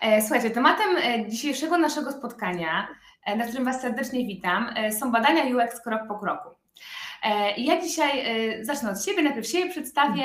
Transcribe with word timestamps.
E, 0.00 0.22
słuchajcie, 0.22 0.50
tematem 0.50 0.96
e, 0.96 1.28
dzisiejszego 1.28 1.78
naszego 1.78 2.12
spotkania, 2.12 2.88
e, 3.24 3.36
na 3.36 3.46
którym 3.46 3.64
Was 3.64 3.80
serdecznie 3.80 4.26
witam, 4.26 4.74
są 4.98 5.12
badania 5.12 5.42
UX 5.56 5.80
krok 5.80 6.00
po 6.08 6.18
kroku. 6.18 6.48
Ja 7.56 7.80
dzisiaj 7.80 8.24
zacznę 8.64 8.90
od 8.90 9.04
siebie, 9.04 9.22
najpierw 9.22 9.46
siebie 9.46 9.70
przedstawię, 9.70 10.22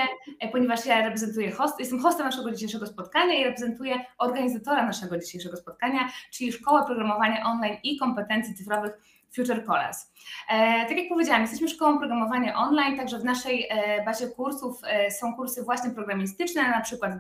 ponieważ 0.51 0.85
ja 0.85 1.01
reprezentuję 1.01 1.51
host, 1.51 1.79
jestem 1.79 1.99
hostem 1.99 2.25
naszego 2.25 2.51
dzisiejszego 2.51 2.87
spotkania 2.87 3.33
i 3.33 3.43
reprezentuję 3.43 3.95
organizatora 4.17 4.85
naszego 4.85 5.17
dzisiejszego 5.17 5.57
spotkania, 5.57 6.09
czyli 6.31 6.51
Szkołę 6.51 6.85
Programowania 6.85 7.45
Online 7.45 7.77
i 7.83 7.97
Kompetencji 7.97 8.55
Cyfrowych 8.55 8.91
Future 9.35 9.65
Colors. 9.65 10.15
E, 10.49 10.85
tak 10.85 10.97
jak 10.97 11.09
powiedziałam, 11.09 11.41
jesteśmy 11.41 11.67
szkołą 11.67 11.97
programowania 11.97 12.55
online, 12.55 12.97
także 12.97 13.19
w 13.19 13.23
naszej 13.23 13.67
e, 13.69 14.03
bazie 14.05 14.27
kursów 14.27 14.81
e, 14.87 15.11
są 15.11 15.35
kursy 15.35 15.63
właśnie 15.63 15.91
programistyczne, 15.91 16.69
na 16.69 16.81
przykład 16.81 17.11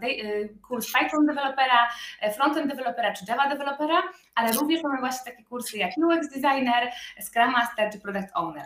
kurs 0.67 0.91
Python 0.91 1.25
Developera, 1.25 1.87
Frontend 2.35 2.67
Developera 2.67 3.13
czy 3.13 3.25
Java 3.27 3.49
Developera, 3.49 4.03
ale 4.35 4.51
również 4.51 4.83
mamy 4.83 4.99
właśnie 4.99 5.31
takie 5.31 5.43
kursy 5.43 5.77
jak 5.77 5.91
UX 5.97 6.29
Designer, 6.29 6.91
Scrum 7.21 7.51
Master 7.51 7.91
czy 7.91 7.99
Product 7.99 8.29
Owner. 8.33 8.65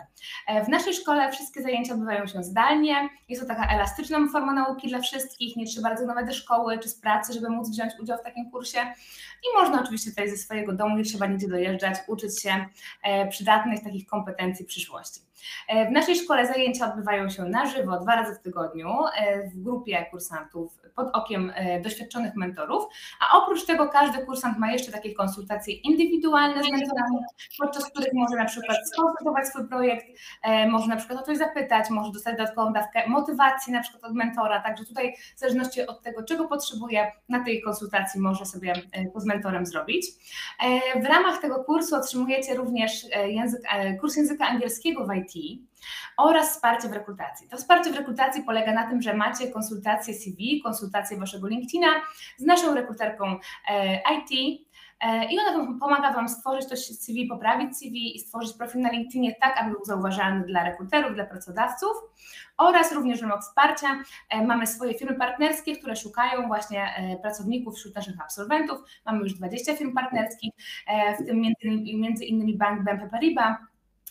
W 0.64 0.68
naszej 0.68 0.94
szkole 0.94 1.32
wszystkie 1.32 1.62
zajęcia 1.62 1.94
odbywają 1.94 2.26
się 2.26 2.42
zdalnie, 2.42 3.08
jest 3.28 3.42
to 3.42 3.48
taka 3.48 3.74
elastyczna 3.74 4.18
forma 4.32 4.52
nauki 4.52 4.88
dla 4.88 4.98
wszystkich, 4.98 5.56
nie 5.56 5.66
trzeba 5.66 5.88
rezygnować 5.88 6.26
ze 6.26 6.32
szkoły 6.32 6.78
czy 6.78 6.88
z 6.88 7.00
pracy, 7.00 7.32
żeby 7.32 7.48
móc 7.48 7.70
wziąć 7.70 7.92
udział 8.00 8.18
w 8.18 8.22
takim 8.22 8.50
kursie 8.50 8.80
i 9.42 9.58
można 9.58 9.82
oczywiście 9.82 10.10
tutaj 10.10 10.30
ze 10.30 10.36
swojego 10.36 10.72
domu, 10.72 10.96
nie 10.96 11.04
trzeba 11.04 11.26
nigdzie 11.26 11.48
dojeżdżać, 11.48 11.94
uczyć 12.06 12.42
się 12.42 12.66
przydatnych 13.40 13.84
takich 13.84 14.06
kompetencji 14.06 14.64
przyszłości. 14.64 15.20
E, 15.68 15.88
w 15.88 15.90
naszej 15.90 16.16
szkole 16.16 16.46
zajęcia 16.46 16.86
odbywają 16.86 17.28
się 17.28 17.44
na 17.44 17.66
żywo 17.66 18.00
dwa 18.00 18.16
razy 18.16 18.34
w 18.34 18.42
tygodniu 18.42 18.88
e, 19.16 19.48
w 19.48 19.62
grupie 19.62 20.06
kursantów 20.10 20.72
pod 20.94 21.08
okiem 21.12 21.52
e, 21.54 21.80
doświadczonych 21.80 22.36
mentorów, 22.36 22.84
a 23.20 23.38
oprócz 23.38 23.66
tego 23.66 23.88
każdy 23.88 24.26
kursant 24.26 24.58
ma 24.58 24.72
jeszcze 24.72 24.92
takie 24.92 25.14
konsultacje 25.14 25.74
indywidualne 25.74 26.62
z 26.62 26.70
mentorami, 26.70 27.18
podczas 27.58 27.90
których 27.90 28.12
może 28.12 28.36
na 28.36 28.44
przykład 28.44 28.78
skonsultować 28.92 29.48
swój 29.48 29.68
projekt, 29.68 30.06
może 30.68 30.88
na 30.88 30.96
przykład 30.96 31.20
o 31.20 31.22
coś 31.22 31.38
zapytać, 31.38 31.90
może 31.90 32.12
dostać 32.12 32.36
dodatkową 32.36 32.72
dawkę 32.72 33.08
motywacji 33.08 33.72
na 33.72 33.80
przykład 33.80 34.04
od 34.04 34.14
mentora, 34.14 34.60
także 34.60 34.84
tutaj 34.84 35.14
w 35.36 35.38
zależności 35.38 35.86
od 35.86 36.02
tego, 36.02 36.22
czego 36.22 36.48
potrzebuje, 36.48 37.12
na 37.28 37.44
tej 37.44 37.62
konsultacji 37.62 38.20
może 38.20 38.46
sobie 38.46 38.74
to 39.14 39.20
z 39.20 39.26
mentorem 39.26 39.66
zrobić. 39.66 40.06
W 41.02 41.04
ramach 41.04 41.40
tego 41.40 41.64
kursu 41.64 41.96
otrzymujecie 41.96 42.54
również 42.54 43.06
język, 43.26 43.60
kurs 44.00 44.16
języka 44.16 44.46
angielskiego 44.46 45.06
w 45.06 45.14
IT, 45.14 45.29
IT 45.34 45.60
oraz 46.16 46.50
wsparcie 46.50 46.88
w 46.88 46.92
rekrutacji. 46.92 47.48
To 47.48 47.56
wsparcie 47.56 47.92
w 47.92 47.96
rekrutacji 47.96 48.42
polega 48.42 48.72
na 48.72 48.90
tym, 48.90 49.02
że 49.02 49.14
macie 49.14 49.50
konsultację 49.50 50.14
CV, 50.14 50.60
konsultację 50.64 51.18
waszego 51.18 51.48
LinkedIna 51.48 51.88
z 52.36 52.44
naszą 52.44 52.74
rekruterką 52.74 53.38
e, 53.70 53.94
IT, 53.94 54.60
e, 55.00 55.32
i 55.32 55.38
ona 55.38 55.78
pomaga 55.80 56.12
Wam 56.12 56.28
stworzyć 56.28 56.68
to 56.68 56.76
CV, 56.76 57.26
poprawić 57.26 57.78
CV 57.78 58.16
i 58.16 58.20
stworzyć 58.20 58.56
profil 58.56 58.80
na 58.80 58.90
LinkedInie 58.90 59.34
tak, 59.40 59.60
aby 59.60 59.70
był 59.70 59.84
zauważalny 59.84 60.46
dla 60.46 60.64
rekruterów, 60.64 61.14
dla 61.14 61.24
pracodawców 61.24 61.92
oraz 62.56 62.92
również 62.92 63.18
w 63.18 63.22
ramach 63.22 63.40
wsparcia 63.40 63.88
e, 64.30 64.46
mamy 64.46 64.66
swoje 64.66 64.94
firmy 64.94 65.14
partnerskie, 65.14 65.76
które 65.76 65.96
szukają 65.96 66.46
właśnie 66.46 67.18
pracowników 67.22 67.76
wśród 67.76 67.94
naszych 67.94 68.20
absolwentów. 68.20 68.78
Mamy 69.06 69.22
już 69.22 69.34
20 69.34 69.76
firm 69.76 69.94
partnerskich, 69.94 70.52
w 71.20 71.26
tym 71.26 71.40
między, 71.40 71.96
między 71.96 72.24
innymi 72.24 72.56
Bank 72.56 72.84
BNP 72.84 73.08
Paribas, 73.08 73.56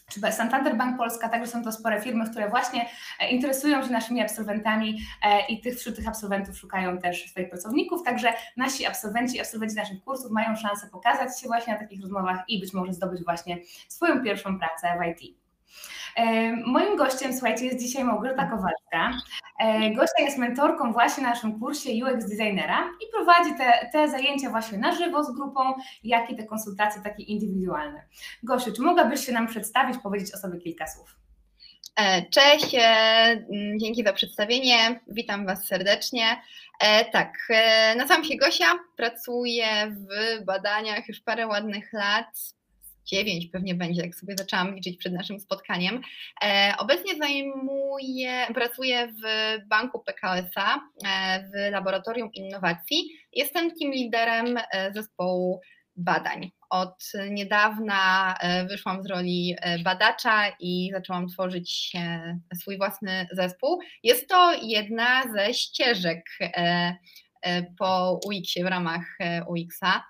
czy 0.10 0.32
Santander 0.32 0.78
Bank 0.78 0.98
Polska, 0.98 1.30
także 1.30 1.52
są 1.52 1.64
to 1.64 1.72
spore 1.72 2.02
firmy, 2.02 2.30
które 2.30 2.50
właśnie 2.50 2.86
e, 3.20 3.30
interesują 3.30 3.84
się 3.84 3.92
naszymi 3.92 4.22
absolwentami 4.22 5.00
e, 5.24 5.46
i 5.48 5.62
tych, 5.62 5.76
wśród 5.76 5.96
tych 5.96 6.08
absolwentów 6.08 6.58
szukają 6.58 6.98
też 6.98 7.32
swoich 7.32 7.50
pracowników, 7.50 8.04
także 8.04 8.34
nasi 8.58 8.86
absolwenci, 8.86 9.40
absolwenci 9.40 9.76
naszych 9.76 10.04
kursów 10.04 10.32
mają 10.32 10.56
szansę 10.56 10.88
pokazać 10.92 11.42
się 11.42 11.48
właśnie 11.48 11.74
na 11.74 11.80
takich 11.80 12.02
rozmowach 12.02 12.44
i 12.48 12.60
być 12.60 12.74
może 12.74 12.94
zdobyć 12.94 13.24
właśnie 13.24 13.58
swoją 13.88 14.24
pierwszą 14.24 14.60
pracę 14.60 14.88
w 15.00 15.24
IT. 15.24 15.39
E, 16.16 16.52
moim 16.52 16.98
gościem, 16.98 17.34
słuchajcie, 17.34 17.66
jest 17.66 17.80
dzisiaj 17.80 18.04
Małgorzata 18.04 18.46
Kowalska. 18.46 19.12
E, 19.60 19.92
Gosia 19.92 20.24
jest 20.26 20.38
mentorką 20.38 20.94
właśnie 20.94 21.24
na 21.24 21.30
naszym 21.30 21.60
kursie 21.60 21.90
UX 22.06 22.30
Designera 22.30 22.90
i 23.02 23.12
prowadzi 23.12 23.58
te, 23.58 23.90
te 23.92 24.10
zajęcia 24.10 24.50
właśnie 24.50 24.78
na 24.78 24.96
żywo 24.96 25.24
z 25.24 25.36
grupą, 25.36 25.74
jak 26.04 26.30
i 26.30 26.36
te 26.36 26.44
konsultacje 26.44 27.02
takie 27.02 27.24
indywidualne. 27.24 28.04
Gosiu, 28.44 28.74
czy 28.74 28.82
mogłabyś 28.82 29.26
się 29.26 29.32
nam 29.32 29.48
przedstawić, 29.48 29.98
powiedzieć 30.04 30.34
o 30.34 30.38
sobie 30.38 30.60
kilka 30.60 30.88
słów? 30.88 31.16
E, 31.96 32.30
cześć, 32.30 32.76
dzięki 33.78 34.04
za 34.04 34.14
przedstawienie, 34.14 35.00
witam 35.08 35.46
Was 35.46 35.66
serdecznie. 35.66 36.42
Tak, 37.12 37.48
nazywam 37.98 38.24
się 38.24 38.38
Gosia, 38.38 38.66
pracuję 38.96 39.68
w 39.92 40.46
badaniach 40.46 41.08
już 41.08 41.20
parę 41.20 41.48
ładnych 41.48 41.94
lat, 41.94 42.54
dziewięć 43.10 43.48
pewnie 43.48 43.76
będzie, 43.76 44.02
jak 44.02 44.16
sobie 44.16 44.36
zaczęłam 44.38 44.76
liczyć 44.76 44.98
przed 44.98 45.14
naszym 45.14 45.40
spotkaniem. 45.40 46.02
E, 46.44 46.74
obecnie 46.78 47.16
zajmuję, 47.16 48.48
pracuję 48.54 49.08
w 49.08 49.24
banku 49.68 50.00
PKS-a 50.00 50.76
e, 51.06 51.44
w 51.44 51.72
Laboratorium 51.72 52.34
Innowacji. 52.34 53.10
Jestem 53.34 53.72
team 53.80 53.92
liderem 53.92 54.58
e, 54.58 54.94
zespołu 54.94 55.62
badań. 55.96 56.52
Od 56.70 57.12
niedawna 57.30 58.36
wyszłam 58.70 59.04
z 59.04 59.06
roli 59.06 59.56
badacza 59.84 60.56
i 60.60 60.90
zaczęłam 60.94 61.28
tworzyć 61.28 61.92
swój 62.56 62.78
własny 62.78 63.28
zespół. 63.32 63.80
Jest 64.04 64.30
to 64.30 64.54
jedna 64.62 65.24
ze 65.34 65.54
ścieżek 65.54 66.30
po 67.80 68.20
UX-ie 68.26 68.66
w 68.66 68.68
ramach 68.68 69.18
UX-a. 69.48 70.04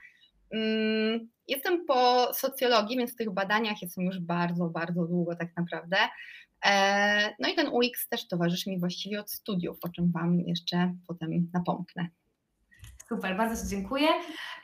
Mm, 0.53 1.29
Jestem 1.49 1.85
po 1.85 2.33
socjologii, 2.33 2.97
więc 2.97 3.13
w 3.13 3.15
tych 3.15 3.33
badaniach 3.33 3.81
jestem 3.81 4.05
już 4.05 4.19
bardzo, 4.19 4.69
bardzo 4.69 5.05
długo 5.05 5.35
tak 5.35 5.49
naprawdę. 5.57 5.97
E, 6.65 7.35
no 7.39 7.49
i 7.49 7.55
ten 7.55 7.67
UX 7.67 8.09
też 8.09 8.27
towarzyszy 8.27 8.69
mi 8.69 8.79
właściwie 8.79 9.19
od 9.19 9.31
studiów, 9.31 9.77
o 9.83 9.89
czym 9.89 10.11
Wam 10.11 10.39
jeszcze 10.39 10.95
potem 11.07 11.49
napomknę. 11.53 12.07
Super, 13.09 13.37
bardzo 13.37 13.63
Ci 13.63 13.69
dziękuję. 13.69 14.07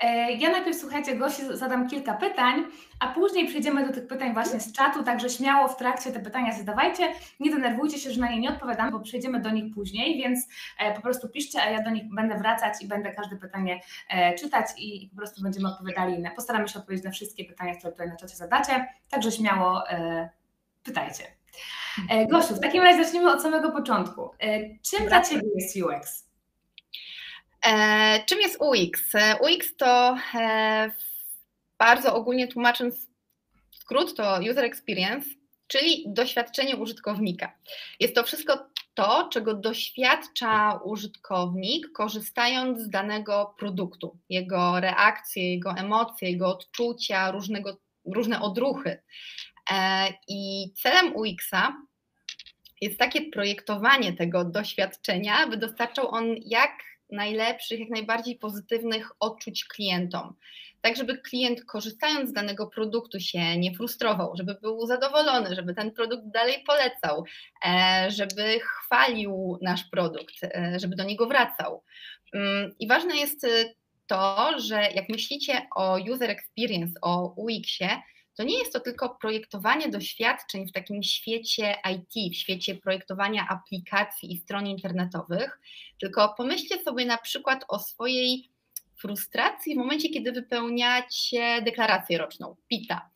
E, 0.02 0.32
ja 0.32 0.52
najpierw, 0.52 0.78
słuchajcie, 0.78 1.16
Gosi 1.16 1.42
zadam 1.52 1.90
kilka 1.90 2.14
pytań, 2.14 2.64
a 3.00 3.08
później 3.08 3.48
przejdziemy 3.48 3.88
do 3.88 3.94
tych 3.94 4.08
pytań 4.08 4.34
właśnie 4.34 4.60
z 4.60 4.72
czatu, 4.72 5.04
także 5.04 5.30
śmiało 5.30 5.68
w 5.68 5.78
trakcie 5.78 6.12
te 6.12 6.20
pytania 6.20 6.54
zadawajcie. 6.54 7.14
Nie 7.40 7.52
denerwujcie 7.52 8.00
się, 8.00 8.12
że 8.12 8.22
na 8.22 8.30
nie 8.30 8.40
nie 8.40 8.50
odpowiadam, 8.50 8.92
bo 8.92 9.00
przejdziemy 9.00 9.40
do 9.40 9.50
nich 9.50 9.74
później, 9.74 10.18
więc 10.18 10.48
e, 10.80 10.96
po 10.96 11.02
prostu 11.02 11.30
piszcie, 11.30 11.62
a 11.62 11.70
ja 11.70 11.84
do 11.84 11.90
nich 11.90 12.04
będę 12.16 12.38
wracać 12.38 12.74
i 12.82 12.88
będę 12.88 13.12
każde 13.12 13.36
pytanie 13.36 13.82
e, 14.10 14.36
czytać 14.36 14.66
i 14.78 15.10
po 15.10 15.18
prostu 15.18 15.42
będziemy 15.42 15.68
odpowiadali. 15.68 16.20
Na, 16.20 16.32
postaramy 16.32 16.68
się 16.68 16.80
odpowiedzieć 16.80 17.06
na 17.06 17.12
wszystkie 17.12 17.46
pytania, 17.46 17.76
które 17.76 17.92
tutaj 17.92 18.08
na 18.08 18.16
czacie 18.16 18.36
zadacie, 18.36 18.88
także 19.10 19.32
śmiało 19.32 19.84
pytajcie. 20.84 21.24
Gosiu, 22.30 22.56
w 22.56 22.60
takim 22.60 22.84
razie 22.84 23.04
zacznijmy 23.04 23.32
od 23.32 23.42
samego 23.42 23.72
początku. 23.72 24.30
Czym 24.82 25.08
dla 25.08 25.22
Ciebie 25.22 25.48
jest 25.56 25.76
UX? 25.76 26.26
E, 27.66 28.24
czym 28.26 28.42
jest 28.42 28.62
UX? 28.62 29.16
E, 29.16 29.36
UX 29.36 29.76
to 29.78 30.18
e, 30.36 30.92
bardzo 31.80 32.16
ogólnie 32.16 32.48
tłumacząc 32.48 33.09
skrót 33.72 34.16
to 34.16 34.40
user 34.52 34.66
experience, 34.66 35.30
czyli 35.68 36.03
doświadczenie 36.08 36.76
użytkownika. 36.76 37.58
Jest 38.00 38.16
to 38.16 38.24
wszystko 38.24 38.70
to, 38.94 39.30
czego 39.31 39.53
doświadcza 39.53 40.80
użytkownik, 40.84 41.92
korzystając 41.92 42.81
z 42.81 42.90
danego 42.90 43.56
produktu, 43.59 44.18
jego 44.30 44.80
reakcje, 44.80 45.53
jego 45.53 45.72
emocje, 45.72 46.32
jego 46.32 46.47
odczucia, 46.47 47.32
różnego, 47.32 47.78
różne 48.06 48.42
odruchy. 48.42 49.02
I 50.28 50.72
celem 50.76 51.16
UX-a 51.16 51.74
jest 52.82 53.00
takie 53.00 53.22
projektowanie 53.22 54.14
tego 54.14 54.46
doświadczenia, 54.46 55.47
by 55.47 55.58
dostarczał 55.58 56.12
on 56.12 56.36
jak 56.46 56.72
najlepszych, 57.12 57.80
jak 57.80 57.90
najbardziej 57.90 58.36
pozytywnych 58.36 59.12
odczuć 59.20 59.66
klientom. 59.66 60.34
Tak, 60.82 60.97
żeby 60.97 61.18
klient 61.18 61.66
korzystając 61.66 62.29
z 62.29 62.34
danego 62.34 62.68
produktu 62.68 63.20
się 63.20 63.58
nie 63.58 63.76
frustrował, 63.76 64.35
żeby 64.38 64.56
był 64.62 64.85
zadowolony, 64.85 65.56
żeby 65.56 65.74
ten 65.74 65.91
produkt 65.91 66.24
dalej 66.28 66.64
polecał, 66.68 67.26
e, 67.66 68.08
żeby 68.12 68.59
chwalił 68.59 69.58
nasz 69.62 69.84
produkt, 69.84 70.44
e, 70.44 70.79
żeby 70.79 70.96
do 70.96 71.03
niego 71.03 71.28
wracał. 71.28 71.84
Mm, 72.34 72.76
I 72.79 72.88
ważne 72.88 73.18
jest 73.18 73.47
to, 74.08 74.52
że 74.59 74.82
jak 74.82 75.09
myślicie 75.09 75.68
o 75.76 75.97
user 76.12 76.29
experience, 76.29 76.94
o 77.02 77.34
UX-ie, 77.38 78.02
to 78.35 78.43
nie 78.43 78.59
jest 78.59 78.73
to 78.73 78.79
tylko 78.79 79.17
projektowanie 79.22 79.90
doświadczeń 79.90 80.67
w 80.67 80.72
takim 80.72 81.03
świecie 81.03 81.76
IT, 81.91 82.34
w 82.34 82.37
świecie 82.37 82.76
projektowania 82.76 83.47
aplikacji 83.49 84.34
i 84.34 84.37
stron 84.37 84.67
internetowych, 84.67 85.59
tylko 85.99 86.34
pomyślcie 86.37 86.84
sobie 86.84 87.05
na 87.05 87.17
przykład 87.17 87.66
o 87.67 87.79
swojej 87.79 88.49
frustracji 89.02 89.76
w 89.76 89.78
momencie, 89.78 90.09
kiedy 90.09 90.32
wypełniacie 90.32 91.61
deklarację 91.61 92.17
roczną, 92.17 92.55
PITA. 92.67 93.09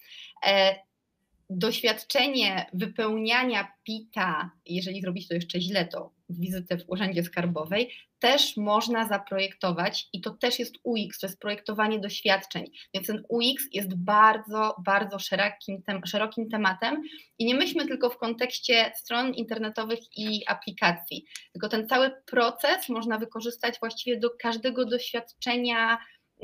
Doświadczenie 1.50 2.66
wypełniania 2.74 3.72
PITA, 3.84 4.52
jeżeli 4.66 5.02
zrobić 5.02 5.28
to 5.28 5.34
jeszcze 5.34 5.62
źle, 5.62 5.86
to 5.86 6.14
wizytę 6.30 6.78
w 6.78 6.90
urzędzie 6.90 7.24
skarbowej, 7.24 7.92
też 8.20 8.58
można 8.58 9.08
zaprojektować 9.08 10.08
i 10.14 10.22
to 10.22 10.32
też 10.32 10.60
jest 10.60 10.76
UX, 10.84 11.20
to 11.20 11.28
jest 11.28 11.40
projektowanie 11.40 12.00
doświadczeń. 12.00 12.66
Więc 12.94 13.08
ten 13.08 13.24
UX 13.30 13.64
jest 13.72 13.96
bardzo, 13.96 14.76
bardzo 14.86 15.20
szerokim, 15.20 15.84
tem 15.84 16.06
szerokim 16.06 16.50
tematem 16.50 17.02
i 17.40 17.46
nie 17.46 17.56
myślmy 17.56 17.88
tylko 17.88 18.10
w 18.10 18.18
kontekście 18.18 18.92
stron 18.96 19.34
internetowych 19.34 20.00
i 20.18 20.48
aplikacji, 20.48 21.26
tylko 21.52 21.70
ten 21.70 21.88
cały 21.88 22.12
proces 22.26 22.90
można 22.90 23.18
wykorzystać 23.18 23.80
właściwie 23.80 24.20
do 24.20 24.30
każdego 24.30 24.86
doświadczenia 24.86 25.98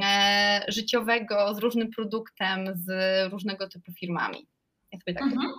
e, 0.04 0.66
życiowego 0.68 1.54
z 1.56 1.60
różnym 1.60 1.92
produktem, 1.92 2.74
z 2.75 2.88
różnego 3.31 3.69
typu 3.69 3.92
firmami. 3.92 4.48
Ja 4.95 5.00
sobie 5.00 5.13
tak 5.13 5.24
mhm. 5.24 5.51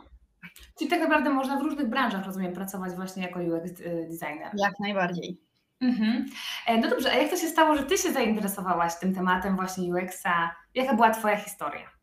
Czyli 0.78 0.90
tak 0.90 1.00
naprawdę 1.00 1.30
można 1.30 1.58
w 1.58 1.62
różnych 1.62 1.88
branżach, 1.88 2.26
rozumiem, 2.26 2.52
pracować 2.52 2.92
właśnie 2.92 3.22
jako 3.22 3.40
UX 3.40 3.72
designer. 4.10 4.50
Jak 4.54 4.80
najbardziej. 4.80 5.40
Mhm. 5.80 6.26
E, 6.66 6.78
no 6.78 6.90
dobrze, 6.90 7.12
a 7.12 7.14
jak 7.14 7.30
to 7.30 7.36
się 7.36 7.48
stało, 7.48 7.76
że 7.76 7.82
Ty 7.82 7.98
się 7.98 8.12
zainteresowałaś 8.12 8.94
tym 9.00 9.14
tematem 9.14 9.56
właśnie 9.56 9.94
UX-a? 9.94 10.56
Jaka 10.74 10.94
była 10.94 11.10
Twoja 11.10 11.36
historia? 11.36 11.95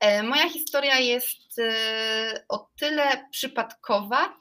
E, 0.00 0.22
moja 0.22 0.48
historia 0.48 0.98
jest 0.98 1.58
e, 1.58 2.44
o 2.48 2.68
tyle 2.78 3.28
przypadkowa. 3.30 4.38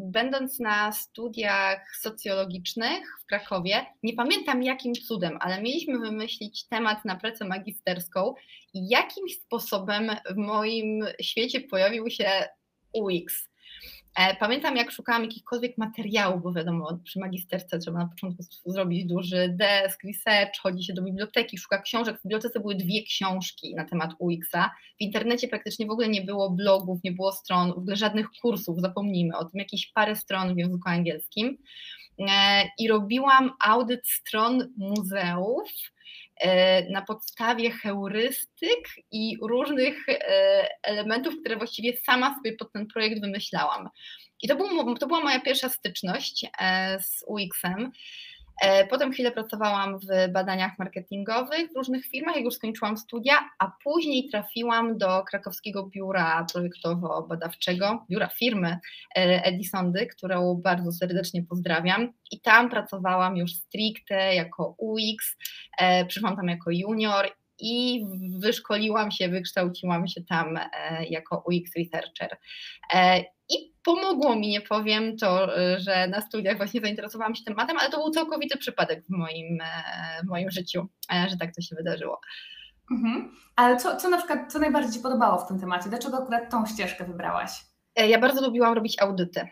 Będąc 0.00 0.60
na 0.60 0.92
studiach 0.92 1.96
socjologicznych 2.00 3.04
w 3.22 3.26
Krakowie, 3.26 3.86
nie 4.02 4.12
pamiętam 4.12 4.62
jakim 4.62 4.94
cudem, 4.94 5.38
ale 5.40 5.62
mieliśmy 5.62 5.98
wymyślić 5.98 6.64
temat 6.66 7.04
na 7.04 7.16
pracę 7.16 7.44
magisterską 7.44 8.34
i 8.74 8.88
jakimś 8.88 9.34
sposobem 9.34 10.10
w 10.30 10.36
moim 10.36 11.04
świecie 11.22 11.60
pojawił 11.60 12.10
się 12.10 12.48
UX. 12.92 13.47
E, 14.14 14.36
pamiętam, 14.36 14.76
jak 14.76 14.90
szukałam 14.90 15.22
jakichkolwiek 15.22 15.78
materiałów, 15.78 16.42
bo 16.42 16.52
wiadomo, 16.52 16.98
przy 17.04 17.20
magisterce 17.20 17.78
trzeba 17.78 17.98
na 17.98 18.08
początku 18.08 18.42
zrobić 18.66 19.04
duży 19.04 19.56
desk, 19.58 20.04
research, 20.04 20.60
chodzi 20.62 20.84
się 20.84 20.92
do 20.92 21.02
biblioteki, 21.02 21.58
szuka 21.58 21.82
książek. 21.82 22.18
W 22.18 22.22
bibliotece 22.22 22.60
były 22.60 22.74
dwie 22.74 23.02
książki 23.02 23.74
na 23.74 23.84
temat 23.84 24.10
UX-a. 24.18 24.70
W 24.98 25.00
internecie 25.00 25.48
praktycznie 25.48 25.86
w 25.86 25.90
ogóle 25.90 26.08
nie 26.08 26.22
było 26.22 26.50
blogów, 26.50 26.98
nie 27.04 27.12
było 27.12 27.32
stron, 27.32 27.68
w 27.72 27.78
ogóle 27.78 27.96
żadnych 27.96 28.26
kursów, 28.42 28.80
zapomnijmy 28.80 29.36
o 29.36 29.44
tym, 29.44 29.58
jakieś 29.58 29.92
parę 29.92 30.16
stron 30.16 30.54
w 30.54 30.58
języku 30.58 30.88
angielskim. 30.88 31.58
E, 32.18 32.64
I 32.78 32.88
robiłam 32.88 33.52
audyt 33.60 34.08
stron 34.08 34.72
muzeów 34.76 35.68
na 36.90 37.02
podstawie 37.02 37.70
heurystyk 37.70 38.88
i 39.10 39.36
różnych 39.42 40.08
e, 40.08 40.68
elementów, 40.82 41.34
które 41.40 41.56
właściwie 41.56 41.96
sama 41.96 42.34
sobie 42.36 42.56
pod 42.56 42.72
ten 42.72 42.86
projekt 42.86 43.20
wymyślałam. 43.20 43.88
I 44.42 44.48
to, 44.48 44.56
był, 44.56 44.94
to 44.94 45.06
była 45.06 45.20
moja 45.20 45.40
pierwsza 45.40 45.68
styczność 45.68 46.46
e, 46.60 46.98
z 47.00 47.24
UX-em. 47.26 47.92
E, 48.62 48.86
potem 48.86 49.12
chwilę 49.12 49.32
pracowałam 49.32 49.98
w 49.98 50.32
badaniach 50.32 50.78
marketingowych 50.78 51.72
w 51.72 51.76
różnych 51.76 52.06
firmach, 52.06 52.36
jak 52.36 52.44
już 52.44 52.54
skończyłam 52.54 52.98
studia, 52.98 53.50
a 53.58 53.72
później 53.84 54.28
trafiłam 54.28 54.98
do 54.98 55.22
krakowskiego 55.22 55.86
biura 55.86 56.46
projektowo-badawczego, 56.52 58.04
biura 58.10 58.28
firmy 58.28 58.78
e, 59.16 59.44
Edisondy, 59.44 60.06
którą 60.06 60.54
bardzo 60.54 60.92
serdecznie 60.92 61.42
pozdrawiam. 61.42 62.12
I 62.30 62.40
tam 62.40 62.70
pracowałam 62.70 63.36
już 63.36 63.52
stricte 63.54 64.34
jako 64.34 64.74
UX, 64.78 65.36
e, 65.78 66.04
przyszłam 66.06 66.36
tam 66.36 66.48
jako 66.48 66.70
junior 66.70 67.28
i 67.60 68.04
wyszkoliłam 68.38 69.10
się, 69.10 69.28
wykształciłam 69.28 70.08
się 70.08 70.22
tam 70.22 70.58
jako 71.10 71.44
UX 71.46 71.76
researcher. 71.76 72.36
I 73.48 73.72
pomogło 73.88 74.36
mi, 74.36 74.48
nie 74.48 74.60
powiem, 74.60 75.16
to, 75.16 75.58
y, 75.58 75.80
że 75.80 76.08
na 76.08 76.20
studiach 76.20 76.56
właśnie 76.56 76.80
zainteresowałam 76.80 77.34
się 77.34 77.44
tematem, 77.44 77.76
ale 77.78 77.90
to 77.90 77.96
był 77.96 78.10
całkowity 78.10 78.58
przypadek 78.58 79.04
w 79.04 79.10
moim, 79.10 79.60
e, 79.60 80.22
w 80.24 80.26
moim 80.26 80.50
życiu, 80.50 80.88
e, 81.12 81.28
że 81.30 81.36
tak 81.36 81.54
to 81.54 81.62
się 81.62 81.76
wydarzyło. 81.76 82.20
Mhm. 82.90 83.36
Ale 83.56 83.76
co, 83.76 83.96
co 83.96 84.08
na 84.08 84.16
przykład, 84.16 84.52
co 84.52 84.58
najbardziej 84.58 84.92
Ci 84.92 85.00
podobało 85.00 85.38
w 85.38 85.48
tym 85.48 85.60
temacie? 85.60 85.88
Dlaczego 85.90 86.18
akurat 86.18 86.50
tą 86.50 86.66
ścieżkę 86.66 87.04
wybrałaś? 87.04 87.50
E, 87.96 88.08
ja 88.08 88.18
bardzo 88.18 88.46
lubiłam 88.46 88.74
robić 88.74 89.02
audyty. 89.02 89.48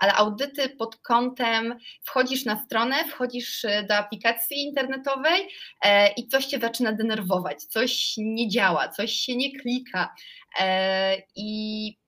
Ale 0.00 0.12
audyty 0.14 0.68
pod 0.68 0.96
kątem 0.96 1.78
wchodzisz 2.04 2.44
na 2.44 2.64
stronę, 2.64 3.04
wchodzisz 3.04 3.66
do 3.88 3.96
aplikacji 3.96 4.62
internetowej 4.62 5.48
i 6.16 6.28
coś 6.28 6.46
cię 6.46 6.58
zaczyna 6.58 6.92
denerwować, 6.92 7.64
coś 7.64 8.14
nie 8.16 8.48
działa, 8.48 8.88
coś 8.88 9.12
się 9.12 9.36
nie 9.36 9.60
klika. 9.60 10.14
I 11.36 12.01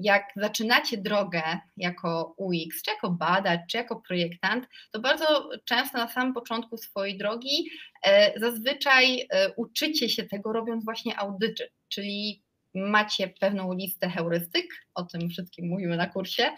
jak 0.00 0.24
zaczynacie 0.36 0.98
drogę 0.98 1.42
jako 1.76 2.34
UX, 2.36 2.82
czy 2.84 2.90
jako 2.90 3.10
badacz, 3.10 3.60
czy 3.68 3.76
jako 3.76 3.96
projektant, 4.08 4.66
to 4.90 5.00
bardzo 5.00 5.50
często 5.64 5.98
na 5.98 6.08
samym 6.08 6.34
początku 6.34 6.76
swojej 6.76 7.18
drogi 7.18 7.70
e, 8.04 8.40
zazwyczaj 8.40 9.26
e, 9.30 9.52
uczycie 9.56 10.08
się 10.08 10.24
tego 10.24 10.52
robiąc 10.52 10.84
właśnie 10.84 11.18
audyty, 11.18 11.70
czyli 11.88 12.42
macie 12.74 13.28
pewną 13.28 13.72
listę 13.72 14.08
heurystyk, 14.08 14.66
o 14.94 15.02
tym 15.02 15.30
wszystkim 15.30 15.68
mówimy 15.68 15.96
na 15.96 16.06
kursie, 16.06 16.50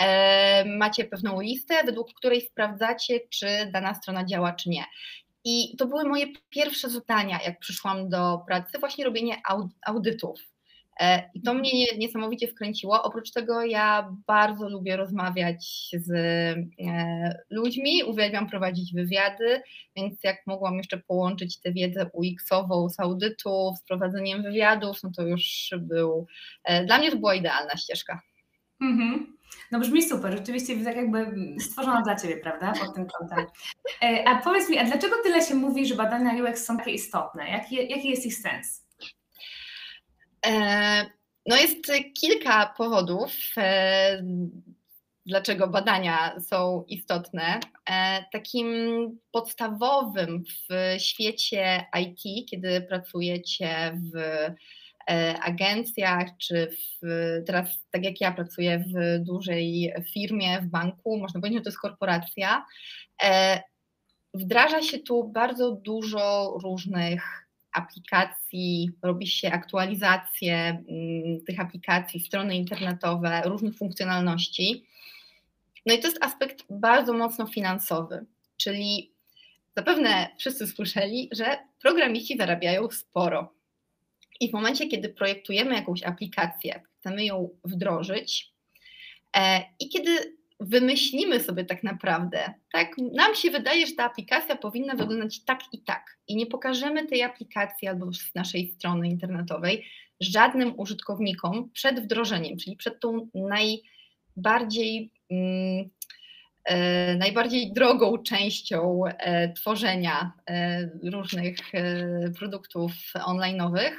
e, 0.00 0.64
macie 0.64 1.04
pewną 1.04 1.40
listę, 1.40 1.84
według 1.84 2.14
której 2.14 2.40
sprawdzacie, 2.40 3.20
czy 3.30 3.46
dana 3.72 3.94
strona 3.94 4.24
działa, 4.24 4.52
czy 4.52 4.68
nie. 4.68 4.84
I 5.44 5.76
to 5.76 5.86
były 5.86 6.04
moje 6.04 6.26
pierwsze 6.50 6.90
zadania, 6.90 7.40
jak 7.44 7.58
przyszłam 7.58 8.08
do 8.08 8.40
pracy, 8.46 8.78
właśnie 8.78 9.04
robienie 9.04 9.42
audytów. 9.86 10.49
E, 11.00 11.30
I 11.34 11.42
to 11.42 11.54
mnie 11.54 11.70
niesamowicie 11.98 12.48
wkręciło. 12.48 13.02
Oprócz 13.02 13.30
tego 13.30 13.64
ja 13.64 14.16
bardzo 14.26 14.68
lubię 14.68 14.96
rozmawiać 14.96 15.90
z 15.92 16.10
e, 16.86 17.44
ludźmi, 17.50 18.04
uwielbiam 18.04 18.48
prowadzić 18.50 18.94
wywiady, 18.94 19.62
więc 19.96 20.24
jak 20.24 20.36
mogłam 20.46 20.76
jeszcze 20.76 20.98
połączyć 20.98 21.60
tę 21.60 21.72
wiedzę 21.72 22.10
UX-ową 22.12 22.88
z 22.88 23.00
audytu, 23.00 23.74
z 23.78 23.82
prowadzeniem 23.82 24.42
wywiadów, 24.42 25.02
no 25.02 25.10
to 25.16 25.22
już 25.22 25.70
był, 25.78 26.26
e, 26.64 26.84
dla 26.84 26.98
mnie 26.98 27.10
to 27.10 27.16
była 27.16 27.34
idealna 27.34 27.76
ścieżka. 27.76 28.22
Mhm. 28.80 29.36
No 29.72 29.80
brzmi 29.80 30.02
super, 30.02 30.32
rzeczywiście 30.32 30.84
tak 30.84 30.96
jakby 30.96 31.26
stworzona 31.60 32.02
dla 32.02 32.16
Ciebie, 32.16 32.36
prawda, 32.36 32.72
pod 32.72 32.94
tym 32.94 33.06
kątem. 33.06 33.46
A 34.26 34.42
powiedz 34.42 34.70
mi, 34.70 34.78
a 34.78 34.84
dlaczego 34.84 35.16
tyle 35.22 35.42
się 35.42 35.54
mówi, 35.54 35.86
że 35.86 35.94
badania 35.94 36.44
UX 36.44 36.64
są 36.64 36.76
takie 36.76 36.90
istotne? 36.90 37.48
Jaki, 37.48 37.88
jaki 37.88 38.08
jest 38.08 38.26
ich 38.26 38.36
sens? 38.36 38.89
E, 40.46 41.06
no 41.46 41.56
jest 41.56 41.78
kilka 42.20 42.74
powodów, 42.76 43.32
e, 43.56 44.22
dlaczego 45.26 45.68
badania 45.68 46.40
są 46.40 46.84
istotne. 46.88 47.60
E, 47.90 48.24
takim 48.32 48.68
podstawowym 49.32 50.44
w 50.44 51.00
świecie 51.02 51.86
IT, 52.00 52.50
kiedy 52.50 52.80
pracujecie 52.80 54.00
w 54.14 54.20
agencjach, 55.42 56.28
czy 56.38 56.70
w, 56.70 57.06
teraz 57.46 57.68
tak 57.90 58.04
jak 58.04 58.20
ja 58.20 58.32
pracuję 58.32 58.84
w 58.94 59.24
dużej 59.24 59.94
firmie, 60.12 60.60
w 60.60 60.66
banku, 60.66 61.18
można 61.18 61.40
powiedzieć, 61.40 61.58
że 61.58 61.62
to 61.64 61.68
jest 61.68 61.80
korporacja, 61.80 62.66
wdraża 64.34 64.82
się 64.82 64.98
tu 64.98 65.24
bardzo 65.24 65.72
dużo 65.72 66.58
różnych 66.62 67.39
aplikacji, 67.72 68.90
robi 69.02 69.26
się 69.26 69.50
aktualizacje 69.50 70.54
mm, 70.56 71.44
tych 71.46 71.60
aplikacji, 71.60 72.20
strony 72.20 72.56
internetowe, 72.56 73.42
różnych 73.44 73.76
funkcjonalności. 73.76 74.86
No 75.86 75.94
i 75.94 75.98
to 75.98 76.08
jest 76.08 76.24
aspekt 76.24 76.64
bardzo 76.70 77.12
mocno 77.12 77.46
finansowy, 77.46 78.26
czyli 78.56 79.12
zapewne 79.76 80.28
wszyscy 80.38 80.66
słyszeli, 80.66 81.28
że 81.32 81.58
programiści 81.82 82.36
zarabiają 82.36 82.90
sporo. 82.90 83.54
I 84.40 84.50
w 84.50 84.52
momencie, 84.52 84.88
kiedy 84.88 85.08
projektujemy 85.08 85.74
jakąś 85.74 86.02
aplikację, 86.02 86.82
chcemy 86.98 87.24
ją 87.24 87.48
wdrożyć, 87.64 88.52
e, 89.36 89.62
i 89.80 89.88
kiedy 89.88 90.39
wymyślimy 90.60 91.40
sobie 91.40 91.64
tak 91.64 91.82
naprawdę, 91.82 92.54
tak, 92.72 92.98
nam 92.98 93.34
się 93.34 93.50
wydaje, 93.50 93.86
że 93.86 93.92
ta 93.92 94.04
aplikacja 94.04 94.56
powinna 94.56 94.94
wyglądać 94.94 95.44
tak 95.44 95.60
i 95.72 95.78
tak 95.82 96.18
i 96.28 96.36
nie 96.36 96.46
pokażemy 96.46 97.06
tej 97.06 97.22
aplikacji 97.22 97.88
albo 97.88 98.12
z 98.12 98.34
naszej 98.34 98.68
strony 98.68 99.08
internetowej 99.08 99.84
żadnym 100.20 100.74
użytkownikom 100.76 101.70
przed 101.70 102.00
wdrożeniem, 102.00 102.58
czyli 102.58 102.76
przed 102.76 103.00
tą 103.00 103.28
najbardziej 103.34 105.12
mm, 105.30 105.90
e, 106.64 107.16
najbardziej 107.16 107.72
drogą 107.72 108.18
częścią 108.18 109.02
e, 109.06 109.52
tworzenia 109.52 110.32
e, 110.46 110.90
różnych 111.12 111.56
e, 111.74 112.30
produktów 112.38 112.92
online'owych, 113.14 113.92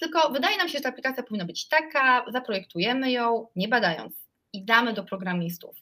tylko 0.00 0.30
wydaje 0.30 0.56
nam 0.56 0.68
się, 0.68 0.78
że 0.78 0.82
ta 0.82 0.88
aplikacja 0.88 1.22
powinna 1.22 1.44
być 1.44 1.68
taka, 1.68 2.24
zaprojektujemy 2.32 3.10
ją, 3.10 3.46
nie 3.56 3.68
badając 3.68 4.27
i 4.52 4.64
damy 4.64 4.92
do 4.92 5.04
programistów. 5.04 5.76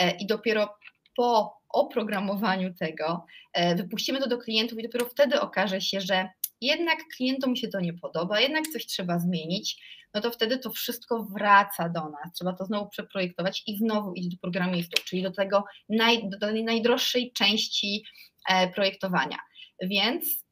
E, 0.00 0.10
I 0.10 0.26
dopiero 0.26 0.74
po 1.16 1.58
oprogramowaniu 1.68 2.74
tego 2.74 3.24
e, 3.52 3.74
wypuścimy 3.74 4.20
to 4.20 4.28
do 4.28 4.38
klientów 4.38 4.78
i 4.78 4.82
dopiero 4.82 5.06
wtedy 5.06 5.40
okaże 5.40 5.80
się, 5.80 6.00
że 6.00 6.28
jednak 6.60 6.98
klientom 7.16 7.56
się 7.56 7.68
to 7.68 7.80
nie 7.80 7.94
podoba, 7.94 8.40
jednak 8.40 8.64
coś 8.72 8.86
trzeba 8.86 9.18
zmienić, 9.18 9.82
no 10.14 10.20
to 10.20 10.30
wtedy 10.30 10.58
to 10.58 10.70
wszystko 10.70 11.24
wraca 11.24 11.88
do 11.88 12.00
nas. 12.00 12.32
Trzeba 12.34 12.52
to 12.52 12.64
znowu 12.64 12.90
przeprojektować 12.90 13.62
i 13.66 13.78
znowu 13.78 14.12
iść 14.12 14.28
do 14.28 14.36
programistów, 14.36 15.04
czyli 15.04 15.22
do 15.22 15.30
tego 15.30 15.64
naj, 15.88 16.28
do 16.28 16.38
tej 16.38 16.64
najdroższej 16.64 17.32
części 17.32 18.04
e, 18.48 18.68
projektowania. 18.68 19.38
Więc 19.82 20.47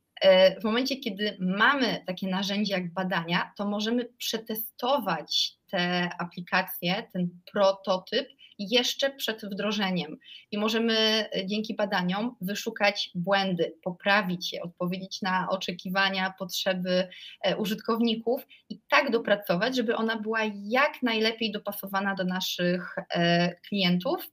w 0.61 0.65
momencie, 0.65 0.97
kiedy 0.97 1.37
mamy 1.41 2.03
takie 2.07 2.29
narzędzie 2.29 2.73
jak 2.73 2.93
badania, 2.93 3.53
to 3.57 3.65
możemy 3.65 4.05
przetestować 4.05 5.53
te 5.71 6.11
aplikacje, 6.19 7.09
ten 7.13 7.29
prototyp 7.53 8.29
jeszcze 8.59 9.11
przed 9.11 9.45
wdrożeniem. 9.45 10.17
I 10.51 10.59
możemy 10.59 10.95
e, 10.95 11.47
dzięki 11.47 11.75
badaniom 11.75 12.37
wyszukać 12.41 13.11
błędy, 13.15 13.75
poprawić 13.83 14.53
je, 14.53 14.63
odpowiedzieć 14.63 15.23
na 15.23 15.49
oczekiwania, 15.51 16.35
potrzeby 16.39 17.09
e, 17.43 17.57
użytkowników 17.57 18.47
i 18.69 18.81
tak 18.89 19.11
dopracować, 19.11 19.77
żeby 19.77 19.97
ona 19.97 20.17
była 20.21 20.41
jak 20.55 21.03
najlepiej 21.03 21.53
dopasowana 21.53 22.15
do 22.15 22.25
naszych 22.25 22.97
e, 23.11 23.55
klientów 23.55 24.31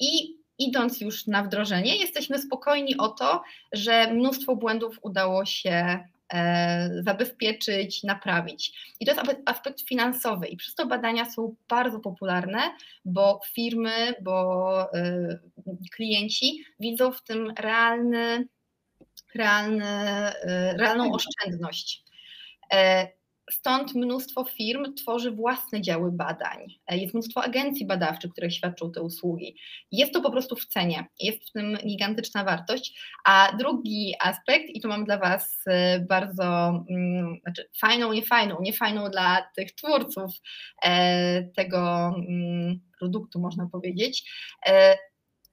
i 0.00 0.39
idąc 0.60 1.00
już 1.00 1.26
na 1.26 1.42
wdrożenie, 1.42 1.96
jesteśmy 1.96 2.38
spokojni 2.38 2.96
o 2.96 3.08
to, 3.08 3.42
że 3.72 4.14
mnóstwo 4.14 4.56
błędów 4.56 4.98
udało 5.02 5.44
się 5.44 6.04
E, 6.32 7.02
zabezpieczyć, 7.02 8.02
naprawić. 8.02 8.72
I 9.00 9.06
to 9.06 9.12
jest 9.12 9.42
aspekt 9.46 9.80
finansowy 9.80 10.46
i 10.46 10.56
przez 10.56 10.74
to 10.74 10.86
badania 10.86 11.30
są 11.30 11.54
bardzo 11.68 12.00
popularne, 12.00 12.60
bo 13.04 13.40
firmy, 13.52 14.14
bo 14.22 14.94
e, 14.94 15.38
klienci 15.94 16.64
widzą 16.80 17.12
w 17.12 17.22
tym 17.22 17.52
realny, 17.58 18.48
realny, 19.34 19.84
e, 19.84 20.76
realną 20.76 21.12
oszczędność. 21.12 22.04
Stąd 23.50 23.94
mnóstwo 23.94 24.44
firm 24.44 24.94
tworzy 24.94 25.30
własne 25.30 25.80
działy 25.80 26.12
badań. 26.12 26.58
Jest 26.90 27.14
mnóstwo 27.14 27.44
agencji 27.44 27.86
badawczych, 27.86 28.32
które 28.32 28.50
świadczą 28.50 28.92
te 28.92 29.02
usługi. 29.02 29.56
Jest 29.92 30.12
to 30.12 30.20
po 30.20 30.30
prostu 30.30 30.56
w 30.56 30.66
cenie, 30.66 31.06
jest 31.20 31.48
w 31.48 31.52
tym 31.52 31.78
gigantyczna 31.86 32.44
wartość. 32.44 33.00
A 33.24 33.56
drugi 33.58 34.14
aspekt, 34.20 34.64
i 34.68 34.80
tu 34.80 34.88
mam 34.88 35.04
dla 35.04 35.18
Was 35.18 35.62
e, 35.66 36.00
bardzo 36.00 36.68
mm, 36.90 37.36
znaczy 37.42 37.68
fajną, 37.80 38.12
niefajną, 38.12 38.56
niefajną 38.60 39.10
dla 39.10 39.48
tych 39.56 39.72
twórców 39.72 40.30
e, 40.82 41.42
tego 41.42 42.12
mm, 42.28 42.80
produktu, 42.98 43.40
można 43.40 43.66
powiedzieć, 43.72 44.30
e, 44.66 44.96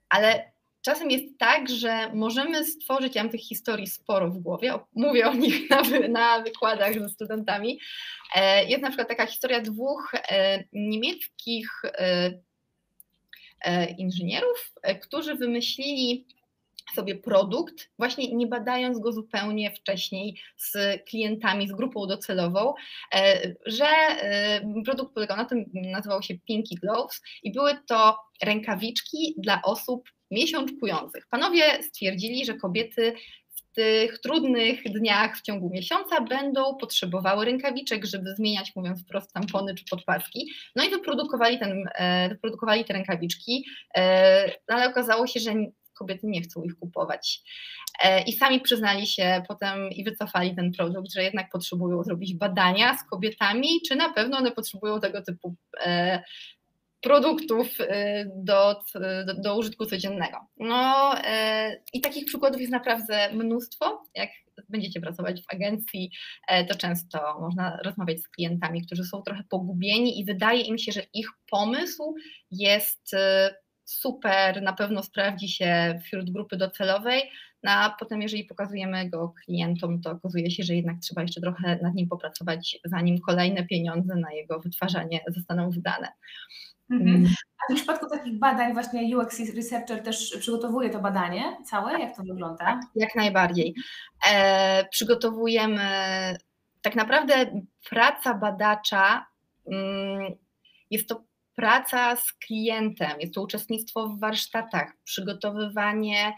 ale 0.08 0.57
Czasem 0.82 1.10
jest 1.10 1.38
tak, 1.38 1.68
że 1.68 2.12
możemy 2.14 2.64
stworzyć, 2.64 3.14
ja 3.14 3.22
mam 3.22 3.32
tych 3.32 3.40
historii 3.40 3.86
sporo 3.86 4.30
w 4.30 4.38
głowie, 4.38 4.74
mówię 4.94 5.28
o 5.28 5.34
nich 5.34 5.70
na, 5.70 5.82
na 6.08 6.42
wykładach 6.42 7.00
ze 7.00 7.08
studentami. 7.08 7.80
E, 8.34 8.64
jest 8.64 8.82
na 8.82 8.88
przykład 8.88 9.08
taka 9.08 9.26
historia 9.26 9.60
dwóch 9.60 10.14
e, 10.14 10.64
niemieckich 10.72 11.82
e, 11.84 12.30
inżynierów, 13.98 14.72
którzy 15.02 15.34
wymyślili 15.34 16.26
sobie 16.94 17.14
produkt, 17.14 17.90
właśnie 17.98 18.34
nie 18.34 18.46
badając 18.46 18.98
go 18.98 19.12
zupełnie 19.12 19.70
wcześniej 19.70 20.40
z 20.56 20.76
klientami, 21.04 21.68
z 21.68 21.72
grupą 21.72 22.06
docelową, 22.06 22.74
że 23.66 23.86
produkt 24.84 25.14
polegał 25.14 25.36
na 25.36 25.44
tym, 25.44 25.64
nazywał 25.74 26.22
się 26.22 26.34
Pinky 26.38 26.74
Gloves 26.74 27.22
i 27.42 27.52
były 27.52 27.78
to 27.86 28.18
rękawiczki 28.42 29.34
dla 29.38 29.62
osób 29.62 30.08
miesiączkujących. 30.30 31.26
Panowie 31.30 31.82
stwierdzili, 31.82 32.44
że 32.44 32.54
kobiety 32.54 33.12
w 33.56 33.74
tych 33.74 34.18
trudnych 34.18 34.82
dniach 34.82 35.36
w 35.36 35.42
ciągu 35.42 35.70
miesiąca 35.70 36.20
będą 36.20 36.76
potrzebowały 36.76 37.44
rękawiczek, 37.44 38.04
żeby 38.04 38.34
zmieniać, 38.34 38.72
mówiąc 38.76 39.02
wprost, 39.02 39.32
tampony 39.32 39.74
czy 39.74 39.84
podpaski. 39.90 40.52
No 40.76 40.84
i 40.84 40.90
wyprodukowali, 40.90 41.58
ten, 41.58 41.84
e, 41.94 42.28
wyprodukowali 42.28 42.84
te 42.84 42.92
rękawiczki, 42.92 43.64
e, 43.96 44.52
ale 44.66 44.88
okazało 44.88 45.26
się, 45.26 45.40
że 45.40 45.54
kobiety 45.98 46.26
nie 46.26 46.42
chcą 46.42 46.62
ich 46.62 46.74
kupować. 46.78 47.40
E, 48.02 48.22
I 48.22 48.32
sami 48.32 48.60
przyznali 48.60 49.06
się 49.06 49.42
potem 49.48 49.90
i 49.90 50.04
wycofali 50.04 50.56
ten 50.56 50.72
produkt, 50.72 51.12
że 51.12 51.22
jednak 51.22 51.50
potrzebują 51.52 52.02
zrobić 52.02 52.34
badania 52.34 52.98
z 52.98 53.10
kobietami, 53.10 53.68
czy 53.88 53.96
na 53.96 54.12
pewno 54.12 54.38
one 54.38 54.52
potrzebują 54.52 55.00
tego 55.00 55.22
typu 55.22 55.56
produktów 57.00 57.80
y, 57.80 58.30
do, 58.36 58.80
do, 59.26 59.34
do, 59.34 59.56
użytku 59.56 59.86
codziennego. 59.86 60.36
No 60.56 61.14
y, 61.18 61.22
i 61.92 62.00
takich 62.00 62.24
przykładów 62.24 62.60
jest 62.60 62.72
naprawdę 62.72 63.32
mnóstwo. 63.32 64.02
Jak 64.14 64.30
będziecie 64.68 65.00
pracować 65.00 65.42
w 65.42 65.54
agencji, 65.54 66.10
e, 66.48 66.64
to 66.64 66.74
często 66.74 67.40
można 67.40 67.78
rozmawiać 67.84 68.20
z 68.20 68.28
klientami, 68.28 68.86
którzy 68.86 69.04
są 69.04 69.22
trochę 69.22 69.42
pogubieni 69.50 70.20
i 70.20 70.24
wydaje 70.24 70.60
im 70.60 70.78
się, 70.78 70.92
że 70.92 71.02
ich 71.14 71.28
pomysł 71.50 72.14
jest 72.50 73.14
y, 73.14 73.18
super, 73.84 74.62
na 74.62 74.72
pewno 74.72 75.02
sprawdzi 75.02 75.48
się 75.48 76.00
wśród 76.04 76.30
grupy 76.30 76.56
docelowej, 76.56 77.22
no 77.62 77.70
a 77.70 77.96
potem 77.98 78.22
jeżeli 78.22 78.44
pokazujemy 78.44 79.10
go 79.10 79.34
klientom, 79.44 80.00
to 80.00 80.10
okazuje 80.10 80.50
się, 80.50 80.62
że 80.62 80.74
jednak 80.74 80.96
trzeba 81.02 81.22
jeszcze 81.22 81.40
trochę 81.40 81.78
nad 81.82 81.94
nim 81.94 82.08
popracować, 82.08 82.78
zanim 82.84 83.18
kolejne 83.18 83.66
pieniądze 83.66 84.16
na 84.16 84.32
jego 84.32 84.60
wytwarzanie 84.60 85.20
zostaną 85.28 85.70
wydane. 85.70 86.08
Mhm. 86.90 87.16
Mm. 87.16 87.30
A 87.68 87.72
w 87.72 87.76
przypadku 87.76 88.08
takich 88.08 88.38
badań 88.38 88.72
właśnie 88.72 89.18
UX 89.18 89.40
Researcher 89.54 90.02
też 90.02 90.36
przygotowuje 90.40 90.90
to 90.90 91.00
badanie 91.00 91.56
całe? 91.64 92.00
Jak 92.00 92.16
to 92.16 92.22
wygląda? 92.22 92.64
Tak, 92.64 92.80
jak 92.94 93.14
najbardziej. 93.14 93.74
E, 94.30 94.88
przygotowujemy 94.90 95.82
tak 96.82 96.96
naprawdę 96.96 97.62
praca 97.90 98.34
badacza 98.34 99.26
mm, 99.66 100.32
jest 100.90 101.08
to 101.08 101.24
praca 101.54 102.16
z 102.16 102.32
klientem, 102.32 103.20
jest 103.20 103.34
to 103.34 103.42
uczestnictwo 103.42 104.08
w 104.08 104.20
warsztatach, 104.20 104.92
przygotowywanie 105.04 106.32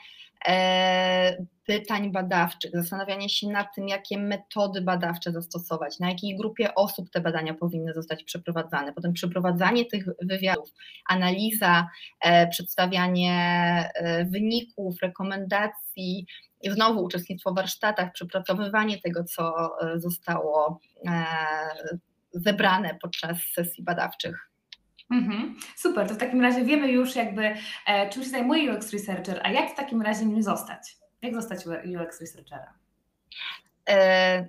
pytań 1.67 2.13
badawczych, 2.13 2.71
zastanawianie 2.75 3.29
się 3.29 3.49
nad 3.49 3.75
tym, 3.75 3.89
jakie 3.89 4.19
metody 4.19 4.81
badawcze 4.81 5.33
zastosować, 5.33 5.99
na 5.99 6.09
jakiej 6.09 6.37
grupie 6.37 6.75
osób 6.75 7.11
te 7.11 7.21
badania 7.21 7.55
powinny 7.55 7.95
zostać 7.95 8.25
przeprowadzane, 8.25 8.93
potem 8.93 9.13
przeprowadzanie 9.13 9.85
tych 9.85 10.05
wywiadów, 10.23 10.69
analiza, 11.09 11.89
e, 12.21 12.49
przedstawianie 12.49 13.35
e, 13.95 14.25
wyników, 14.25 15.03
rekomendacji, 15.03 16.27
znowu 16.71 17.05
uczestnictwo 17.05 17.53
w 17.53 17.57
warsztatach, 17.57 18.13
przepracowywanie 18.13 19.01
tego, 19.01 19.25
co 19.25 19.71
e, 19.81 20.01
zostało 20.01 20.81
zebrane 22.33 22.99
podczas 23.03 23.39
sesji 23.55 23.85
badawczych. 23.85 24.50
Mhm. 25.11 25.57
Super, 25.77 26.09
to 26.09 26.15
w 26.15 26.19
takim 26.19 26.41
razie 26.41 26.65
wiemy 26.65 26.93
już 26.93 27.17
jakby, 27.17 27.55
e, 27.87 28.11
czym 28.11 28.23
się 28.23 28.29
zajmuje 28.29 28.75
UX 28.75 28.93
Researcher, 28.93 29.41
a 29.43 29.51
jak 29.51 29.71
w 29.71 29.75
takim 29.75 30.03
razie 30.03 30.27
nim 30.27 30.43
zostać? 30.43 30.97
Jak 31.23 31.35
zostać 31.35 31.67
UX 31.67 32.21
Researchera? 32.21 32.75
E, 33.89 34.49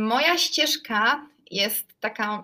moja 0.00 0.38
ścieżka 0.38 1.26
jest 1.50 2.00
taka, 2.00 2.42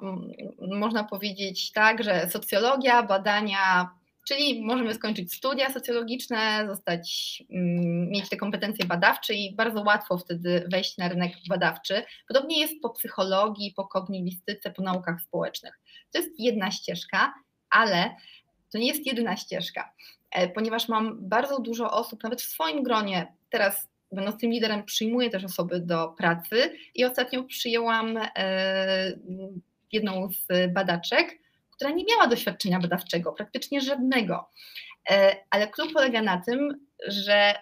można 0.78 1.04
powiedzieć 1.04 1.72
tak, 1.72 2.04
że 2.04 2.30
socjologia, 2.30 3.02
badania 3.02 3.90
Czyli 4.28 4.64
możemy 4.64 4.94
skończyć 4.94 5.34
studia 5.34 5.72
socjologiczne, 5.72 6.64
zostać, 6.68 7.42
mm, 7.50 8.08
mieć 8.10 8.28
te 8.28 8.36
kompetencje 8.36 8.84
badawcze 8.84 9.34
i 9.34 9.54
bardzo 9.56 9.82
łatwo 9.82 10.18
wtedy 10.18 10.64
wejść 10.72 10.98
na 10.98 11.08
rynek 11.08 11.32
badawczy. 11.48 12.02
Podobnie 12.28 12.60
jest 12.60 12.74
po 12.82 12.90
psychologii, 12.90 13.72
po 13.76 13.88
kognitystyce, 13.88 14.70
po 14.70 14.82
naukach 14.82 15.20
społecznych. 15.20 15.80
To 16.12 16.18
jest 16.18 16.30
jedna 16.38 16.70
ścieżka, 16.70 17.34
ale 17.70 18.16
to 18.72 18.78
nie 18.78 18.86
jest 18.86 19.06
jedyna 19.06 19.36
ścieżka, 19.36 19.92
e, 20.30 20.48
ponieważ 20.48 20.88
mam 20.88 21.28
bardzo 21.28 21.60
dużo 21.60 21.90
osób, 21.90 22.22
nawet 22.22 22.42
w 22.42 22.48
swoim 22.48 22.82
gronie, 22.82 23.32
teraz 23.50 23.88
będąc 24.12 24.40
tym 24.40 24.50
liderem, 24.50 24.84
przyjmuję 24.84 25.30
też 25.30 25.44
osoby 25.44 25.80
do 25.80 26.08
pracy 26.08 26.72
i 26.94 27.04
ostatnio 27.04 27.44
przyjęłam 27.44 28.18
e, 28.36 29.12
jedną 29.92 30.28
z 30.32 30.72
badaczek, 30.72 31.41
która 31.72 31.90
nie 31.90 32.04
miała 32.04 32.26
doświadczenia 32.26 32.80
badawczego, 32.80 33.32
praktycznie 33.32 33.80
żadnego. 33.80 34.48
E, 35.10 35.36
ale 35.50 35.68
klub 35.68 35.92
polega 35.92 36.22
na 36.22 36.40
tym, 36.40 36.86
że 37.08 37.54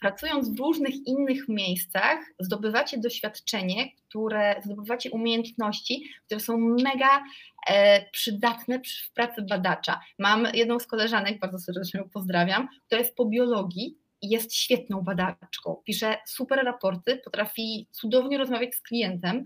pracując 0.00 0.48
w 0.48 0.58
różnych 0.58 1.06
innych 1.06 1.48
miejscach, 1.48 2.18
zdobywacie 2.38 2.98
doświadczenie, 2.98 3.88
które 3.96 4.60
zdobywacie 4.64 5.10
umiejętności, 5.10 6.10
które 6.26 6.40
są 6.40 6.58
mega 6.58 7.22
e, 7.68 8.10
przydatne 8.10 8.80
w 8.80 9.12
pracy 9.12 9.42
badacza. 9.42 10.00
Mam 10.18 10.46
jedną 10.54 10.78
z 10.78 10.86
koleżanek, 10.86 11.38
bardzo 11.38 11.58
serdecznie 11.58 12.00
ją 12.00 12.08
pozdrawiam, 12.08 12.68
która 12.86 12.98
jest 12.98 13.16
po 13.16 13.24
biologii 13.26 13.98
i 14.22 14.28
jest 14.28 14.54
świetną 14.54 15.00
badaczką. 15.00 15.82
Pisze 15.84 16.18
super 16.26 16.64
raporty, 16.64 17.16
potrafi 17.16 17.88
cudownie 17.92 18.38
rozmawiać 18.38 18.74
z 18.74 18.82
klientem. 18.82 19.44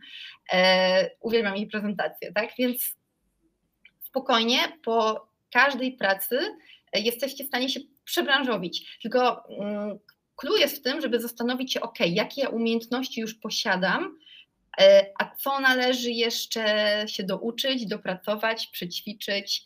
E, 0.52 1.10
uwielbiam 1.20 1.56
jej 1.56 1.66
prezentację, 1.66 2.32
tak? 2.32 2.50
Więc 2.58 2.96
spokojnie 4.12 4.58
po 4.84 5.26
każdej 5.52 5.92
pracy 5.92 6.38
e, 6.92 7.00
jesteście 7.00 7.44
w 7.44 7.46
stanie 7.46 7.68
się 7.68 7.80
przebranżowić. 8.04 8.98
Tylko 9.02 9.48
mm, 9.48 9.98
clue 10.36 10.56
jest 10.56 10.76
w 10.76 10.82
tym, 10.82 11.00
żeby 11.00 11.20
zastanowić 11.20 11.72
się, 11.72 11.80
ok, 11.80 11.98
jakie 12.06 12.48
umiejętności 12.48 13.20
już 13.20 13.34
posiadam, 13.34 14.18
e, 14.80 15.06
a 15.18 15.36
co 15.36 15.60
należy 15.60 16.10
jeszcze 16.10 16.64
się 17.08 17.22
douczyć, 17.22 17.86
dopracować, 17.86 18.66
przećwiczyć. 18.66 19.64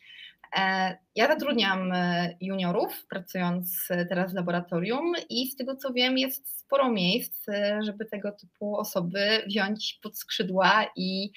E, 0.57 0.97
ja 1.15 1.29
zatrudniam 1.29 1.93
juniorów, 2.41 3.07
pracując 3.07 3.89
teraz 4.09 4.33
w 4.33 4.35
laboratorium, 4.35 5.13
i 5.29 5.51
z 5.51 5.57
tego 5.57 5.77
co 5.77 5.93
wiem, 5.93 6.19
jest 6.19 6.59
sporo 6.59 6.91
miejsc, 6.91 7.47
żeby 7.81 8.05
tego 8.05 8.33
typu 8.33 8.77
osoby 8.77 9.43
wziąć 9.47 9.99
pod 10.03 10.19
skrzydła 10.19 10.87
i 10.97 11.31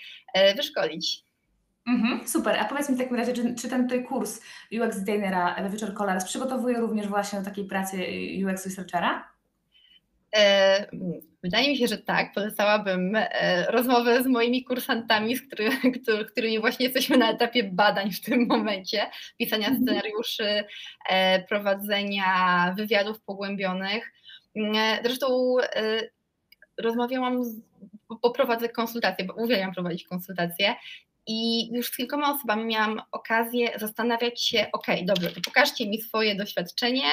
wyszkolić. 0.56 1.29
Mhm, 1.90 2.28
super. 2.28 2.60
A 2.60 2.66
powiedz 2.66 2.90
mi 2.90 2.96
w 2.96 3.00
takim 3.00 3.16
razie, 3.16 3.34
czy, 3.34 3.56
czy 3.56 3.70
ten 3.70 3.84
tutaj 3.84 4.04
kurs 4.04 4.42
UX 4.72 5.00
designera 5.00 5.56
The 5.56 5.70
Future 5.70 5.94
Colors 5.94 6.26
przygotowuje 6.26 6.80
również 6.80 7.08
właśnie 7.08 7.40
do 7.40 7.46
takiej 7.46 7.66
pracy 7.66 7.98
UX 8.46 8.66
researchera? 8.66 9.30
E, 10.36 10.86
wydaje 11.44 11.70
mi 11.70 11.78
się, 11.78 11.88
że 11.88 11.98
tak. 11.98 12.34
Polecałabym 12.34 13.16
e, 13.16 13.66
rozmowę 13.72 14.24
z 14.24 14.28
moimi 14.28 14.64
kursantami, 14.64 15.36
z 15.36 15.42
który, 15.42 15.70
który, 16.02 16.26
którymi 16.26 16.60
właśnie 16.60 16.86
jesteśmy 16.86 17.18
na 17.18 17.32
etapie 17.32 17.64
badań 17.64 18.12
w 18.12 18.22
tym 18.22 18.48
momencie, 18.48 19.10
pisania 19.38 19.68
mhm. 19.68 19.84
scenariuszy, 19.84 20.64
e, 21.10 21.44
prowadzenia 21.44 22.74
wywiadów 22.78 23.22
pogłębionych. 23.22 24.12
E, 24.56 25.00
zresztą 25.04 25.56
e, 25.60 26.02
rozmawiałam, 26.78 27.44
z, 27.44 27.62
poprowadzę 28.22 28.70
konsultacje, 28.70 29.26
bo 29.26 29.34
uwielbiam 29.34 29.74
prowadzić 29.74 30.04
konsultacje 30.04 30.76
i 31.32 31.70
już 31.76 31.88
z 31.88 31.98
kilkoma 31.98 32.34
osobami 32.34 32.66
miałam 32.66 33.02
okazję 33.12 33.80
zastanawiać 33.80 34.44
się, 34.44 34.66
ok, 34.74 34.88
dobrze, 35.04 35.32
to 35.32 35.42
pokażcie 35.42 35.90
mi 35.90 36.02
swoje 36.02 36.36
doświadczenie 36.36 37.04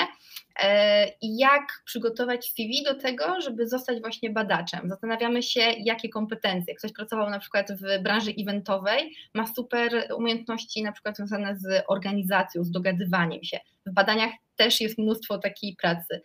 e, 0.62 1.08
i 1.08 1.38
jak 1.38 1.82
przygotować 1.85 2.52
CV 2.52 2.82
do 2.85 2.94
tego, 2.94 3.40
żeby 3.40 3.68
zostać 3.68 4.00
właśnie 4.00 4.30
badaczem. 4.30 4.88
Zastanawiamy 4.88 5.42
się, 5.42 5.61
jakie 5.61 6.08
kompetencje. 6.08 6.75
Ktoś 6.75 6.92
pracował 6.92 7.30
na 7.30 7.38
przykład 7.38 7.73
w 7.73 8.02
branży 8.02 8.32
eventowej, 8.38 9.16
ma 9.35 9.46
super 9.46 10.08
umiejętności 10.16 10.82
na 10.82 10.92
przykład 10.92 11.16
związane 11.16 11.56
z 11.56 11.85
organizacją, 11.88 12.64
z 12.64 12.70
dogadywaniem 12.70 13.44
się. 13.44 13.61
W 13.87 13.92
badaniach 13.92 14.30
też 14.56 14.80
jest 14.80 14.99
mnóstwo 14.99 15.38
takiej 15.38 15.76
pracy. 15.76 16.20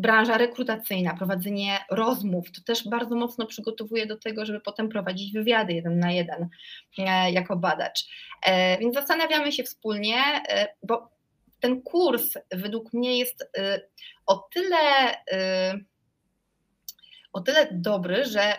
Branża 0.00 0.38
rekrutacyjna, 0.38 1.16
prowadzenie 1.16 1.78
rozmów, 1.90 2.52
to 2.52 2.60
też 2.62 2.88
bardzo 2.88 3.16
mocno 3.16 3.46
przygotowuje 3.46 4.06
do 4.06 4.16
tego, 4.16 4.46
żeby 4.46 4.60
potem 4.60 4.88
prowadzić 4.88 5.32
wywiady 5.32 5.72
jeden 5.72 5.98
na 5.98 6.12
jeden 6.12 6.48
e, 6.98 7.32
jako 7.32 7.56
badacz. 7.56 8.06
E, 8.42 8.78
więc 8.78 8.94
zastanawiamy 8.94 9.52
się 9.52 9.62
wspólnie, 9.62 10.18
e, 10.48 10.68
bo 10.82 11.08
ten 11.60 11.82
kurs 11.82 12.34
według 12.50 12.92
mnie 12.92 13.18
jest 13.18 13.50
o 14.26 14.48
tyle, 14.54 14.76
o 17.32 17.40
tyle 17.40 17.68
dobry, 17.72 18.24
że 18.24 18.54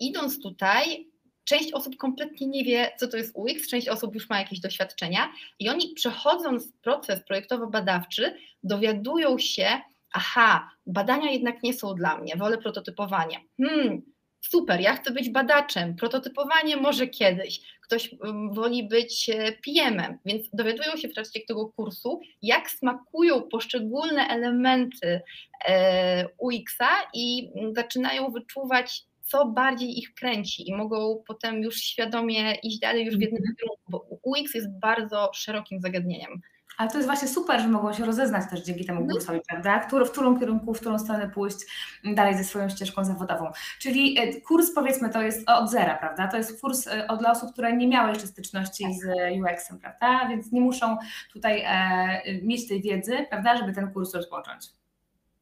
idąc 0.00 0.42
tutaj, 0.42 1.10
część 1.44 1.72
osób 1.72 1.96
kompletnie 1.96 2.46
nie 2.46 2.64
wie, 2.64 2.92
co 2.98 3.08
to 3.08 3.16
jest 3.16 3.32
UX, 3.36 3.68
część 3.68 3.88
osób 3.88 4.14
już 4.14 4.28
ma 4.28 4.38
jakieś 4.38 4.60
doświadczenia 4.60 5.32
i 5.58 5.68
oni 5.68 5.94
przechodząc 5.94 6.72
proces 6.82 7.20
projektowo-badawczy, 7.24 8.34
dowiadują 8.62 9.38
się, 9.38 9.80
aha, 10.12 10.70
badania 10.86 11.30
jednak 11.30 11.62
nie 11.62 11.74
są 11.74 11.94
dla 11.94 12.18
mnie, 12.18 12.36
wolę 12.36 12.58
prototypowanie. 12.58 13.40
Hmm, 13.62 14.02
super, 14.40 14.80
ja 14.80 14.96
chcę 14.96 15.10
być 15.10 15.30
badaczem, 15.30 15.96
prototypowanie 15.96 16.76
może 16.76 17.06
kiedyś, 17.06 17.60
ktoś 17.82 18.14
mm, 18.24 18.54
woli 18.54 18.88
być 18.88 19.30
e, 19.30 19.52
PM-em, 19.52 20.18
więc 20.24 20.46
dowiadują 20.52 20.96
się 20.96 21.08
w 21.08 21.14
trakcie 21.14 21.40
tego 21.48 21.68
kursu, 21.68 22.20
jak 22.42 22.70
smakują 22.70 23.42
poszczególne 23.42 24.26
elementy 24.26 25.20
e, 25.68 26.26
UX-a 26.38 26.90
i 27.14 27.52
mm, 27.56 27.74
zaczynają 27.74 28.30
wyczuwać, 28.30 29.04
co 29.30 29.46
bardziej 29.46 29.98
ich 29.98 30.14
kręci 30.14 30.68
i 30.68 30.74
mogą 30.74 31.22
potem 31.26 31.62
już 31.62 31.76
świadomie 31.76 32.54
iść 32.62 32.78
dalej 32.78 33.04
już 33.04 33.16
w 33.16 33.20
jednym 33.20 33.42
mhm. 33.42 33.56
kierunku, 33.56 33.82
bo 33.88 34.06
UX 34.22 34.54
jest 34.54 34.78
bardzo 34.78 35.30
szerokim 35.34 35.80
zagadnieniem. 35.80 36.40
Ale 36.80 36.90
to 36.90 36.96
jest 36.96 37.08
właśnie 37.08 37.28
super, 37.28 37.60
że 37.60 37.68
mogą 37.68 37.92
się 37.92 38.04
rozeznać 38.04 38.50
też 38.50 38.60
dzięki 38.60 38.84
temu 38.84 39.00
mhm. 39.00 39.18
kursowi, 39.18 39.40
prawda? 39.48 39.78
Który, 39.78 40.04
w 40.04 40.10
którą 40.10 40.38
kierunku, 40.38 40.74
w 40.74 40.80
którą 40.80 40.98
stronę 40.98 41.28
pójść 41.28 41.58
dalej 42.04 42.36
ze 42.36 42.44
swoją 42.44 42.68
ścieżką 42.68 43.04
zawodową. 43.04 43.50
Czyli 43.78 44.18
e, 44.18 44.40
kurs 44.40 44.74
powiedzmy 44.74 45.10
to 45.10 45.22
jest 45.22 45.50
od 45.50 45.70
zera, 45.70 45.96
prawda? 45.96 46.28
To 46.28 46.36
jest 46.36 46.60
kurs 46.60 46.86
e, 46.86 47.16
dla 47.18 47.30
osób, 47.30 47.52
które 47.52 47.76
nie 47.76 47.88
miały 47.88 48.08
jeszcze 48.08 48.26
styczności 48.26 48.84
z 48.94 49.06
UX-em, 49.40 49.78
prawda? 49.78 50.28
Więc 50.28 50.52
nie 50.52 50.60
muszą 50.60 50.96
tutaj 51.32 51.62
e, 51.66 52.42
mieć 52.42 52.68
tej 52.68 52.82
wiedzy, 52.82 53.26
prawda, 53.30 53.56
żeby 53.56 53.72
ten 53.72 53.92
kurs 53.92 54.14
rozpocząć. 54.14 54.79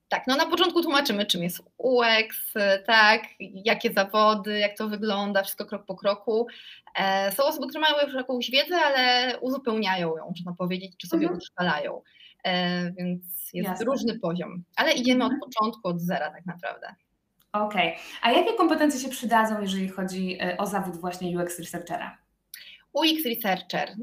Tak, 0.08 0.26
no 0.26 0.36
na 0.36 0.46
początku 0.46 0.82
tłumaczymy, 0.82 1.26
czym 1.26 1.42
jest 1.42 1.62
UX, 1.78 2.54
tak, 2.86 3.22
jakie 3.40 3.92
zawody, 3.92 4.58
jak 4.58 4.76
to 4.76 4.88
wygląda, 4.88 5.42
wszystko 5.42 5.66
krok 5.66 5.86
po 5.86 5.94
kroku. 5.96 6.46
E, 6.94 7.32
są 7.32 7.44
osoby, 7.44 7.66
które 7.66 7.80
mają 7.80 8.06
już 8.06 8.14
jakąś 8.14 8.50
wiedzę, 8.50 8.76
ale 8.76 9.32
uzupełniają 9.40 10.16
ją, 10.16 10.32
można 10.36 10.52
powiedzieć, 10.52 10.92
czy 10.96 11.06
sobie 11.06 11.22
mhm. 11.22 11.38
utrwalają. 11.38 12.02
E, 12.44 12.90
więc 12.92 13.22
jest 13.54 13.68
Jasne. 13.68 13.84
różny 13.84 14.18
poziom, 14.18 14.62
ale 14.76 14.92
idziemy 14.92 15.24
mhm. 15.24 15.40
od 15.42 15.46
początku, 15.46 15.88
od 15.88 16.00
zera 16.00 16.30
tak 16.30 16.46
naprawdę. 16.46 16.94
Okej, 17.52 17.88
okay. 17.88 18.02
a 18.22 18.32
jakie 18.32 18.54
kompetencje 18.54 19.00
się 19.00 19.08
przydadzą, 19.08 19.60
jeżeli 19.60 19.88
chodzi 19.88 20.38
e, 20.40 20.56
o 20.56 20.66
zawód 20.66 20.96
właśnie 20.96 21.38
UX 21.38 21.58
researchera? 21.58 22.18
UX 22.92 23.24
researcher. 23.26 23.96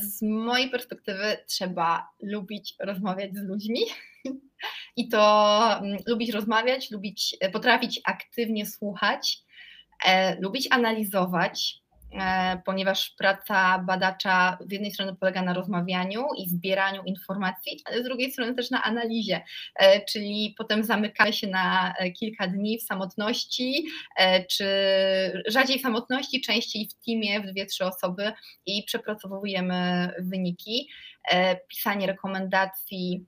Z 0.00 0.22
mojej 0.22 0.70
perspektywy 0.70 1.36
trzeba 1.46 2.08
lubić 2.22 2.74
rozmawiać 2.80 3.36
z 3.36 3.42
ludźmi 3.42 3.80
i 4.96 5.08
to 5.08 5.62
mm, 5.78 5.98
lubić 6.06 6.30
rozmawiać, 6.30 6.90
lubić, 6.90 7.36
potrafić 7.52 8.00
aktywnie 8.04 8.66
słuchać, 8.66 9.38
lubić 10.40 10.68
analizować, 10.70 11.82
E, 12.12 12.62
ponieważ 12.64 13.10
praca 13.10 13.78
badacza 13.78 14.58
z 14.68 14.72
jednej 14.72 14.90
strony 14.90 15.16
polega 15.16 15.42
na 15.42 15.54
rozmawianiu 15.54 16.26
i 16.38 16.48
zbieraniu 16.48 17.02
informacji, 17.02 17.80
ale 17.84 18.02
z 18.02 18.04
drugiej 18.04 18.32
strony 18.32 18.54
też 18.54 18.70
na 18.70 18.82
analizie, 18.82 19.40
e, 19.76 20.04
czyli 20.04 20.54
potem 20.58 20.84
zamykamy 20.84 21.32
się 21.32 21.46
na 21.46 21.94
e, 21.98 22.10
kilka 22.10 22.46
dni 22.46 22.78
w 22.78 22.82
samotności, 22.82 23.86
czy 24.50 24.66
rzadziej 25.46 25.78
w 25.78 25.82
samotności, 25.82 26.40
częściej 26.40 26.88
w 26.88 27.04
teamie, 27.04 27.40
w 27.40 27.46
dwie, 27.46 27.66
trzy 27.66 27.84
osoby 27.84 28.32
i 28.66 28.82
przepracowujemy 28.82 30.10
wyniki, 30.18 30.88
pisanie 31.68 32.06
rekomendacji, 32.06 33.26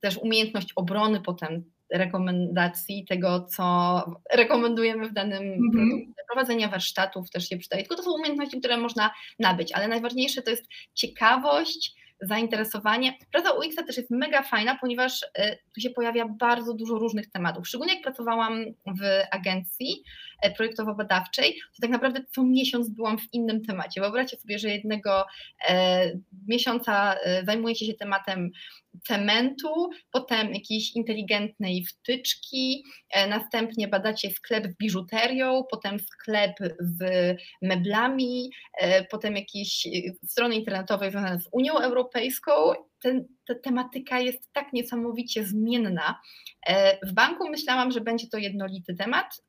też 0.00 0.18
umiejętność 0.18 0.72
obrony 0.76 1.20
potem 1.20 1.64
rekomendacji 1.92 3.04
tego, 3.08 3.44
co 3.44 4.04
rekomendujemy 4.32 5.08
w 5.08 5.12
danym 5.12 5.42
mm 5.42 5.58
-hmm. 5.58 5.72
produkcie. 5.72 6.22
Prowadzenia 6.28 6.68
warsztatów 6.68 7.30
też 7.30 7.48
się 7.48 7.56
przydaje. 7.56 7.82
Tylko 7.82 7.96
to 7.96 8.02
są 8.02 8.12
umiejętności, 8.12 8.58
które 8.58 8.76
można 8.76 9.10
nabyć, 9.38 9.72
ale 9.72 9.88
najważniejsze 9.88 10.42
to 10.42 10.50
jest 10.50 10.68
ciekawość, 10.94 11.94
zainteresowanie. 12.22 13.18
Praca 13.32 13.52
UX 13.52 13.74
też 13.74 13.96
jest 13.96 14.10
mega 14.10 14.42
fajna, 14.42 14.78
ponieważ 14.80 15.22
y, 15.22 15.58
tu 15.74 15.80
się 15.80 15.90
pojawia 15.90 16.28
bardzo 16.28 16.74
dużo 16.74 16.98
różnych 16.98 17.30
tematów. 17.30 17.68
Szczególnie 17.68 17.94
jak 17.94 18.02
pracowałam 18.02 18.64
w 18.86 19.02
agencji 19.30 20.02
projektowo-badawczej, 20.50 21.52
to 21.52 21.80
tak 21.82 21.90
naprawdę 21.90 22.24
co 22.34 22.44
miesiąc 22.44 22.88
byłam 22.88 23.18
w 23.18 23.34
innym 23.34 23.64
temacie. 23.64 24.00
Wyobraźcie 24.00 24.36
sobie, 24.36 24.58
że 24.58 24.68
jednego 24.68 25.24
e, 25.68 26.12
miesiąca 26.48 27.14
e, 27.14 27.44
zajmujecie 27.44 27.86
się 27.86 27.94
tematem 27.94 28.50
cementu, 29.06 29.90
potem 30.10 30.54
jakiejś 30.54 30.96
inteligentnej 30.96 31.84
wtyczki, 31.84 32.84
następnie 33.28 33.88
badacie 33.88 34.30
sklep 34.30 34.66
z 34.72 34.76
biżuterią, 34.76 35.64
potem 35.70 35.98
sklep 36.00 36.52
z 36.78 37.02
meblami, 37.62 38.50
potem 39.10 39.36
jakieś 39.36 39.88
strony 40.28 40.54
internetowe 40.54 41.10
związane 41.10 41.40
z 41.40 41.48
Unią 41.52 41.78
Europejską. 41.78 42.52
Ten, 43.02 43.28
ta 43.46 43.54
tematyka 43.54 44.20
jest 44.20 44.52
tak 44.52 44.72
niesamowicie 44.72 45.44
zmienna. 45.44 46.20
W 47.02 47.12
banku 47.12 47.48
myślałam, 47.48 47.92
że 47.92 48.00
będzie 48.00 48.28
to 48.28 48.38
jednolity 48.38 48.94
temat, 48.94 49.42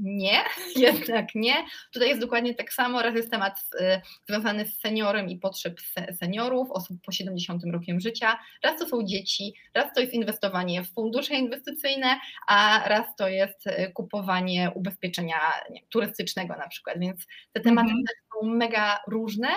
nie, 0.00 0.38
jednak 0.76 1.34
nie. 1.34 1.54
Tutaj 1.92 2.08
jest 2.08 2.20
dokładnie 2.20 2.54
tak 2.54 2.72
samo. 2.72 3.02
Raz 3.02 3.14
jest 3.14 3.30
temat 3.30 3.64
y, 3.80 4.00
związany 4.28 4.66
z 4.66 4.80
seniorem 4.80 5.28
i 5.28 5.38
potrzeb 5.38 5.80
seniorów, 6.20 6.70
osób 6.70 6.96
po 7.02 7.12
70 7.12 7.62
rokiem 7.72 8.00
życia. 8.00 8.38
Raz 8.62 8.78
to 8.78 8.88
są 8.88 9.04
dzieci, 9.04 9.54
raz 9.74 9.94
to 9.94 10.00
jest 10.00 10.12
inwestowanie 10.12 10.84
w 10.84 10.94
fundusze 10.94 11.34
inwestycyjne, 11.34 12.20
a 12.46 12.88
raz 12.88 13.06
to 13.16 13.28
jest 13.28 13.66
y, 13.66 13.92
kupowanie 13.94 14.70
ubezpieczenia 14.74 15.38
nie, 15.70 15.80
turystycznego 15.88 16.56
na 16.56 16.68
przykład. 16.68 16.98
Więc 16.98 17.26
te 17.52 17.60
tematy 17.60 17.90
mm 17.90 18.02
-hmm. 18.02 18.40
są 18.40 18.48
mega 18.48 18.98
różne 19.08 19.48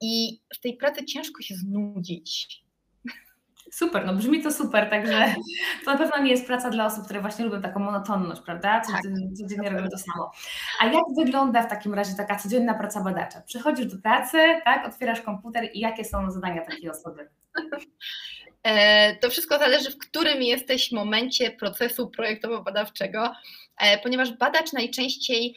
i 0.00 0.40
w 0.54 0.60
tej 0.60 0.76
pracy 0.76 1.04
ciężko 1.04 1.42
się 1.42 1.54
znudzić 1.54 2.62
Super, 3.72 4.06
no 4.06 4.14
brzmi 4.14 4.42
to 4.42 4.52
super, 4.52 4.90
także 4.90 5.34
to 5.84 5.92
na 5.92 5.98
pewno 5.98 6.22
nie 6.22 6.30
jest 6.30 6.46
praca 6.46 6.70
dla 6.70 6.86
osób, 6.86 7.04
które 7.04 7.20
właśnie 7.20 7.44
lubią 7.44 7.62
taką 7.62 7.80
monotonność, 7.80 8.42
prawda? 8.42 8.80
Tak. 8.80 9.02
Codziennie 9.34 9.70
robią 9.70 9.88
to 9.88 9.98
samo. 9.98 10.32
A 10.80 10.86
jak 10.86 11.04
wygląda 11.18 11.62
w 11.62 11.70
takim 11.70 11.94
razie 11.94 12.14
taka 12.14 12.36
codzienna 12.36 12.74
praca 12.74 13.00
badacza? 13.00 13.40
Przychodzisz 13.40 13.86
do 13.86 14.02
pracy, 14.02 14.38
tak, 14.64 14.86
otwierasz 14.86 15.20
komputer 15.20 15.70
i 15.72 15.80
jakie 15.80 16.04
są 16.04 16.30
zadania 16.30 16.64
takiej 16.64 16.90
osoby? 16.90 17.28
To 19.20 19.30
wszystko 19.30 19.58
zależy, 19.58 19.90
w 19.90 19.98
którym 19.98 20.42
jesteś 20.42 20.92
momencie 20.92 21.50
procesu 21.50 22.10
projektowo-badawczego, 22.16 23.34
ponieważ 24.02 24.32
badacz 24.32 24.72
najczęściej 24.72 25.54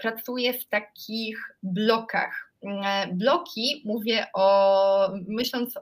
pracuje 0.00 0.52
w 0.54 0.68
takich 0.68 1.56
blokach. 1.62 2.51
Bloki, 3.12 3.82
mówię 3.84 4.26
o, 4.34 5.12
myśląc, 5.28 5.74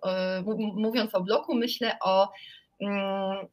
mówiąc 0.75 1.15
o 1.15 1.21
bloku, 1.21 1.55
myślę 1.55 1.99
o 2.05 2.29
mm, 2.81 3.47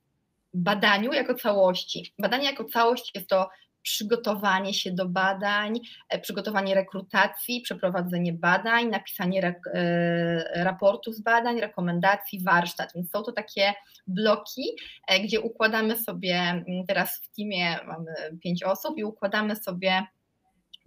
badaniu 0.53 1.13
jako 1.13 1.35
całości. 1.35 2.13
Badanie 2.19 2.45
jako 2.45 2.63
całość 2.63 3.11
jest 3.15 3.29
to 3.29 3.49
przygotowanie 3.87 4.73
się 4.73 4.91
do 4.91 5.05
badań, 5.09 5.79
e, 6.09 6.19
przygotowanie 6.19 6.75
rekrutacji, 6.75 7.61
przeprowadzenie 7.61 8.33
badań, 8.33 8.89
napisanie 8.89 9.55
e, 9.73 10.63
raportu 10.63 11.13
z 11.13 11.21
badań, 11.21 11.59
rekomendacji, 11.59 12.43
warsztat. 12.43 12.91
Więc 12.95 13.11
są 13.11 13.23
to 13.23 13.31
takie 13.31 13.73
bloki, 14.07 14.63
e, 15.07 15.19
gdzie 15.19 15.41
układamy 15.41 15.97
sobie, 15.97 16.35
mm, 16.35 16.85
teraz 16.87 17.21
w 17.23 17.35
teamie 17.35 17.79
mamy 17.87 18.11
pięć 18.43 18.63
osób 18.63 18.97
i 18.97 19.03
układamy 19.03 19.55
sobie 19.55 20.05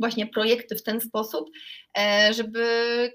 właśnie 0.01 0.27
projekty 0.27 0.77
w 0.77 0.83
ten 0.83 1.01
sposób, 1.01 1.51
e, 1.99 2.31
żeby 2.35 2.65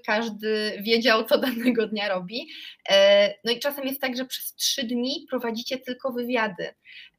każdy 0.06 0.82
wiedział, 0.82 1.24
co 1.24 1.38
danego 1.38 1.86
dnia 1.86 2.08
robi. 2.08 2.48
E, 2.90 3.34
no 3.44 3.52
i 3.52 3.58
czasem 3.58 3.86
jest 3.86 4.00
tak, 4.00 4.16
że 4.16 4.24
przez 4.24 4.54
trzy 4.54 4.84
dni 4.84 5.26
prowadzicie 5.30 5.78
tylko 5.78 6.12
wywiady. 6.12 6.68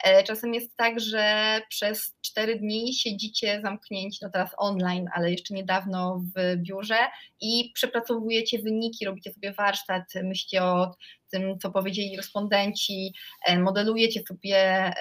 E, 0.03 0.23
czasem 0.23 0.53
jest 0.53 0.75
tak, 0.75 0.99
że 0.99 1.59
przez 1.69 2.15
cztery 2.21 2.59
dni 2.59 2.93
siedzicie 2.93 3.61
zamknięci, 3.63 4.19
no 4.21 4.29
teraz 4.29 4.51
online, 4.57 5.05
ale 5.13 5.31
jeszcze 5.31 5.53
niedawno 5.53 6.23
w 6.35 6.55
biurze 6.55 6.97
i 7.41 7.71
przepracowujecie 7.73 8.59
wyniki, 8.59 9.05
robicie 9.05 9.33
sobie 9.33 9.53
warsztat, 9.53 10.03
myślicie 10.23 10.63
o 10.63 10.95
tym, 11.31 11.59
co 11.59 11.71
powiedzieli 11.71 12.17
respondenci, 12.17 13.13
modelujecie 13.59 14.21
sobie 14.27 14.93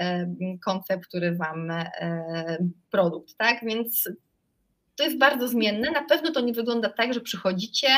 koncept, 0.64 1.06
który 1.06 1.36
wam 1.36 1.72
produkt, 2.90 3.36
tak? 3.38 3.60
Więc 3.64 4.08
to 4.96 5.04
jest 5.04 5.18
bardzo 5.18 5.48
zmienne. 5.48 5.90
Na 5.90 6.02
pewno 6.02 6.32
to 6.32 6.40
nie 6.40 6.52
wygląda 6.52 6.88
tak, 6.88 7.14
że 7.14 7.20
przychodzicie, 7.20 7.88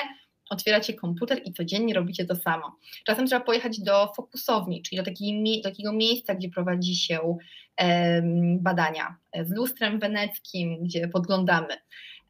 otwieracie 0.51 0.95
komputer 0.95 1.41
i 1.45 1.53
codziennie 1.53 1.95
robicie 1.95 2.25
to 2.25 2.37
samo. 2.37 2.77
Czasem 3.07 3.27
trzeba 3.27 3.45
pojechać 3.45 3.81
do 3.81 4.13
fokusowni, 4.17 4.83
czyli 4.83 4.97
do 4.97 5.05
takiej, 5.05 5.61
takiego 5.63 5.93
miejsca, 5.93 6.35
gdzie 6.35 6.49
prowadzi 6.49 6.97
się 6.97 7.37
badania 8.61 9.17
z 9.43 9.51
lustrem 9.51 9.99
weneckim, 9.99 10.85
gdzie 10.85 11.09
podglądamy. 11.09 11.77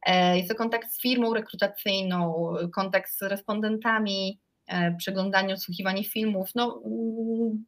E, 0.07 0.37
jest 0.37 0.49
to 0.49 0.55
kontakt 0.55 0.93
z 0.93 1.01
firmą 1.01 1.35
rekrutacyjną, 1.35 2.53
kontakt 2.75 3.13
z 3.13 3.23
respondentami, 3.23 4.41
e, 4.67 4.97
przeglądanie, 4.97 5.55
odsłuchiwanie 5.55 6.05
filmów. 6.05 6.51
No, 6.55 6.83
mm, 6.87 7.65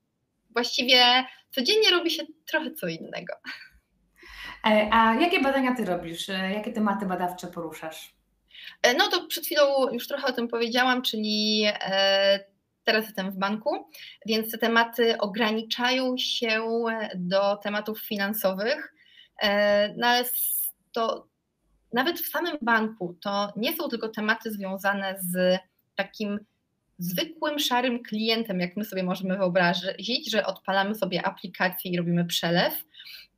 właściwie 0.50 1.02
codziennie 1.50 1.90
robi 1.90 2.10
się 2.10 2.22
trochę 2.46 2.72
co 2.72 2.88
innego. 2.88 3.34
E, 4.66 4.88
a 4.92 5.14
jakie 5.14 5.40
badania 5.40 5.75
ty 5.75 5.85
robisz? 5.85 6.29
E, 6.29 6.53
jakie 6.53 6.73
tematy 6.73 7.07
badawcze 7.07 7.46
poruszasz? 7.46 8.14
E, 8.83 8.94
no 8.94 9.09
to 9.09 9.27
przed 9.27 9.44
chwilą 9.44 9.92
już 9.92 10.09
trochę 10.09 10.27
o 10.27 10.33
tym 10.33 10.49
powiedziałam, 10.49 11.03
czyli 11.03 11.66
teraz 12.85 13.05
jestem 13.05 13.31
w 13.31 13.38
banku, 13.38 13.90
więc 14.27 14.53
te 14.53 14.59
tematy 14.59 15.18
ograniczają 15.18 16.14
się 16.18 16.66
do 17.14 17.57
tematów 17.57 18.01
finansowych, 18.01 18.94
no 19.96 20.07
ale 20.07 20.25
to 20.92 21.27
nawet 21.92 22.20
w 22.20 22.31
samym 22.31 22.59
banku 22.62 23.16
to 23.23 23.53
nie 23.57 23.77
są 23.77 23.88
tylko 23.88 24.09
tematy 24.09 24.53
związane 24.53 25.16
z 25.20 25.59
takim 25.94 26.38
zwykłym 27.00 27.58
szarym 27.58 28.02
klientem, 28.02 28.60
jak 28.60 28.76
my 28.76 28.84
sobie 28.84 29.02
możemy 29.02 29.36
wyobrazić, 29.36 30.30
że 30.30 30.46
odpalamy 30.46 30.94
sobie 30.94 31.26
aplikację 31.26 31.90
i 31.90 31.96
robimy 31.96 32.24
przelew, 32.24 32.84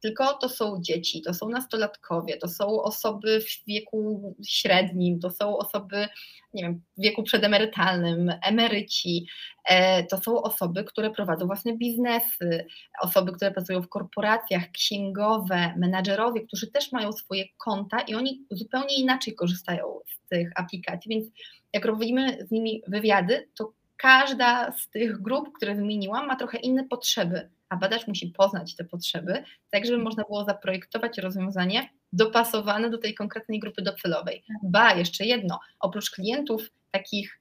tylko 0.03 0.35
to 0.35 0.49
są 0.49 0.81
dzieci, 0.81 1.23
to 1.23 1.35
są 1.35 1.49
nastolatkowie, 1.49 2.37
to 2.37 2.49
są 2.49 2.83
osoby 2.83 3.41
w 3.41 3.67
wieku 3.67 4.35
średnim, 4.47 5.21
to 5.21 5.31
są 5.31 5.59
osoby, 5.59 6.09
nie 6.55 6.63
wiem, 6.63 6.83
w 6.99 7.03
wieku 7.03 7.23
przedemerytalnym, 7.23 8.33
emeryci, 8.43 9.27
e, 9.65 10.05
to 10.05 10.19
są 10.19 10.43
osoby, 10.43 10.85
które 10.85 11.11
prowadzą 11.11 11.47
własne 11.47 11.77
biznesy, 11.77 12.67
osoby, 13.03 13.33
które 13.33 13.51
pracują 13.51 13.83
w 13.83 13.89
korporacjach, 13.89 14.71
księgowe, 14.71 15.75
menadżerowie, 15.77 16.41
którzy 16.41 16.67
też 16.67 16.93
mają 16.93 17.13
swoje 17.13 17.45
konta 17.59 18.01
i 18.01 18.15
oni 18.15 18.47
zupełnie 18.51 18.95
inaczej 18.95 19.35
korzystają 19.35 19.85
z 20.07 20.29
tych 20.29 20.53
aplikacji, 20.57 21.09
więc 21.09 21.27
jak 21.73 21.85
robimy 21.85 22.47
z 22.47 22.51
nimi 22.51 22.83
wywiady, 22.87 23.49
to 23.55 23.73
każda 23.97 24.73
z 24.73 24.89
tych 24.89 25.23
grup, 25.23 25.53
które 25.57 25.75
wymieniłam, 25.75 26.27
ma 26.27 26.37
trochę 26.37 26.59
inne 26.59 26.85
potrzeby 26.85 27.51
a 27.73 27.77
badacz 27.77 28.07
musi 28.07 28.27
poznać 28.29 28.77
te 28.77 28.85
potrzeby, 28.85 29.45
tak 29.71 29.87
żeby 29.87 29.99
można 29.99 30.25
było 30.25 30.45
zaprojektować 30.45 31.19
rozwiązanie 31.19 31.89
dopasowane 32.13 32.91
do 32.91 32.99
tej 32.99 33.15
konkretnej 33.15 33.61
grupy 33.61 33.83
docelowej. 33.83 34.45
Ba, 34.63 34.95
jeszcze 34.95 35.25
jedno, 35.25 35.61
oprócz 35.81 36.11
klientów 36.11 36.71
takich, 36.91 37.41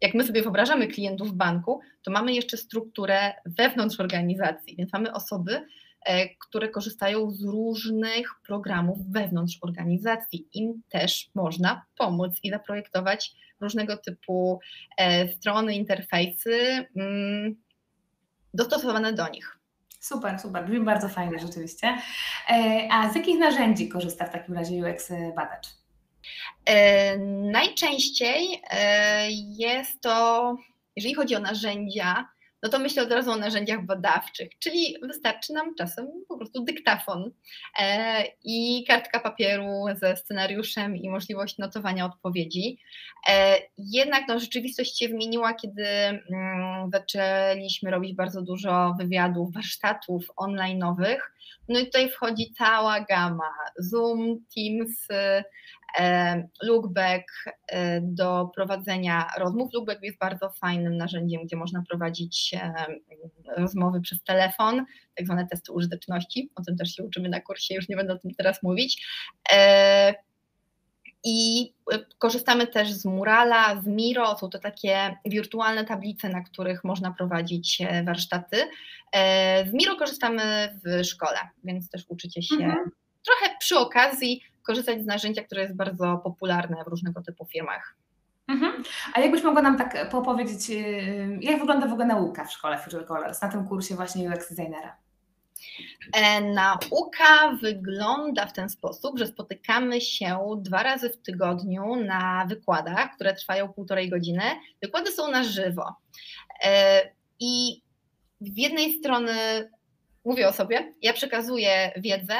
jak 0.00 0.14
my 0.14 0.24
sobie 0.24 0.42
wyobrażamy 0.42 0.88
klientów 0.88 1.32
banku, 1.32 1.80
to 2.02 2.10
mamy 2.10 2.32
jeszcze 2.32 2.56
strukturę 2.56 3.32
wewnątrz 3.46 4.00
organizacji, 4.00 4.76
więc 4.76 4.92
mamy 4.92 5.12
osoby, 5.12 5.66
e, 6.06 6.28
które 6.28 6.68
korzystają 6.68 7.30
z 7.30 7.42
różnych 7.42 8.34
programów 8.46 8.98
wewnątrz 9.10 9.58
organizacji. 9.62 10.48
Im 10.52 10.82
też 10.88 11.30
można 11.34 11.82
pomóc 11.98 12.32
i 12.42 12.50
zaprojektować 12.50 13.32
różnego 13.60 13.96
typu 13.96 14.60
e, 14.96 15.28
strony, 15.28 15.74
interfejsy 15.74 16.86
mm, 16.96 17.56
dostosowane 18.54 19.12
do 19.12 19.28
nich. 19.28 19.58
Super, 20.00 20.38
super, 20.38 20.64
brzmi 20.64 20.80
bardzo 20.80 21.08
fajnie 21.08 21.38
rzeczywiście. 21.38 21.98
E, 22.48 22.88
a 22.90 23.12
z 23.12 23.16
jakich 23.16 23.38
narzędzi 23.38 23.88
korzysta 23.88 24.26
w 24.26 24.32
takim 24.32 24.54
razie 24.54 24.74
UX 24.74 25.12
badacz? 25.36 25.66
E, 26.64 27.18
najczęściej 27.52 28.62
jest 29.58 30.00
to, 30.00 30.56
jeżeli 30.96 31.14
chodzi 31.14 31.36
o 31.36 31.40
narzędzia, 31.40 32.28
no 32.62 32.68
to 32.68 32.78
myślę 32.78 33.02
od 33.02 33.12
razu 33.12 33.30
o 33.30 33.36
narzędziach 33.36 33.86
badawczych, 33.86 34.58
czyli 34.58 34.96
wystarczy 35.02 35.52
nam 35.52 35.74
czasem 35.74 36.06
po 36.28 36.38
prostu 36.38 36.64
dyktafon 36.64 37.30
e, 37.80 38.24
i 38.44 38.84
kartka 38.88 39.20
papieru 39.20 39.84
ze 39.94 40.16
scenariuszem 40.16 40.96
i 40.96 41.10
możliwość 41.10 41.58
notowania 41.58 42.06
odpowiedzi. 42.06 42.78
E, 43.28 43.58
jednak 43.78 44.24
no, 44.28 44.38
rzeczywistość 44.38 44.98
się 44.98 45.08
zmieniła, 45.08 45.54
kiedy 45.54 45.86
mm, 45.86 46.90
zaczęliśmy 46.92 47.90
robić 47.90 48.14
bardzo 48.14 48.42
dużo 48.42 48.94
wywiadów, 48.98 49.52
warsztatów 49.54 50.26
online'owych. 50.36 51.18
No 51.68 51.78
i 51.78 51.84
tutaj 51.84 52.10
wchodzi 52.10 52.52
cała 52.58 53.00
gama 53.00 53.52
Zoom, 53.78 54.44
Teams, 54.54 55.08
lookback 56.62 57.24
e, 57.68 58.00
do 58.00 58.50
prowadzenia 58.54 59.26
rozmów. 59.38 59.72
Lookback 59.72 60.02
jest 60.02 60.18
bardzo 60.18 60.50
fajnym 60.50 60.96
narzędziem, 60.96 61.44
gdzie 61.44 61.56
można 61.56 61.82
prowadzić 61.88 62.54
e, 62.54 62.86
rozmowy 63.56 64.00
przez 64.00 64.22
telefon, 64.22 64.84
tak 65.14 65.26
zwane 65.26 65.46
testy 65.46 65.72
użyteczności. 65.72 66.50
O 66.56 66.62
tym 66.62 66.76
też 66.76 66.94
się 66.94 67.02
uczymy 67.02 67.28
na 67.28 67.40
kursie, 67.40 67.74
już 67.74 67.88
nie 67.88 67.96
będę 67.96 68.12
o 68.12 68.18
tym 68.18 68.30
teraz 68.34 68.62
mówić. 68.62 69.06
I 71.24 71.72
korzystamy 72.18 72.66
też 72.66 72.92
z 72.92 73.04
Murala, 73.04 73.80
z 73.82 73.86
Miro, 73.86 74.38
są 74.38 74.50
to 74.50 74.58
takie 74.58 75.16
wirtualne 75.24 75.84
tablice, 75.84 76.28
na 76.28 76.40
których 76.40 76.84
można 76.84 77.12
prowadzić 77.12 77.82
warsztaty. 78.04 78.56
Z 79.66 79.72
Miro 79.72 79.96
korzystamy 79.96 80.78
w 80.84 81.04
szkole, 81.04 81.38
więc 81.64 81.90
też 81.90 82.04
uczycie 82.08 82.42
się 82.42 82.54
mhm. 82.54 82.90
trochę 83.24 83.56
przy 83.58 83.78
okazji 83.78 84.42
korzystać 84.62 85.02
z 85.02 85.06
narzędzia, 85.06 85.42
które 85.44 85.62
jest 85.62 85.76
bardzo 85.76 86.20
popularne 86.24 86.84
w 86.84 86.88
różnego 86.88 87.22
typu 87.22 87.46
firmach. 87.46 87.96
Mhm. 88.48 88.82
A 89.14 89.20
jakbyś 89.20 89.42
mogła 89.42 89.62
nam 89.62 89.78
tak 89.78 90.14
opowiedzieć, 90.14 90.70
y, 90.70 91.38
jak 91.40 91.60
wygląda 91.60 91.86
w 91.86 91.92
ogóle 91.92 92.06
nauka 92.06 92.44
w 92.44 92.52
szkole 92.52 92.78
Future 92.78 93.06
Colors, 93.06 93.42
na 93.42 93.48
tym 93.48 93.68
kursie 93.68 93.94
właśnie 93.94 94.30
UX 94.30 94.48
designera? 94.50 94.96
E, 96.12 96.40
nauka 96.40 97.58
wygląda 97.62 98.46
w 98.46 98.52
ten 98.52 98.68
sposób, 98.68 99.18
że 99.18 99.26
spotykamy 99.26 100.00
się 100.00 100.38
dwa 100.58 100.82
razy 100.82 101.10
w 101.10 101.22
tygodniu 101.22 101.96
na 101.96 102.46
wykładach, 102.48 103.14
które 103.14 103.34
trwają 103.34 103.72
półtorej 103.72 104.10
godziny. 104.10 104.42
Wykłady 104.82 105.12
są 105.12 105.30
na 105.30 105.44
żywo. 105.44 105.94
E, 106.64 107.02
I 107.40 107.82
w 108.40 108.58
jednej 108.58 108.98
strony 108.98 109.32
mówię 110.24 110.48
o 110.48 110.52
sobie, 110.52 110.94
ja 111.02 111.12
przekazuję 111.12 111.92
wiedzę, 111.96 112.34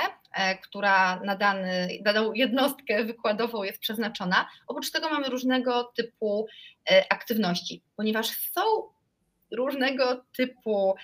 która 0.63 1.21
na 1.21 1.37
dany, 1.37 1.89
daną 2.03 2.33
jednostkę 2.33 3.05
wykładową 3.05 3.63
jest 3.63 3.79
przeznaczona. 3.79 4.49
Oprócz 4.67 4.91
tego 4.91 5.11
mamy 5.11 5.29
różnego 5.29 5.85
typu 5.85 6.47
e, 6.91 7.05
aktywności, 7.13 7.83
ponieważ 7.97 8.27
są 8.29 8.61
różnego 9.51 10.25
typu 10.37 10.95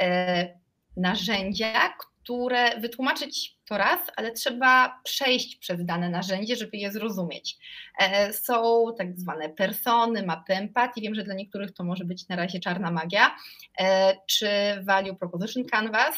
e, 0.00 0.58
narzędzia, 0.96 1.92
które 1.98 2.80
wytłumaczyć 2.80 3.56
to 3.68 3.78
raz, 3.78 4.00
ale 4.16 4.32
trzeba 4.32 5.00
przejść 5.04 5.56
przez 5.56 5.84
dane 5.84 6.10
narzędzie, 6.10 6.56
żeby 6.56 6.76
je 6.76 6.92
zrozumieć. 6.92 7.56
E, 7.98 8.32
są 8.32 8.86
tak 8.98 9.18
zwane 9.18 9.48
persony, 9.48 10.22
mapy 10.22 10.54
empatii, 10.54 11.00
wiem, 11.00 11.14
że 11.14 11.24
dla 11.24 11.34
niektórych 11.34 11.72
to 11.72 11.84
może 11.84 12.04
być 12.04 12.28
na 12.28 12.36
razie 12.36 12.60
czarna 12.60 12.90
magia, 12.90 13.36
e, 13.78 14.16
czy 14.26 14.48
value 14.82 15.16
proposition 15.16 15.64
canvas, 15.64 16.14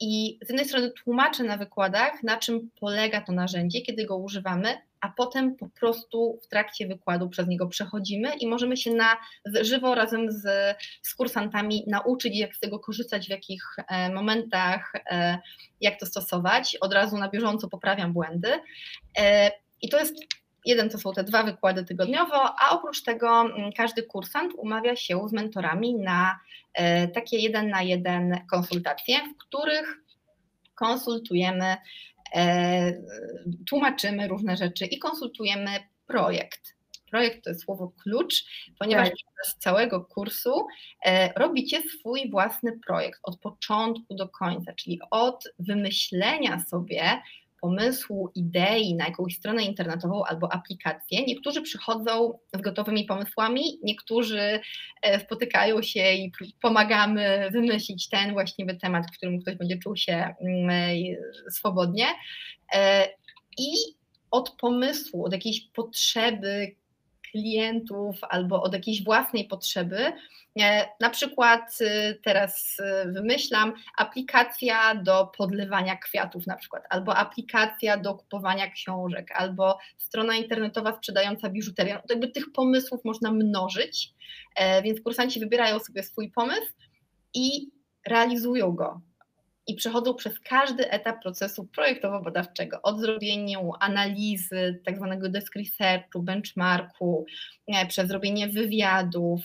i 0.00 0.38
z 0.42 0.48
jednej 0.48 0.68
strony 0.68 0.90
tłumaczę 0.90 1.44
na 1.44 1.56
wykładach, 1.56 2.22
na 2.22 2.36
czym 2.36 2.70
polega 2.80 3.20
to 3.20 3.32
narzędzie, 3.32 3.80
kiedy 3.80 4.06
go 4.06 4.16
używamy, 4.16 4.78
a 5.00 5.08
potem 5.08 5.56
po 5.56 5.68
prostu 5.68 6.38
w 6.42 6.48
trakcie 6.48 6.86
wykładu 6.86 7.28
przez 7.28 7.48
niego 7.48 7.66
przechodzimy 7.66 8.36
i 8.36 8.46
możemy 8.46 8.76
się 8.76 8.94
na 8.94 9.16
żywo 9.60 9.94
razem 9.94 10.32
z, 10.32 10.76
z 11.02 11.14
kursantami 11.14 11.84
nauczyć, 11.86 12.38
jak 12.38 12.56
z 12.56 12.60
tego 12.60 12.78
korzystać, 12.78 13.26
w 13.26 13.30
jakich 13.30 13.62
e, 13.88 14.12
momentach, 14.12 14.92
e, 15.10 15.38
jak 15.80 16.00
to 16.00 16.06
stosować. 16.06 16.76
Od 16.80 16.92
razu 16.92 17.18
na 17.18 17.28
bieżąco 17.28 17.68
poprawiam 17.68 18.12
błędy. 18.12 18.48
E, 19.18 19.50
I 19.82 19.88
to 19.88 19.98
jest 19.98 20.14
Jeden 20.64 20.90
to 20.90 20.98
są 20.98 21.12
te 21.12 21.24
dwa 21.24 21.42
wykłady 21.42 21.84
tygodniowo, 21.84 22.60
a 22.60 22.70
oprócz 22.70 23.02
tego 23.02 23.40
mm, 23.40 23.72
każdy 23.72 24.02
kursant 24.02 24.52
umawia 24.56 24.96
się 24.96 25.28
z 25.28 25.32
mentorami 25.32 25.94
na 25.94 26.40
takie 27.14 27.38
jeden 27.38 27.68
na 27.68 27.82
jeden 27.82 28.40
konsultacje, 28.50 29.16
w 29.18 29.36
których 29.36 30.00
konsultujemy 30.74 31.76
E, 32.34 32.92
tłumaczymy 33.68 34.28
różne 34.28 34.56
rzeczy 34.56 34.86
i 34.86 34.98
konsultujemy 34.98 35.70
projekt. 36.06 36.78
Projekt 37.10 37.44
to 37.44 37.50
jest 37.50 37.62
słowo 37.62 37.92
klucz, 38.02 38.44
ponieważ 38.78 39.08
tak. 39.08 39.16
podczas 39.24 39.58
całego 39.58 40.04
kursu 40.04 40.66
e, 41.04 41.32
robicie 41.32 41.82
swój 41.82 42.30
własny 42.30 42.78
projekt 42.86 43.20
od 43.22 43.38
początku 43.40 44.14
do 44.14 44.28
końca, 44.28 44.72
czyli 44.72 45.00
od 45.10 45.44
wymyślenia 45.58 46.60
sobie 46.60 47.22
pomysłu, 47.60 48.32
idei 48.34 48.94
na 48.94 49.04
jakąś 49.04 49.36
stronę 49.36 49.62
internetową 49.62 50.24
albo 50.24 50.52
aplikację. 50.52 51.24
Niektórzy 51.26 51.62
przychodzą 51.62 52.38
z 52.54 52.60
gotowymi 52.60 53.04
pomysłami, 53.04 53.78
niektórzy 53.82 54.60
e, 55.02 55.20
spotykają 55.20 55.82
się 55.82 56.12
i 56.12 56.32
pomagamy 56.62 57.50
wymyślić 57.52 58.08
ten 58.08 58.32
właściwy 58.32 58.74
temat, 58.74 59.06
w 59.06 59.16
którym 59.16 59.40
ktoś 59.40 59.54
będzie 59.54 59.78
czuł 59.78 59.96
się 59.96 60.34
mm, 60.40 60.70
e, 60.70 61.50
swobodnie. 61.50 62.06
E, 62.74 63.08
I 63.58 63.72
od 64.30 64.50
pomysłu, 64.50 65.24
od 65.24 65.32
jakiejś 65.32 65.60
potrzeby 65.60 66.76
klientów 67.30 68.16
albo 68.30 68.62
od 68.62 68.72
jakiejś 68.72 69.04
własnej 69.04 69.44
potrzeby, 69.44 70.12
E, 70.60 70.88
na 71.00 71.10
przykład 71.10 71.78
y, 71.80 72.18
teraz 72.24 72.76
y, 72.78 73.12
wymyślam 73.12 73.72
aplikacja 73.96 74.94
do 74.94 75.32
podlewania 75.38 75.96
kwiatów 75.96 76.46
na 76.46 76.56
przykład, 76.56 76.84
albo 76.90 77.16
aplikacja 77.16 77.96
do 77.96 78.14
kupowania 78.14 78.70
książek, 78.70 79.32
albo 79.34 79.78
strona 79.98 80.36
internetowa 80.36 80.96
sprzedająca 80.96 81.50
biżuterię. 81.50 81.94
No, 81.94 82.00
jakby 82.10 82.28
tych 82.28 82.52
pomysłów 82.52 83.04
można 83.04 83.30
mnożyć, 83.32 84.12
e, 84.56 84.82
więc 84.82 85.00
kursanci 85.00 85.40
wybierają 85.40 85.78
sobie 85.78 86.02
swój 86.02 86.30
pomysł 86.30 86.72
i 87.34 87.70
realizują 88.06 88.72
go 88.72 89.00
i 89.68 89.74
przechodzą 89.74 90.14
przez 90.14 90.40
każdy 90.40 90.90
etap 90.90 91.22
procesu 91.22 91.64
projektowo-badawczego, 91.64 92.82
od 92.82 93.00
zrobienia 93.00 93.58
analizy, 93.80 94.80
tak 94.84 94.96
zwanego 94.96 95.28
desk 95.28 95.56
researchu, 95.56 96.22
benchmarku, 96.22 97.26
e, 97.66 97.86
przez 97.86 98.08
zrobienie 98.08 98.48
wywiadów, 98.48 99.40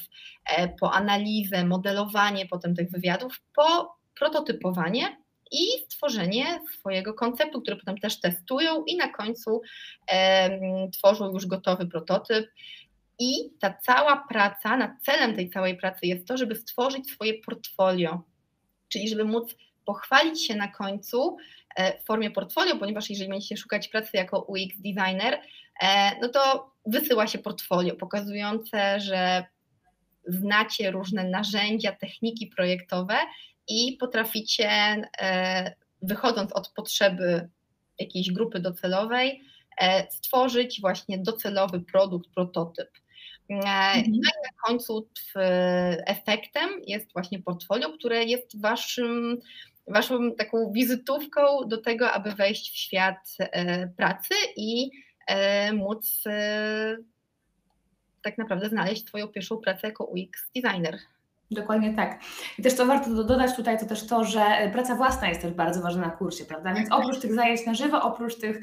e, 0.46 0.70
po 0.70 0.92
analizę, 0.94 1.66
modelowanie 1.66 2.46
potem 2.46 2.76
tych 2.76 2.92
wywiadów, 2.92 3.42
po 3.56 3.96
prototypowanie 4.20 5.18
i 5.52 5.66
stworzenie 5.86 6.60
swojego 6.74 7.14
konceptu, 7.14 7.62
który 7.62 7.78
potem 7.78 7.98
też 7.98 8.20
testują 8.20 8.84
i 8.86 8.98
na 8.98 9.08
końcu 9.08 9.62
e, 10.12 10.90
tworzą 10.92 11.34
już 11.34 11.46
gotowy 11.46 11.86
prototyp. 11.86 12.52
I 13.20 13.34
ta 13.60 13.74
cała 13.74 14.26
praca, 14.30 14.78
nad 14.78 14.92
celem 15.02 15.36
tej 15.36 15.50
całej 15.50 15.78
pracy 15.78 16.00
jest 16.08 16.28
to, 16.28 16.38
żeby 16.38 16.56
stworzyć 16.56 17.12
swoje 17.12 17.34
portfolio, 17.34 18.22
czyli 18.90 19.10
żeby 19.10 19.26
móc 19.26 19.56
pochwalić 19.86 20.48
się 20.48 20.56
na 20.56 20.68
końcu 20.68 21.38
e, 21.76 22.00
w 22.00 22.06
formie 22.06 22.32
portfolio, 22.32 22.76
ponieważ 22.78 23.10
jeżeli 23.10 23.30
będziecie 23.30 23.58
szukać 23.58 23.88
pracy 23.88 24.10
jako 24.14 24.40
UX 24.40 24.76
designer, 24.78 25.42
e, 25.82 26.20
no 26.22 26.30
to 26.30 26.72
wysyła 26.86 27.28
się 27.28 27.40
portfolio 27.40 27.96
pokazujące, 27.96 29.00
że 29.00 29.46
znacie 30.28 30.92
różne 30.92 31.24
narzędzia, 31.24 31.92
techniki 31.92 32.48
projektowe 32.48 33.16
i 33.68 33.98
potraficie, 34.00 34.70
e, 35.20 35.74
wychodząc 36.02 36.54
od 36.54 36.70
potrzeby 36.70 37.50
jakiejś 38.00 38.32
grupy 38.32 38.60
docelowej, 38.60 39.42
stworzyć 40.10 40.82
właśnie 40.82 41.18
docelowy 41.18 41.80
produkt, 41.82 42.30
prototyp. 42.36 42.90
Mhm. 43.50 44.04
No 44.08 44.16
i 44.16 44.20
na 44.20 44.68
końcu 44.68 45.10
efektem 46.06 46.70
jest 46.88 47.14
właśnie 47.14 47.40
portfolio, 47.40 47.90
które 47.90 48.24
jest 48.24 48.62
waszym 48.62 49.42
waszą 49.88 50.32
taką 50.36 50.72
wizytówką 50.72 51.42
do 51.68 51.78
tego, 51.78 52.12
aby 52.12 52.32
wejść 52.32 52.72
w 52.72 52.78
świat 52.78 53.36
e, 53.40 53.88
pracy 53.88 54.34
i 54.56 54.92
e, 55.28 55.74
móc 55.74 56.24
e, 56.28 56.98
tak 58.22 58.38
naprawdę 58.38 58.70
znaleźć 58.70 59.06
Twoją 59.06 59.28
pierwszą 59.28 59.58
pracę 59.58 59.88
jako 59.88 60.06
UX 60.06 60.52
designer. 60.56 60.98
Dokładnie 61.52 61.94
tak. 61.94 62.20
I 62.60 62.62
też 62.62 62.74
co 62.74 62.86
warto 62.86 63.24
dodać 63.24 63.56
tutaj, 63.56 63.80
to 63.80 63.86
też 63.86 64.08
to, 64.08 64.24
że 64.24 64.70
praca 64.74 64.96
własna 64.96 65.30
jest 65.30 65.42
też 65.42 65.54
bardzo 65.54 65.82
ważna 65.82 66.02
na 66.02 66.10
kursie, 66.10 66.46
prawda? 66.46 66.74
Więc 66.74 66.92
oprócz 66.92 67.20
tych 67.20 67.34
zajęć 67.34 67.66
na 67.66 67.74
żywo, 67.74 68.02
oprócz 68.02 68.36
tych 68.36 68.62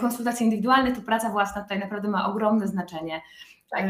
konsultacji 0.00 0.44
indywidualnych, 0.44 0.96
to 0.96 1.02
praca 1.02 1.30
własna 1.30 1.62
tutaj 1.62 1.78
naprawdę 1.78 2.08
ma 2.08 2.28
ogromne 2.30 2.68
znaczenie. 2.68 3.20
Tak. 3.70 3.84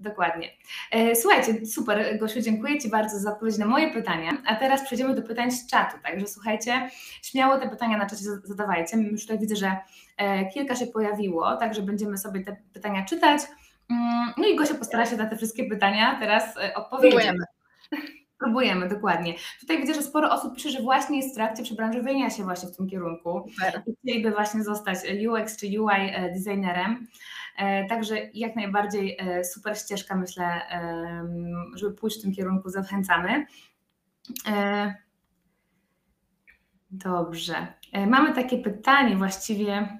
Dokładnie. 0.00 0.50
E, 0.90 1.16
słuchajcie, 1.16 1.66
super, 1.66 2.18
Gosiu, 2.18 2.40
dziękuję 2.40 2.78
Ci 2.78 2.90
bardzo 2.90 3.18
za 3.18 3.32
odpowiedź 3.32 3.58
na 3.58 3.66
moje 3.66 3.92
pytania. 3.92 4.42
A 4.46 4.54
teraz 4.54 4.84
przejdziemy 4.84 5.14
do 5.14 5.22
pytań 5.22 5.50
z 5.50 5.66
czatu. 5.66 5.96
Także 6.02 6.26
słuchajcie, 6.26 6.90
śmiało 7.22 7.58
te 7.58 7.68
pytania 7.68 7.98
na 7.98 8.06
czacie 8.06 8.24
zadawajcie. 8.44 8.96
Już 8.96 9.22
tutaj 9.22 9.38
widzę, 9.38 9.56
że 9.56 9.76
e, 10.16 10.46
kilka 10.46 10.76
się 10.76 10.86
pojawiło, 10.86 11.56
także 11.56 11.82
będziemy 11.82 12.18
sobie 12.18 12.40
te 12.40 12.56
pytania 12.72 13.04
czytać. 13.04 13.42
Mm, 13.90 14.32
no 14.36 14.46
i 14.48 14.56
Gosia 14.56 14.74
postara 14.74 15.06
się 15.06 15.16
na 15.16 15.26
te 15.26 15.36
wszystkie 15.36 15.64
pytania 15.64 16.16
teraz 16.20 16.56
e, 16.56 16.74
odpowiedzieć. 16.74 17.20
Próbujemy. 17.20 17.44
Próbujemy, 18.38 18.88
dokładnie. 18.88 19.34
Tutaj 19.60 19.78
widzę, 19.78 19.94
że 19.94 20.02
sporo 20.02 20.30
osób 20.30 20.54
pisze, 20.54 20.70
że 20.70 20.82
właśnie 20.82 21.16
jest 21.16 21.30
w 21.32 21.34
trakcie 21.34 21.62
przebranżowienia 21.62 22.30
się 22.30 22.44
właśnie 22.44 22.68
w 22.68 22.76
tym 22.76 22.88
kierunku. 22.88 23.50
Super. 23.54 23.82
I 23.86 23.96
chcieliby 23.96 24.30
właśnie 24.30 24.62
zostać 24.64 24.98
UX 25.28 25.56
czy 25.56 25.66
UI 25.66 26.12
designerem. 26.34 27.06
E, 27.56 27.86
także 27.88 28.16
jak 28.34 28.56
najbardziej 28.56 29.16
e, 29.18 29.44
super 29.44 29.78
ścieżka, 29.78 30.16
myślę, 30.16 30.60
żeby 31.74 31.94
pójść 31.94 32.18
w 32.18 32.22
tym 32.22 32.32
kierunku, 32.32 32.70
zachęcamy. 32.70 33.46
E, 34.48 34.94
dobrze. 36.90 37.66
Mamy 38.06 38.34
takie 38.34 38.58
pytanie 38.58 39.16
właściwie 39.16 39.98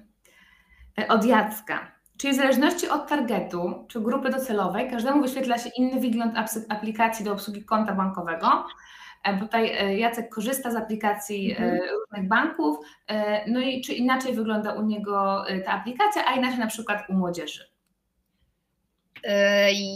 od 1.09 1.25
Jacka. 1.25 1.91
Czyli 2.17 2.33
w 2.33 2.37
zależności 2.37 2.89
od 2.89 3.07
targetu 3.07 3.85
czy 3.89 4.01
grupy 4.01 4.29
docelowej, 4.29 4.89
każdemu 4.89 5.21
wyświetla 5.21 5.57
się 5.57 5.69
inny 5.77 5.99
wygląd 5.99 6.33
aplikacji 6.69 7.25
do 7.25 7.33
obsługi 7.33 7.65
konta 7.65 7.95
bankowego. 7.95 8.65
E, 9.23 9.39
tutaj 9.39 9.71
e, 9.71 9.97
Jacek 9.97 10.29
korzysta 10.29 10.71
z 10.71 10.75
aplikacji 10.75 11.51
e, 11.51 11.57
mhm. 11.57 11.79
różnych 11.99 12.27
banków, 12.27 12.77
no 13.47 13.59
i 13.59 13.81
czy 13.81 13.93
inaczej 13.93 14.33
wygląda 14.33 14.73
u 14.73 14.85
niego 14.85 15.45
ta 15.65 15.71
aplikacja, 15.71 16.25
a 16.25 16.35
inaczej 16.35 16.59
na 16.59 16.67
przykład 16.67 17.09
u 17.09 17.13
młodzieży? 17.13 17.63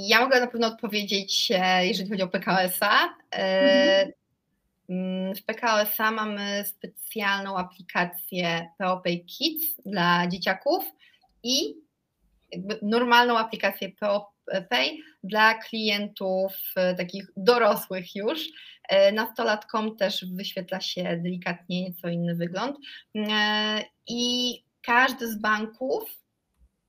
Ja 0.07 0.19
mogę 0.21 0.39
na 0.39 0.47
pewno 0.47 0.67
odpowiedzieć, 0.67 1.51
jeżeli 1.81 2.09
chodzi 2.09 2.21
o 2.21 2.27
PKS-a. 2.27 3.15
Mhm. 3.31 4.11
Mm, 4.89 5.35
w 5.35 5.43
PKS-a 5.43 6.11
mamy 6.11 6.63
specjalną 6.65 7.57
aplikację 7.57 8.69
POPay 8.77 9.25
Kids 9.25 9.81
dla 9.85 10.27
dzieciaków 10.27 10.83
i 11.43 11.75
normalną 12.81 13.37
aplikację 13.37 13.89
POPay 13.89 14.99
dla 15.23 15.53
klientów 15.53 16.51
takich 16.97 17.27
dorosłych 17.37 18.15
już. 18.15 18.39
E, 18.89 19.11
nastolatkom 19.11 19.97
też 19.97 20.25
wyświetla 20.25 20.81
się 20.81 21.17
delikatnie 21.23 21.83
nieco 21.83 22.07
inny 22.07 22.35
wygląd. 22.35 22.77
E, 23.15 23.83
I 24.07 24.53
każdy 24.81 25.31
z 25.31 25.35
banków 25.35 26.21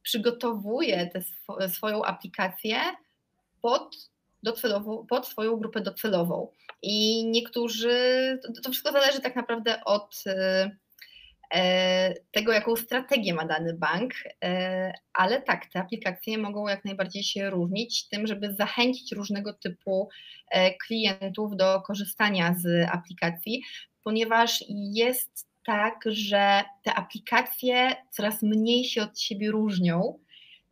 przygotowuje 0.02 1.06
tę 1.06 1.22
swoją 1.68 2.04
aplikację 2.04 2.80
pod, 3.60 4.10
docelową, 4.42 5.06
pod 5.06 5.28
swoją 5.28 5.56
grupę 5.56 5.80
docelową. 5.80 6.48
I 6.82 7.24
niektórzy, 7.26 7.90
to 8.62 8.70
wszystko 8.70 8.92
zależy 8.92 9.20
tak 9.20 9.36
naprawdę 9.36 9.84
od 9.84 10.24
tego, 12.30 12.52
jaką 12.52 12.76
strategię 12.76 13.34
ma 13.34 13.44
dany 13.44 13.74
bank, 13.74 14.14
ale 15.14 15.42
tak, 15.42 15.66
te 15.66 15.80
aplikacje 15.80 16.38
mogą 16.38 16.68
jak 16.68 16.84
najbardziej 16.84 17.22
się 17.22 17.50
różnić 17.50 18.08
tym, 18.08 18.26
żeby 18.26 18.54
zachęcić 18.54 19.12
różnego 19.12 19.52
typu 19.52 20.08
klientów 20.86 21.56
do 21.56 21.80
korzystania 21.80 22.54
z 22.58 22.88
aplikacji, 22.92 23.62
ponieważ 24.04 24.64
jest 24.68 25.48
tak, 25.66 25.94
że 26.06 26.62
te 26.82 26.94
aplikacje 26.94 27.96
coraz 28.10 28.42
mniej 28.42 28.84
się 28.84 29.02
od 29.02 29.20
siebie 29.20 29.50
różnią, 29.50 30.18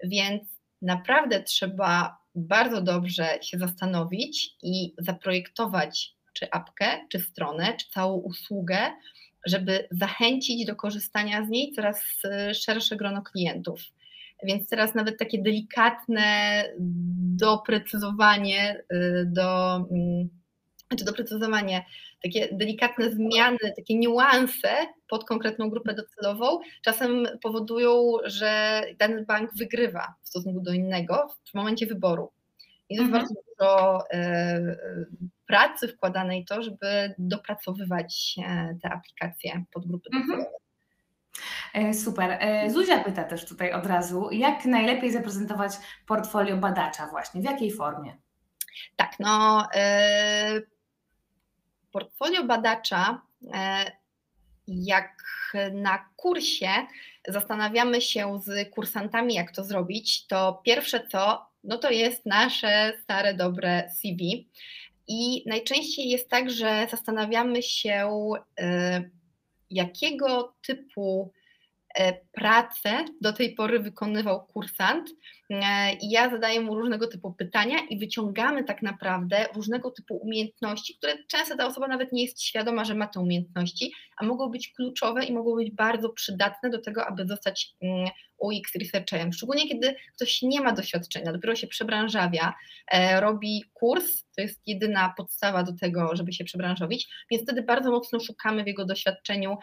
więc 0.05 0.43
naprawdę 0.83 1.43
trzeba 1.43 2.19
bardzo 2.35 2.83
dobrze 2.83 3.39
się 3.43 3.59
zastanowić 3.59 4.51
i 4.63 4.95
zaprojektować 4.99 6.15
czy 6.33 6.51
apkę, 6.51 7.07
czy 7.09 7.21
stronę, 7.21 7.77
czy 7.77 7.91
całą 7.91 8.17
usługę, 8.17 8.91
żeby 9.47 9.89
zachęcić 9.91 10.67
do 10.67 10.77
korzystania 10.77 11.47
z 11.47 11.49
niej 11.49 11.73
coraz 11.73 12.03
szersze 12.53 12.97
grono 12.97 13.23
klientów. 13.23 13.81
Więc 14.43 14.69
teraz 14.69 14.95
nawet 14.95 15.19
takie 15.19 15.43
delikatne 15.43 16.65
doprecyzowanie 17.37 18.83
y, 18.93 19.25
do, 19.27 19.77
mm, 19.77 20.29
czy 20.99 21.05
doprecyzowanie 21.05 21.85
takie 22.23 22.49
delikatne 22.53 23.11
zmiany, 23.11 23.59
takie 23.77 23.99
niuanse 23.99 24.69
pod 25.09 25.25
konkretną 25.25 25.71
grupę 25.71 25.95
docelową 25.95 26.59
czasem 26.83 27.29
powodują, 27.43 28.13
że 28.25 28.83
dany 28.99 29.25
bank 29.25 29.51
wygrywa 29.55 30.15
w 30.23 30.29
stosunku 30.29 30.61
do 30.61 30.73
innego 30.73 31.29
w 31.45 31.55
momencie 31.55 31.87
wyboru. 31.87 32.31
I 32.89 32.97
to 32.97 33.03
jest 33.03 33.15
mhm. 33.15 33.25
bardzo 33.25 33.35
dużo 33.49 34.05
e, 34.11 34.77
pracy 35.51 35.89
wkładanej 35.89 36.45
to, 36.45 36.63
żeby 36.63 37.15
dopracowywać 37.19 38.35
e, 38.47 38.77
te 38.83 38.91
aplikacje 38.91 39.65
pod 39.73 39.87
grupy 39.87 40.11
mhm. 40.13 40.29
docelowe. 40.29 40.57
E, 41.75 41.95
super. 41.95 42.39
Zuzia 42.69 43.05
pyta 43.05 43.25
też 43.25 43.45
tutaj 43.45 43.73
od 43.73 43.87
razu, 43.87 44.29
jak 44.33 44.65
najlepiej 44.65 45.13
zaprezentować 45.13 45.73
portfolio 46.07 46.57
badacza 46.57 47.07
właśnie, 47.07 47.41
w 47.41 47.45
jakiej 47.45 47.73
formie? 47.73 48.17
Tak, 48.97 49.13
no 49.21 49.67
portfolio 51.93 52.45
badacza, 52.45 53.23
e, 53.55 53.93
jak 54.67 55.23
na 55.73 55.99
kursie 56.17 56.71
zastanawiamy 57.29 58.01
się 58.01 58.41
z 58.45 58.71
kursantami, 58.71 59.35
jak 59.35 59.53
to 59.53 59.65
zrobić, 59.65 60.27
to 60.27 60.61
pierwsze 60.65 61.07
co, 61.07 61.47
no 61.65 61.79
to 61.79 61.91
jest 61.91 62.27
nasze 62.27 62.93
stare, 63.03 63.35
dobre 63.35 63.91
CV. 63.91 64.49
I 65.13 65.43
najczęściej 65.47 66.09
jest 66.09 66.29
tak, 66.29 66.51
że 66.51 66.87
zastanawiamy 66.91 67.63
się, 67.63 68.11
e, 68.61 69.11
jakiego 69.71 70.55
typu 70.67 71.33
E, 71.95 72.21
pracę 72.33 73.05
do 73.21 73.33
tej 73.33 73.55
pory 73.55 73.79
wykonywał 73.81 74.47
kursant 74.47 75.11
i 76.01 76.11
ja 76.11 76.31
zadaję 76.31 76.61
mu 76.61 76.75
różnego 76.75 77.07
typu 77.07 77.33
pytania 77.33 77.79
i 77.91 77.99
wyciągamy 77.99 78.65
tak 78.65 78.83
naprawdę 78.83 79.47
różnego 79.55 79.91
typu 79.91 80.17
umiejętności, 80.17 80.97
które 80.97 81.15
często 81.29 81.57
ta 81.57 81.67
osoba 81.67 81.89
nawet 81.89 82.13
nie 82.13 82.23
jest 82.23 82.43
świadoma, 82.43 82.85
że 82.85 82.95
ma 82.95 83.07
te 83.07 83.21
umiejętności, 83.21 83.93
a 84.17 84.25
mogą 84.25 84.49
być 84.49 84.73
kluczowe 84.73 85.25
i 85.25 85.33
mogą 85.33 85.55
być 85.57 85.71
bardzo 85.71 86.09
przydatne 86.09 86.71
do 86.71 86.81
tego, 86.81 87.07
aby 87.07 87.27
zostać 87.27 87.75
mm, 87.83 88.09
UX 88.39 88.75
researcherem. 88.75 89.33
Szczególnie 89.33 89.69
kiedy 89.69 89.95
ktoś 90.17 90.43
nie 90.43 90.61
ma 90.61 90.73
doświadczenia, 90.73 91.33
dopiero 91.33 91.57
się 91.57 91.67
przebranżawia, 91.67 92.55
e, 92.93 93.21
robi 93.21 93.65
kurs, 93.75 94.25
to 94.37 94.43
jest 94.43 94.61
jedyna 94.67 95.15
podstawa 95.17 95.63
do 95.63 95.73
tego, 95.73 96.17
żeby 96.17 96.33
się 96.33 96.45
przebranżowić, 96.45 97.09
więc 97.31 97.43
wtedy 97.43 97.63
bardzo 97.63 97.91
mocno 97.91 98.21
szukamy 98.21 98.65
w 98.65 98.67
jego 98.67 98.85
doświadczeniu 98.85 99.57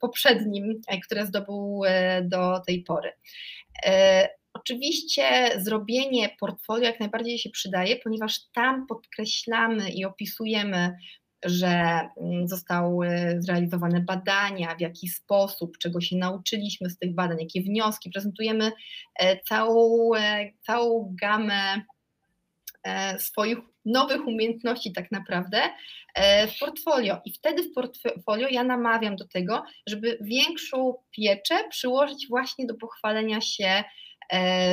poprzednim, 0.00 0.80
które 1.04 1.26
zdobył 1.26 1.82
do 2.22 2.60
tej 2.66 2.82
pory. 2.82 3.12
Oczywiście 4.56 5.50
zrobienie 5.60 6.36
portfolio 6.40 6.84
jak 6.84 7.00
najbardziej 7.00 7.38
się 7.38 7.50
przydaje, 7.50 7.96
ponieważ 7.96 8.40
tam 8.54 8.86
podkreślamy 8.86 9.90
i 9.90 10.04
opisujemy, 10.04 10.96
że 11.44 11.68
mm, 12.20 12.48
zostały 12.48 13.08
zrealizowane 13.38 14.00
badania, 14.00 14.74
w 14.74 14.80
jaki 14.80 15.08
sposób, 15.08 15.78
czego 15.78 16.00
się 16.00 16.16
nauczyliśmy 16.16 16.90
z 16.90 16.98
tych 16.98 17.14
badań, 17.14 17.38
jakie 17.40 17.62
wnioski. 17.62 18.10
Prezentujemy 18.10 18.72
e, 19.18 19.40
całą, 19.40 20.14
e, 20.14 20.52
całą 20.66 21.14
gamę 21.22 21.82
e, 22.82 23.18
swoich 23.18 23.58
nowych 23.84 24.26
umiejętności 24.26 24.92
tak 24.92 25.12
naprawdę 25.12 25.60
w 26.48 26.58
portfolio. 26.58 27.20
I 27.24 27.32
wtedy 27.32 27.62
w 27.62 27.72
portfolio 27.72 28.48
ja 28.50 28.64
namawiam 28.64 29.16
do 29.16 29.28
tego, 29.28 29.62
żeby 29.86 30.18
większą 30.20 30.94
pieczę 31.10 31.54
przyłożyć 31.70 32.28
właśnie 32.28 32.66
do 32.66 32.74
pochwalenia 32.74 33.40
się 33.40 33.84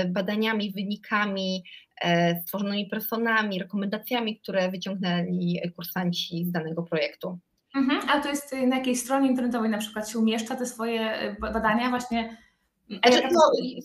badaniami, 0.08 0.72
wynikami, 0.72 1.64
e, 2.02 2.42
stworzonymi 2.42 2.90
personami, 2.90 3.60
rekomendacjami, 3.60 4.40
które 4.40 4.72
wyciągnęli 4.72 5.60
kursanci 5.76 6.46
z 6.46 6.52
danego 6.52 6.84
projektu. 6.84 7.40
Mhm. 7.76 8.02
A 8.10 8.20
to 8.20 8.30
jest 8.30 8.54
y, 8.54 8.68
na 8.68 8.78
jakiej 8.78 8.96
stronie 8.96 9.30
internetowej 9.30 9.70
na 9.70 9.78
przykład 9.78 10.10
się 10.10 10.20
umieszcza 10.20 10.56
te 10.56 10.66
swoje 10.66 11.24
y, 11.24 11.36
badania 11.40 11.90
właśnie? 11.90 12.38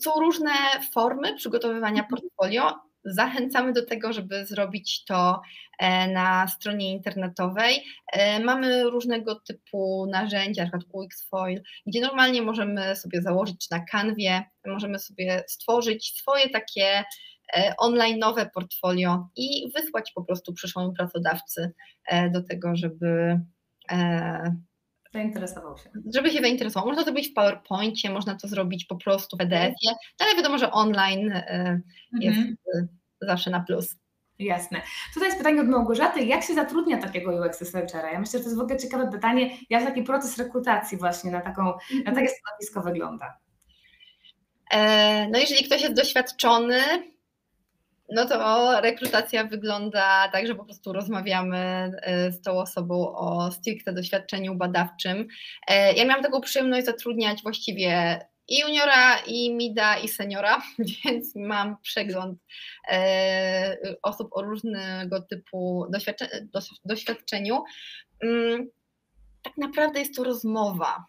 są 0.01 0.11
różne 0.19 0.51
formy 0.93 1.35
przygotowywania 1.35 2.03
portfolio. 2.03 2.79
Zachęcamy 3.05 3.73
do 3.73 3.85
tego, 3.85 4.13
żeby 4.13 4.45
zrobić 4.45 5.05
to 5.05 5.41
e, 5.79 6.07
na 6.07 6.47
stronie 6.47 6.91
internetowej. 6.91 7.83
E, 8.13 8.39
mamy 8.39 8.83
różnego 8.83 9.35
typu 9.35 10.07
narzędzia, 10.11 10.63
np. 10.63 10.85
UX-Foil, 10.93 11.61
gdzie 11.87 12.01
normalnie 12.01 12.41
możemy 12.41 12.95
sobie 12.95 13.21
założyć 13.21 13.69
na 13.69 13.79
kanwie, 13.79 14.43
możemy 14.67 14.99
sobie 14.99 15.43
stworzyć 15.47 16.13
swoje 16.17 16.49
takie 16.49 17.03
e, 17.53 17.73
online 17.77 18.19
nowe 18.19 18.49
portfolio 18.53 19.29
i 19.35 19.71
wysłać 19.75 20.11
po 20.15 20.23
prostu 20.23 20.53
przyszłemu 20.53 20.93
pracodawcy 20.93 21.71
do 22.31 22.43
tego, 22.43 22.75
żeby 22.75 23.39
zainteresował 25.13 25.77
się. 25.77 25.89
Żeby 26.13 26.31
się 26.31 26.41
zainteresował. 26.41 26.87
Można 26.87 27.03
to 27.03 27.05
zrobić 27.05 27.29
w 27.29 27.33
PowerPoincie, 27.33 28.09
można 28.09 28.35
to 28.35 28.47
zrobić 28.47 28.85
po 28.85 28.95
prostu 28.95 29.37
w 29.37 29.39
PDF-ie, 29.39 29.93
ale 30.19 30.35
wiadomo, 30.35 30.57
że 30.57 30.71
online 30.71 31.41
jest 32.19 32.37
mhm 32.37 32.87
zawsze 33.21 33.49
na 33.49 33.59
plus. 33.59 33.95
Jasne. 34.39 34.81
Tutaj 35.13 35.29
jest 35.29 35.37
pytanie 35.37 35.61
od 35.61 35.67
Małgorzaty, 35.67 36.23
jak 36.23 36.43
się 36.43 36.53
zatrudnia 36.53 36.97
takiego 36.97 37.45
UX 37.45 37.61
researchera? 37.61 38.11
Ja 38.11 38.19
myślę, 38.19 38.39
że 38.39 38.43
to 38.43 38.49
jest 38.49 38.57
w 38.57 38.61
ogóle 38.61 38.79
ciekawe 38.79 39.11
pytanie, 39.11 39.57
jak 39.69 39.85
taki 39.85 40.03
proces 40.03 40.37
rekrutacji 40.37 40.97
właśnie 40.97 41.31
na, 41.31 41.41
taką, 41.41 41.63
na 41.63 41.97
mhm. 41.97 42.15
takie 42.15 42.27
stanowisko 42.27 42.81
wygląda? 42.81 43.37
E, 44.71 45.27
no 45.29 45.39
jeżeli 45.39 45.65
ktoś 45.65 45.81
jest 45.81 45.95
doświadczony, 45.95 46.81
no 48.11 48.25
to 48.25 48.81
rekrutacja 48.81 49.43
wygląda 49.43 50.29
tak, 50.31 50.47
że 50.47 50.55
po 50.55 50.65
prostu 50.65 50.93
rozmawiamy 50.93 51.57
e, 52.01 52.31
z 52.31 52.41
tą 52.41 52.59
osobą 52.59 53.15
o 53.15 53.51
stricte 53.51 53.93
doświadczeniu 53.93 54.55
badawczym. 54.55 55.27
E, 55.67 55.93
ja 55.93 56.05
miałam 56.05 56.23
taką 56.23 56.41
przyjemność 56.41 56.85
zatrudniać 56.85 57.43
właściwie 57.43 58.19
i 58.49 58.59
juniora, 58.59 59.19
i 59.19 59.55
mida, 59.55 59.97
i 59.97 60.07
seniora, 60.07 60.61
więc 61.05 61.35
mam 61.35 61.77
przegląd 61.81 62.39
e, 62.91 63.77
osób 64.01 64.27
o 64.31 64.41
różnego 64.41 65.21
typu 65.21 65.87
doświadczeniu. 66.85 67.63
Mm, 68.23 68.69
tak 69.43 69.57
naprawdę 69.57 69.99
jest 69.99 70.15
to 70.15 70.23
rozmowa, 70.23 71.05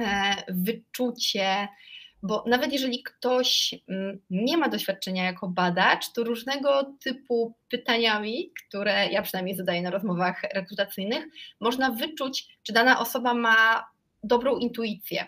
e, 0.00 0.34
wyczucie, 0.48 1.68
bo 2.22 2.44
nawet 2.46 2.72
jeżeli 2.72 3.02
ktoś 3.02 3.74
mm, 3.88 4.20
nie 4.30 4.56
ma 4.56 4.68
doświadczenia 4.68 5.24
jako 5.24 5.48
badacz, 5.48 6.12
to 6.12 6.24
różnego 6.24 6.94
typu 7.04 7.54
pytaniami, 7.70 8.52
które 8.66 9.08
ja 9.08 9.22
przynajmniej 9.22 9.56
zadaję 9.56 9.82
na 9.82 9.90
rozmowach 9.90 10.42
rekrutacyjnych, 10.54 11.24
można 11.60 11.90
wyczuć, 11.90 12.58
czy 12.62 12.72
dana 12.72 13.00
osoba 13.00 13.34
ma 13.34 13.88
dobrą 14.22 14.56
intuicję 14.56 15.26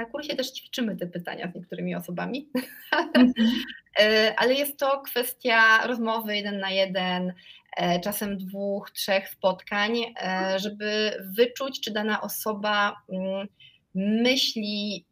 na 0.00 0.06
kursie 0.06 0.36
też 0.36 0.52
ćwiczymy 0.52 0.96
te 0.96 1.06
pytania 1.06 1.50
z 1.50 1.54
niektórymi 1.54 1.94
osobami, 1.94 2.48
mhm. 2.92 3.32
e, 4.00 4.34
ale 4.36 4.54
jest 4.54 4.78
to 4.78 5.00
kwestia 5.00 5.86
rozmowy 5.86 6.36
jeden 6.36 6.60
na 6.60 6.70
jeden, 6.70 7.32
e, 7.76 8.00
czasem 8.00 8.38
dwóch, 8.38 8.90
trzech 8.90 9.28
spotkań, 9.28 9.98
e, 9.98 10.58
żeby 10.58 11.12
wyczuć, 11.36 11.80
czy 11.80 11.90
dana 11.90 12.20
osoba 12.20 12.96
mm, 13.12 13.48
myśli 13.94 15.04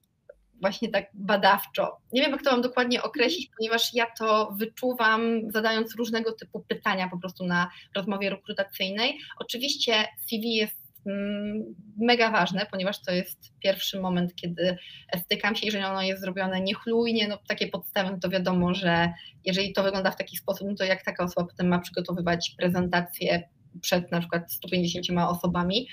właśnie 0.61 0.89
tak 0.89 1.05
badawczo. 1.15 1.97
Nie 2.13 2.23
wiem, 2.23 2.31
jak 2.33 2.43
to 2.43 2.51
mam 2.51 2.63
dokładnie 2.63 3.03
określić, 3.03 3.51
ponieważ 3.59 3.95
ja 3.95 4.07
to 4.19 4.55
wyczuwam, 4.59 5.51
zadając 5.53 5.95
różnego 5.95 6.33
typu 6.33 6.65
pytania 6.69 7.09
po 7.09 7.19
prostu 7.19 7.47
na 7.47 7.71
rozmowie 7.97 8.31
rekrutacyjnej. 8.31 9.19
Oczywiście 9.39 10.05
CV 10.29 10.55
jest 10.55 10.89
Mm, 11.09 11.75
mega 11.99 12.31
ważne, 12.31 12.67
ponieważ 12.71 13.03
to 13.03 13.13
jest 13.13 13.53
pierwszy 13.63 14.01
moment, 14.01 14.35
kiedy 14.35 14.77
stykam 15.25 15.57
się, 15.57 15.67
jeżeli 15.67 15.85
ono 15.85 16.03
jest 16.03 16.21
zrobione 16.21 16.61
niechlujnie, 16.61 17.29
no 17.29 17.39
takie 17.49 17.69
podstawy, 17.69 18.11
no 18.11 18.19
to 18.19 18.29
wiadomo, 18.29 18.75
że 18.75 19.13
jeżeli 19.45 19.73
to 19.73 19.83
wygląda 19.83 20.11
w 20.11 20.17
taki 20.17 20.37
sposób, 20.37 20.69
no 20.69 20.75
to 20.75 20.85
jak 20.85 21.05
taka 21.05 21.25
osoba 21.25 21.47
potem 21.47 21.69
ma 21.69 21.79
przygotowywać 21.79 22.55
prezentację 22.59 23.49
przed 23.81 24.13
na 24.13 24.21
przykład 24.21 24.53
150 24.53 25.07
osobami. 25.29 25.89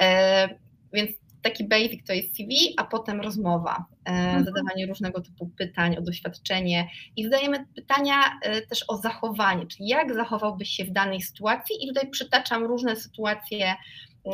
E, 0.00 0.48
Więc 0.92 1.10
taki 1.42 1.68
basic 1.68 2.06
to 2.06 2.12
jest 2.12 2.36
CV, 2.36 2.74
a 2.76 2.84
potem 2.84 3.20
rozmowa, 3.20 3.84
e, 4.04 4.10
mhm. 4.10 4.44
zadawanie 4.44 4.86
różnego 4.86 5.20
typu 5.20 5.50
pytań 5.58 5.96
o 5.96 6.00
doświadczenie 6.00 6.88
i 7.16 7.24
zadajemy 7.24 7.66
pytania 7.74 8.14
e, 8.42 8.62
też 8.62 8.84
o 8.88 8.96
zachowanie, 8.96 9.66
czyli 9.66 9.88
jak 9.88 10.14
zachowałbyś 10.14 10.68
się 10.68 10.84
w 10.84 10.90
danej 10.90 11.22
sytuacji 11.22 11.84
i 11.84 11.88
tutaj 11.88 12.10
przytaczam 12.10 12.64
różne 12.64 12.96
sytuacje 12.96 13.74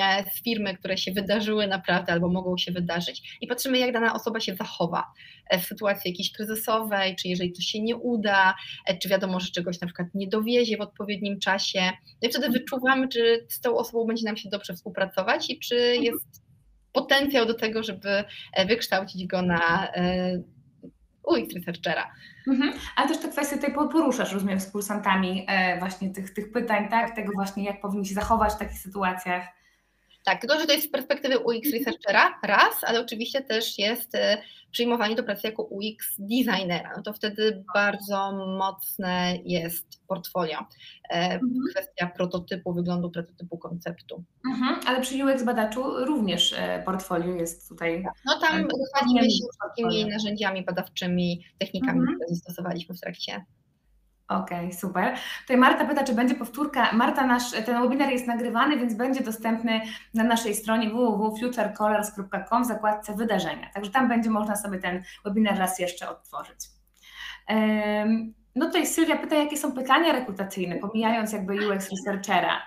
e, 0.01 0.25
z 0.31 0.43
firmy, 0.43 0.77
które 0.77 0.99
się 0.99 1.13
wydarzyły 1.13 1.67
naprawdę 1.67 2.13
albo 2.13 2.29
mogą 2.29 2.59
się 2.59 2.73
wydarzyć 2.73 3.39
i 3.41 3.47
patrzymy, 3.47 3.79
jak 3.79 3.93
dana 3.93 4.15
osoba 4.15 4.41
się 4.41 4.55
zachowa 4.55 5.13
w 5.53 5.65
sytuacji 5.65 6.11
jakiejś 6.11 6.33
kryzysowej, 6.33 7.17
czy 7.17 7.29
jeżeli 7.29 7.53
coś 7.53 7.65
się 7.65 7.83
nie 7.83 7.97
uda, 7.97 8.55
czy 9.03 9.09
wiadomo, 9.09 9.41
że 9.41 9.51
czegoś 9.51 9.81
na 9.81 9.87
przykład 9.87 10.09
nie 10.15 10.29
dowiezie 10.29 10.77
w 10.77 10.81
odpowiednim 10.81 11.41
czasie. 11.41 11.83
No 12.23 12.29
i 12.29 12.31
wtedy 12.31 12.47
mhm. 12.47 12.53
wyczuwamy, 12.53 13.09
czy 13.09 13.47
z 13.49 13.61
tą 13.61 13.77
osobą 13.77 14.07
będzie 14.07 14.25
nam 14.25 14.37
się 14.37 14.49
dobrze 14.49 14.75
współpracować 14.75 15.51
i 15.51 15.59
czy 15.59 15.77
mhm. 15.77 16.05
jest 16.05 16.44
potencjał 16.95 17.47
do 17.47 17.55
tego, 17.55 17.83
żeby 17.83 18.25
e, 18.53 18.67
wykształcić 18.67 19.27
go 19.27 19.43
na 19.43 19.89
e, 19.89 20.43
UX 21.27 21.55
researchera. 21.55 22.11
Mhm. 22.49 22.73
Ale 22.97 23.09
też 23.09 23.19
te 23.19 23.29
kwestie 23.29 23.57
tutaj 23.57 23.75
poruszasz, 23.75 24.33
rozumiem, 24.33 24.61
z 24.61 24.71
kursantami 24.71 25.45
e, 25.49 25.79
właśnie 25.79 26.11
tych, 26.11 26.35
tych 26.35 26.53
pytań, 26.53 26.89
tak? 26.89 27.17
Tego 27.17 27.33
właśnie, 27.35 27.65
jak 27.65 27.81
powinni 27.81 28.07
się 28.07 28.15
zachować 28.15 28.53
w 28.53 28.59
takich 28.59 28.79
sytuacjach. 28.79 29.45
Tak, 30.25 30.41
tylko 30.41 30.61
że 30.61 30.67
to 30.67 30.73
jest 30.73 30.89
z 30.89 30.91
perspektywy 30.91 31.39
UX 31.39 31.73
researchera 31.73 32.41
raz, 32.43 32.75
ale 32.83 33.01
oczywiście 33.01 33.43
też 33.43 33.79
jest 33.79 34.15
e, 34.15 34.43
przyjmowanie 34.71 35.15
do 35.15 35.25
pracy 35.25 35.47
jako 35.47 35.63
UX 35.63 36.15
designera. 36.19 36.93
No 36.97 37.03
to 37.03 37.13
wtedy 37.13 37.65
bardzo 37.75 38.33
mocne 38.59 39.39
jest 39.45 39.87
portfolio. 40.09 40.59
E, 41.11 41.15
mhm. 41.15 41.41
Kwestia 41.71 42.07
prototypu, 42.07 42.73
wyglądu 42.73 43.11
prototypu, 43.11 43.59
konceptu. 43.59 44.25
Mhm, 44.49 44.81
ale 44.87 45.01
przy 45.01 45.25
UX 45.25 45.43
badaczu 45.43 46.05
również 46.05 46.55
e, 46.59 46.83
portfolio 46.87 47.35
jest 47.35 47.69
tutaj. 47.69 48.03
Tak. 48.03 48.13
No 48.27 48.39
tam 48.41 48.69
chwalimy 48.95 49.31
się 49.31 49.45
takimi 49.69 50.07
narzędziami 50.07 50.65
badawczymi, 50.65 51.45
technikami, 51.59 52.01
mhm. 52.01 52.17
które 52.17 52.35
zastosowaliśmy 52.35 52.95
w 52.95 53.01
trakcie 53.01 53.45
Okej, 54.29 54.59
okay, 54.59 54.73
super. 54.73 55.15
Tutaj 55.41 55.57
Marta 55.57 55.85
pyta, 55.85 56.05
czy 56.05 56.15
będzie 56.15 56.35
powtórka. 56.35 56.93
Marta, 56.93 57.27
nasz 57.27 57.51
ten 57.51 57.83
webinar 57.83 58.11
jest 58.11 58.27
nagrywany, 58.27 58.77
więc 58.77 58.95
będzie 58.95 59.25
dostępny 59.25 59.81
na 60.15 60.25
naszej 60.25 60.55
stronie 60.55 60.91
www.futurecolors.com 60.91 62.65
w 62.65 62.67
zakładce 62.67 63.15
wydarzenia. 63.15 63.71
Także 63.75 63.91
tam 63.91 64.09
będzie 64.09 64.31
można 64.31 64.57
sobie 64.57 64.79
ten 64.79 65.03
webinar 65.25 65.59
raz 65.59 65.79
jeszcze 65.79 66.09
odtworzyć. 66.09 66.59
No 68.57 68.67
tutaj 68.67 68.87
Sylwia 68.87 69.17
pyta, 69.17 69.37
jakie 69.37 69.57
są 69.57 69.73
pytania 69.73 70.13
rekrutacyjne, 70.13 70.77
pomijając 70.77 71.33
jakby 71.33 71.55
UX 71.55 71.89
researchera. 71.91 72.63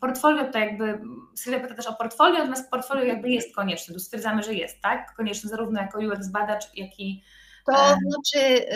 Portfolio 0.00 0.44
to 0.44 0.58
jakby, 0.58 1.00
Sylwia 1.34 1.60
pyta 1.60 1.74
też 1.74 1.86
o 1.86 1.94
portfolio, 1.94 2.38
natomiast 2.38 2.70
portfolio 2.70 3.04
jakby 3.04 3.28
jest 3.28 3.54
konieczne, 3.54 3.94
tu 3.94 4.00
stwierdzamy, 4.00 4.42
że 4.42 4.54
jest, 4.54 4.82
tak? 4.82 5.14
Konieczne 5.14 5.50
zarówno 5.50 5.80
jako 5.80 5.98
UX 5.98 6.28
badacz, 6.28 6.64
jak 6.74 7.00
i 7.00 7.22
to 7.66 7.72
e. 7.72 7.96
znaczy, 8.08 8.66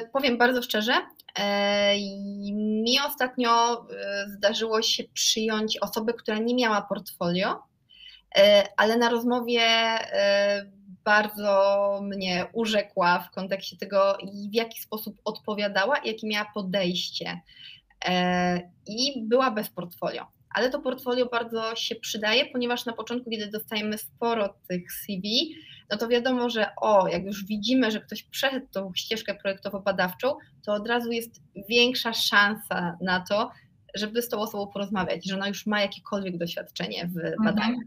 y, 0.00 0.10
powiem 0.12 0.38
bardzo 0.38 0.62
szczerze, 0.62 0.92
e, 1.38 1.94
mi 2.84 2.98
ostatnio 3.06 3.86
zdarzyło 4.36 4.82
się 4.82 5.04
przyjąć 5.04 5.78
osobę, 5.78 6.12
która 6.12 6.38
nie 6.38 6.54
miała 6.54 6.82
portfolio, 6.82 7.62
e, 8.36 8.68
ale 8.76 8.96
na 8.96 9.08
rozmowie 9.08 9.60
bardzo 11.04 12.00
mnie 12.02 12.46
urzekła 12.52 13.18
w 13.18 13.34
kontekście 13.34 13.76
tego, 13.76 14.18
w 14.50 14.54
jaki 14.54 14.80
sposób 14.80 15.16
odpowiadała 15.24 15.98
jakie 16.04 16.26
miała 16.26 16.50
podejście. 16.54 17.40
I 18.86 19.22
była 19.22 19.50
bez 19.50 19.68
portfolio. 19.68 20.26
Ale 20.54 20.70
to 20.70 20.80
portfolio 20.80 21.26
bardzo 21.26 21.76
się 21.76 21.94
przydaje, 21.94 22.46
ponieważ 22.46 22.86
na 22.86 22.92
początku, 22.92 23.30
kiedy 23.30 23.46
dostajemy 23.46 23.98
sporo 23.98 24.54
tych 24.68 24.92
CV, 24.92 25.54
no 25.90 25.96
to 25.96 26.08
wiadomo, 26.08 26.50
że 26.50 26.66
o, 26.76 27.08
jak 27.08 27.24
już 27.24 27.44
widzimy, 27.44 27.90
że 27.90 28.00
ktoś 28.00 28.22
przeszedł 28.22 28.66
tą 28.72 28.92
ścieżkę 28.94 29.34
projektowo-badawczą, 29.34 30.34
to 30.64 30.72
od 30.72 30.88
razu 30.88 31.10
jest 31.10 31.40
większa 31.68 32.12
szansa 32.12 32.96
na 33.00 33.20
to, 33.20 33.50
żeby 33.94 34.22
z 34.22 34.28
tą 34.28 34.38
osobą 34.38 34.66
porozmawiać, 34.66 35.28
że 35.28 35.34
ona 35.34 35.48
już 35.48 35.66
ma 35.66 35.80
jakiekolwiek 35.80 36.38
doświadczenie 36.38 37.06
w 37.06 37.44
badaniu. 37.44 37.80
Mhm. 37.80 37.86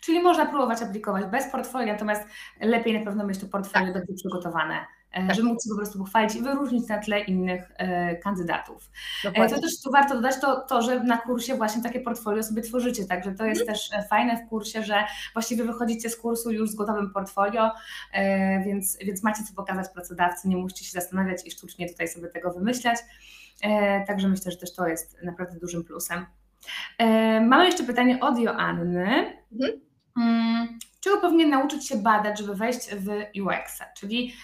Czyli 0.00 0.20
można 0.20 0.46
próbować 0.46 0.82
aplikować 0.82 1.24
bez 1.24 1.52
portfolio, 1.52 1.92
natomiast 1.92 2.22
lepiej 2.60 2.98
na 2.98 3.04
pewno 3.04 3.26
mieć 3.26 3.38
to 3.38 3.46
portfolio 3.46 3.92
tak. 3.92 3.94
dobrze 3.94 4.14
przygotowane. 4.14 4.86
E, 5.12 5.26
tak. 5.26 5.36
żeby 5.36 5.48
móc 5.48 5.64
się 5.64 5.70
po 5.70 5.76
prostu 5.76 5.98
pochwalić 5.98 6.34
i 6.34 6.42
wyróżnić 6.42 6.88
na 6.88 6.98
tle 6.98 7.20
innych 7.20 7.72
e, 7.76 8.16
kandydatów. 8.16 8.90
E, 9.24 9.28
Dokładnie. 9.28 9.54
Co 9.56 9.62
też 9.62 9.80
tu 9.80 9.90
warto 9.90 10.14
dodać, 10.14 10.40
to 10.40 10.60
to, 10.60 10.82
że 10.82 11.00
na 11.00 11.16
kursie 11.16 11.54
właśnie 11.54 11.82
takie 11.82 12.00
portfolio 12.00 12.42
sobie 12.42 12.62
tworzycie, 12.62 13.04
także 13.04 13.32
to 13.32 13.44
jest 13.44 13.60
mhm. 13.60 13.78
też 13.78 13.90
fajne 14.10 14.36
w 14.36 14.48
kursie, 14.48 14.82
że 14.82 15.04
właściwie 15.32 15.64
wychodzicie 15.64 16.10
z 16.10 16.16
kursu 16.16 16.50
już 16.50 16.70
z 16.70 16.74
gotowym 16.74 17.10
portfolio, 17.10 17.70
e, 18.12 18.64
więc, 18.64 18.98
więc 18.98 19.22
macie 19.22 19.42
co 19.42 19.54
pokazać 19.54 19.92
pracodawcy, 19.94 20.48
nie 20.48 20.56
musicie 20.56 20.84
się 20.84 20.92
zastanawiać 20.92 21.46
i 21.46 21.50
sztucznie 21.50 21.88
tutaj 21.88 22.08
sobie 22.08 22.28
tego 22.28 22.52
wymyślać, 22.52 22.98
e, 23.62 24.04
także 24.06 24.28
myślę, 24.28 24.52
że 24.52 24.58
też 24.58 24.74
to 24.74 24.88
jest 24.88 25.16
naprawdę 25.24 25.58
dużym 25.58 25.84
plusem. 25.84 26.26
Mamy 27.40 27.66
jeszcze 27.66 27.84
pytanie 27.84 28.20
od 28.20 28.38
Joanny. 28.38 29.32
Mhm. 29.52 30.78
Czego 31.06 31.20
powinien 31.20 31.50
nauczyć 31.50 31.88
się 31.88 31.96
badać, 31.96 32.38
żeby 32.38 32.54
wejść 32.54 32.80
w 32.94 33.08
UX-a, 33.42 33.92
czyli 33.96 34.34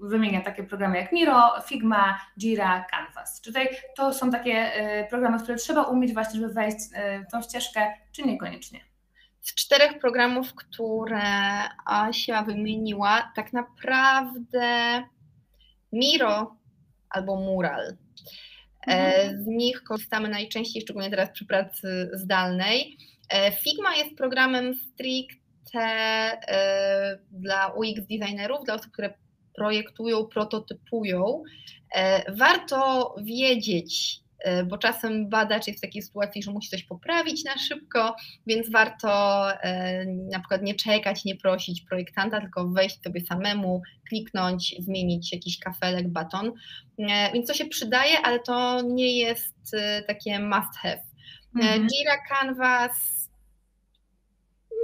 wymienia 0.00 0.40
takie 0.40 0.64
programy 0.64 0.96
jak 0.96 1.12
Miro, 1.12 1.60
Figma, 1.66 2.20
Jira, 2.38 2.86
Canvas. 2.90 3.40
Czy 3.40 3.50
tutaj 3.50 3.68
to 3.96 4.14
są 4.14 4.30
takie 4.30 4.52
e, 4.52 5.08
programy, 5.08 5.38
które 5.38 5.58
trzeba 5.58 5.82
umieć 5.82 6.12
właśnie, 6.12 6.40
żeby 6.40 6.54
wejść 6.54 6.76
e, 6.94 7.24
w 7.24 7.30
tą 7.30 7.42
ścieżkę, 7.42 7.92
czy 8.12 8.22
niekoniecznie? 8.22 8.80
Z 9.40 9.54
czterech 9.54 9.98
programów, 9.98 10.54
które 10.54 11.22
Asia 11.86 12.42
wymieniła, 12.42 13.32
tak 13.36 13.52
naprawdę 13.52 15.02
Miro 15.92 16.56
albo 17.10 17.36
Mural. 17.36 17.96
E, 18.86 19.16
mhm. 19.22 19.44
Z 19.44 19.46
nich 19.46 19.82
korzystamy 19.84 20.28
najczęściej, 20.28 20.82
szczególnie 20.82 21.10
teraz 21.10 21.30
przy 21.30 21.46
pracy 21.46 22.10
zdalnej. 22.12 22.98
Figma 23.62 23.96
jest 23.96 24.16
programem 24.16 24.74
stricte 25.68 26.08
E, 26.48 27.18
dla 27.30 27.68
UX 27.68 28.06
designerów, 28.08 28.64
dla 28.64 28.74
osób, 28.74 28.92
które 28.92 29.14
projektują, 29.56 30.24
prototypują. 30.26 31.42
E, 31.94 32.32
warto 32.32 33.14
wiedzieć, 33.22 34.20
e, 34.38 34.64
bo 34.64 34.78
czasem 34.78 35.28
badacz 35.28 35.66
jest 35.66 35.78
w 35.78 35.82
takiej 35.82 36.02
sytuacji, 36.02 36.42
że 36.42 36.50
musi 36.50 36.68
coś 36.68 36.84
poprawić 36.84 37.44
na 37.44 37.58
szybko, 37.58 38.16
więc 38.46 38.70
warto 38.70 39.44
na 40.30 40.38
przykład 40.40 40.62
nie 40.62 40.74
czekać, 40.74 41.24
nie 41.24 41.36
prosić 41.36 41.80
projektanta, 41.82 42.40
tylko 42.40 42.68
wejść 42.68 43.02
sobie 43.02 43.20
samemu, 43.20 43.82
kliknąć, 44.08 44.74
zmienić 44.78 45.32
jakiś 45.32 45.58
kafelek, 45.58 46.08
baton. 46.08 46.52
Więc 47.34 47.46
to 47.46 47.54
się 47.54 47.66
przydaje, 47.66 48.20
ale 48.24 48.40
to 48.40 48.82
nie 48.82 49.18
jest 49.18 49.76
takie 50.06 50.38
must 50.38 50.76
have. 50.82 51.02
Mhm. 51.54 51.86
Jira 51.86 52.16
Canvas 52.28 53.17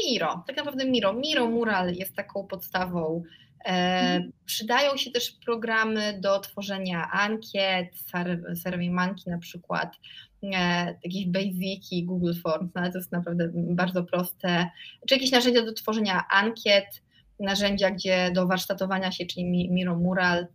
Miro, 0.02 0.44
tak 0.46 0.56
naprawdę 0.56 0.84
Miro. 0.84 1.12
Miro 1.12 1.46
Mural 1.46 1.94
jest 1.94 2.16
taką 2.16 2.46
podstawą. 2.46 3.22
E, 3.64 3.70
mhm. 3.70 4.32
Przydają 4.44 4.96
się 4.96 5.10
też 5.10 5.32
programy 5.44 6.20
do 6.20 6.40
tworzenia 6.40 7.10
ankiet, 7.10 7.88
SurveyMonkey 8.62 9.30
na 9.32 9.38
przykład, 9.38 9.96
e, 10.42 10.86
jakieś 11.04 11.26
basiki, 11.26 12.04
Google 12.04 12.34
Forms, 12.42 12.70
no 12.74 12.80
ale 12.80 12.92
to 12.92 12.98
jest 12.98 13.12
naprawdę 13.12 13.50
bardzo 13.54 14.04
proste. 14.04 14.70
Czy 15.08 15.14
jakieś 15.14 15.30
narzędzia 15.30 15.64
do 15.64 15.72
tworzenia 15.72 16.24
ankiet, 16.30 17.02
narzędzia, 17.40 17.90
gdzie 17.90 18.30
do 18.34 18.46
warsztatowania 18.46 19.12
się, 19.12 19.26
czyli 19.26 19.70
Miro 19.70 19.96
Mural, 19.96 20.46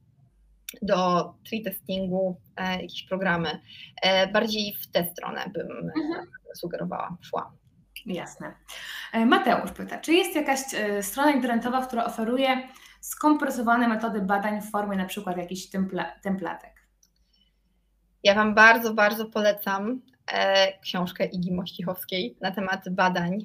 do 0.82 1.34
tree 1.50 1.64
testingu, 1.64 2.38
e, 2.58 2.82
jakieś 2.82 3.04
programy. 3.04 3.60
E, 4.02 4.28
bardziej 4.28 4.76
w 4.82 4.88
tę 4.88 5.08
stronę 5.12 5.52
bym 5.54 5.72
mhm. 5.72 6.28
sugerowała, 6.56 7.18
szła. 7.22 7.52
Jasne. 8.06 8.54
E, 9.14 9.26
Mateusz 9.26 9.72
pyta, 9.72 9.98
czy 9.98 10.14
jest 10.14 10.36
jakaś 10.36 10.60
e, 10.74 11.04
strona 11.04 11.32
internetowa, 11.32 11.86
która 11.86 12.06
oferuje 12.06 12.68
skompresowane 13.02 13.88
metody 13.88 14.22
badań 14.22 14.62
w 14.62 14.72
formie 14.72 14.98
na 14.98 15.06
przykład 15.06 15.38
jakichś 15.38 15.66
templa, 15.66 16.06
templatek? 16.22 16.74
Ja 18.24 18.36
Wam 18.36 18.56
bardzo, 18.56 18.94
bardzo 18.94 19.26
polecam 19.26 20.02
e, 20.34 20.80
książkę 20.80 21.26
Igi 21.26 21.54
Mościchowskiej 21.54 22.38
na 22.42 22.52
temat 22.52 22.90
badań. 22.90 23.40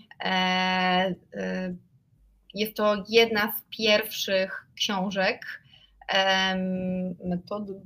Jest 2.54 2.76
to 2.76 3.04
jedna 3.08 3.52
z 3.52 3.76
pierwszych 3.76 4.66
książek 4.74 5.62
metody, 7.24 7.80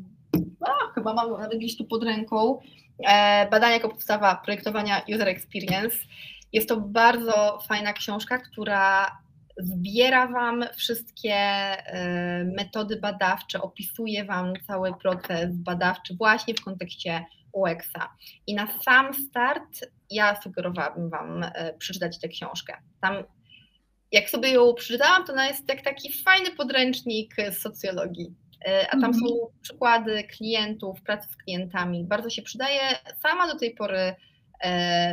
a, 0.61 0.93
chyba 0.95 1.15
mam 1.15 1.49
gdzieś 1.59 1.77
tu 1.77 1.85
pod 1.85 2.05
ręką, 2.05 2.61
badania 3.51 3.75
jako 3.75 3.89
podstawa 3.89 4.37
projektowania 4.37 5.03
user 5.15 5.29
experience. 5.29 5.97
Jest 6.53 6.69
to 6.69 6.81
bardzo 6.81 7.59
fajna 7.69 7.93
książka, 7.93 8.39
która 8.39 9.19
zbiera 9.57 10.27
Wam 10.27 10.65
wszystkie 10.77 11.35
e, 11.35 12.45
metody 12.45 12.97
badawcze, 12.97 13.63
opisuje 13.63 14.25
Wam 14.25 14.53
cały 14.67 14.95
proces 14.95 15.57
badawczy 15.57 16.15
właśnie 16.15 16.55
w 16.55 16.65
kontekście 16.65 17.25
UX-a. 17.53 18.15
I 18.47 18.55
na 18.55 18.69
sam 18.83 19.15
start 19.15 19.91
ja 20.11 20.41
sugerowałabym 20.43 21.11
Wam 21.11 21.45
przeczytać 21.79 22.21
tę 22.21 22.29
książkę. 22.29 22.77
Tam 23.01 23.25
jak 24.13 24.31
sobie 24.31 24.51
ją 24.51 24.75
przeczytałam, 24.75 25.25
to 25.25 25.33
ona 25.33 25.47
jest 25.47 25.69
jak 25.69 25.83
taki 25.83 26.13
fajny 26.13 26.51
podręcznik 26.51 27.35
z 27.51 27.59
socjologii. 27.59 28.35
A 28.91 29.01
tam 29.01 29.15
są 29.15 29.27
mhm. 29.27 29.61
przykłady 29.63 30.25
klientów, 30.25 31.03
pracy 31.03 31.29
z 31.29 31.37
klientami. 31.37 32.05
Bardzo 32.05 32.31
się 32.31 32.43
przydaje. 32.43 32.81
Sama 33.23 33.47
do 33.53 33.59
tej 33.59 33.75
pory 33.75 34.15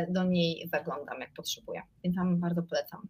do 0.08 0.24
niej 0.24 0.68
zaglądam, 0.72 1.20
jak 1.20 1.32
potrzebuję, 1.32 1.82
więc 2.04 2.16
Wam 2.16 2.40
bardzo 2.40 2.62
polecam. 2.62 3.08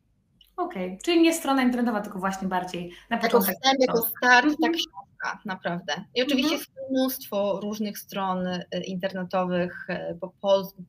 Okej, 0.57 0.87
okay. 0.87 0.99
czyli 1.05 1.23
nie 1.23 1.35
strona 1.35 1.63
internetowa, 1.63 2.01
tylko 2.01 2.19
właśnie 2.19 2.49
bardziej 2.49 2.93
na 3.11 3.19
początek. 3.19 3.49
Jako 3.49 3.59
wstęp, 3.61 3.81
jako 3.81 4.03
start, 4.03 4.47
-hmm. 4.47 4.57
ta 4.63 4.69
książka, 4.69 5.43
naprawdę. 5.45 6.05
I 6.15 6.23
oczywiście 6.23 6.55
mm 6.55 6.59
-hmm. 6.59 6.69
jest 6.69 6.91
mnóstwo 6.91 7.61
różnych 7.61 7.99
stron 7.99 8.47
y, 8.47 8.67
internetowych 8.87 9.87
y, 9.91 10.19
po 10.21 10.33
polsku, 10.41 10.85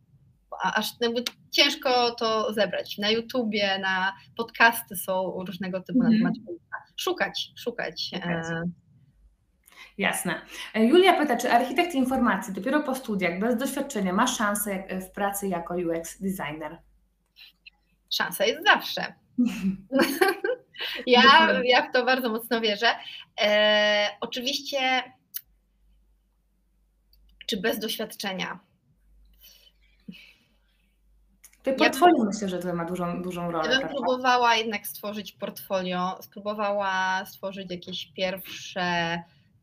aż 0.64 0.91
jakby 1.02 1.24
ciężko 1.52 2.12
to 2.12 2.54
zebrać. 2.54 2.98
Na 2.98 3.10
YouTubie, 3.10 3.80
na 3.80 4.14
podcasty 4.38 4.95
są 4.95 5.43
różnego 5.48 5.82
typu 5.82 6.00
mm 6.02 6.12
-hmm. 6.12 6.24
na 6.24 6.32
temat 6.32 6.58
Szukać, 6.95 7.52
szukać. 7.58 8.12
E, 8.14 8.18
szukać. 8.18 8.45
Jasne. 9.98 10.41
E, 10.74 10.86
Julia 10.86 11.14
pyta, 11.14 11.38
czy 11.38 11.52
architekt 11.52 11.95
informacji 11.95 12.54
dopiero 12.54 12.84
po 12.84 12.95
studiach, 12.95 13.39
bez 13.39 13.58
doświadczenia, 13.58 14.14
ma 14.14 14.28
szansę 14.28 14.84
w 15.02 15.12
pracy 15.12 15.48
jako 15.48 15.76
UX 15.76 16.22
designer? 16.22 16.78
Szansa 18.10 18.45
jest 18.45 18.64
zawsze. 18.64 19.14
ja, 21.08 21.22
ja 21.64 21.89
w 21.89 21.93
to 21.93 22.06
bardzo 22.06 22.30
mocno 22.30 22.62
wierzę. 22.62 22.88
E, 23.41 24.10
oczywiście, 24.22 25.04
czy 27.48 27.58
bez 27.58 27.80
doświadczenia? 27.80 28.60
Portfolio 31.78 32.18
ja 32.18 32.26
myślę, 32.26 32.50
że 32.50 32.60
to 32.60 32.74
ma 32.74 32.86
dużą, 32.86 33.22
dużą 33.22 33.52
rolę. 33.52 33.72
Ja 33.72 33.80
bym 33.80 33.89
próbowała 33.89 34.56
jednak 34.56 34.88
stworzyć 34.88 35.32
portfolio, 35.32 36.18
spróbowała 36.22 37.26
stworzyć 37.26 37.72
jakieś 37.72 38.12
pierwsze 38.12 39.18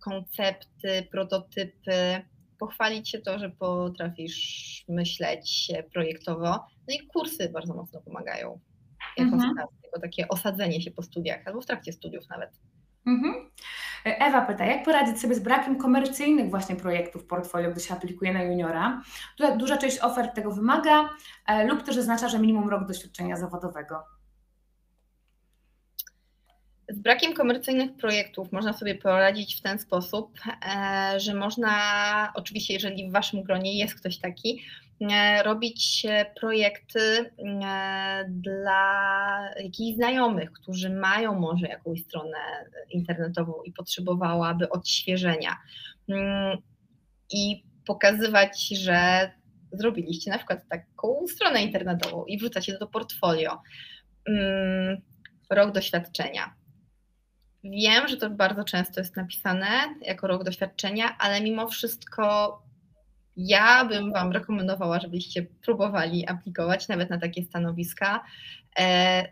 koncepty, 0.05 1.09
prototypy, 1.11 2.22
pochwalić 2.59 3.11
się 3.11 3.18
to, 3.18 3.38
że 3.38 3.50
potrafisz 3.50 4.84
myśleć 4.88 5.72
projektowo. 5.92 6.50
No 6.88 6.94
i 6.94 7.07
kursy 7.07 7.48
bardzo 7.48 7.74
mocno 7.74 8.00
pomagają 8.00 8.61
jako 9.16 9.34
mhm. 9.34 9.55
jako 9.84 10.00
takie 10.00 10.28
osadzenie 10.28 10.80
się 10.80 10.90
po 10.90 11.02
studiach 11.02 11.40
albo 11.46 11.61
w 11.61 11.66
trakcie 11.66 11.92
studiów 11.92 12.24
nawet. 12.30 12.50
Mhm. 13.07 13.50
Ewa 14.05 14.46
pyta, 14.46 14.64
jak 14.64 14.84
poradzić 14.84 15.20
sobie 15.20 15.34
z 15.34 15.40
brakiem 15.40 15.78
komercyjnych 15.78 16.50
właśnie 16.50 16.76
projektów 16.76 17.22
w 17.22 17.26
portfolio, 17.26 17.70
gdy 17.70 17.80
się 17.80 17.94
aplikuje 17.94 18.32
na 18.32 18.42
juniora? 18.42 19.02
Duża 19.59 19.76
część 19.76 19.98
ofert 20.02 20.34
tego 20.34 20.50
wymaga 20.50 21.09
e, 21.46 21.66
lub 21.66 21.82
też 21.82 21.98
oznacza, 21.98 22.28
że 22.28 22.38
minimum 22.38 22.68
rok 22.68 22.86
doświadczenia 22.86 23.36
zawodowego. 23.36 24.05
Z 26.89 26.99
brakiem 26.99 27.35
komercyjnych 27.35 27.97
projektów 27.97 28.53
można 28.53 28.72
sobie 28.72 28.95
poradzić 28.95 29.57
w 29.57 29.62
ten 29.62 29.78
sposób, 29.78 30.39
e, 30.47 31.20
że 31.20 31.35
można, 31.35 32.32
oczywiście, 32.35 32.74
jeżeli 32.74 33.09
w 33.09 33.12
Waszym 33.12 33.43
gronie 33.43 33.78
jest 33.78 33.95
ktoś 33.95 34.18
taki, 34.18 34.62
e, 35.01 35.43
robić 35.43 36.07
projekty 36.41 37.01
e, 37.01 38.24
dla 38.28 39.51
jakichś 39.62 39.97
znajomych, 39.97 40.53
którzy 40.53 40.91
mają 40.91 41.41
może 41.41 41.66
jakąś 41.66 42.03
stronę 42.03 42.39
internetową 42.91 43.62
i 43.64 43.72
potrzebowałaby 43.72 44.70
odświeżenia. 44.70 45.57
Mm, 46.09 46.59
I 47.32 47.64
pokazywać, 47.87 48.68
że 48.68 49.30
zrobiliście 49.72 50.30
na 50.30 50.39
przykład 50.39 50.68
taką 50.68 51.26
stronę 51.28 51.62
internetową 51.62 52.24
i 52.24 52.39
wrzucacie 52.39 52.72
to 52.72 52.78
do 52.78 52.87
portfolio. 52.87 53.62
Mm, 54.28 54.97
rok 55.51 55.72
doświadczenia 55.72 56.63
Wiem, 57.64 58.08
że 58.08 58.16
to 58.16 58.30
bardzo 58.30 58.64
często 58.64 59.00
jest 59.00 59.16
napisane 59.16 59.68
jako 60.02 60.26
rok 60.26 60.44
doświadczenia, 60.44 61.16
ale 61.18 61.40
mimo 61.40 61.68
wszystko 61.68 62.62
ja 63.36 63.84
bym 63.84 64.12
Wam 64.12 64.32
rekomendowała, 64.32 65.00
żebyście 65.00 65.42
próbowali 65.42 66.28
aplikować 66.28 66.88
nawet 66.88 67.10
na 67.10 67.18
takie 67.18 67.42
stanowiska. 67.42 68.24
E, 68.78 69.24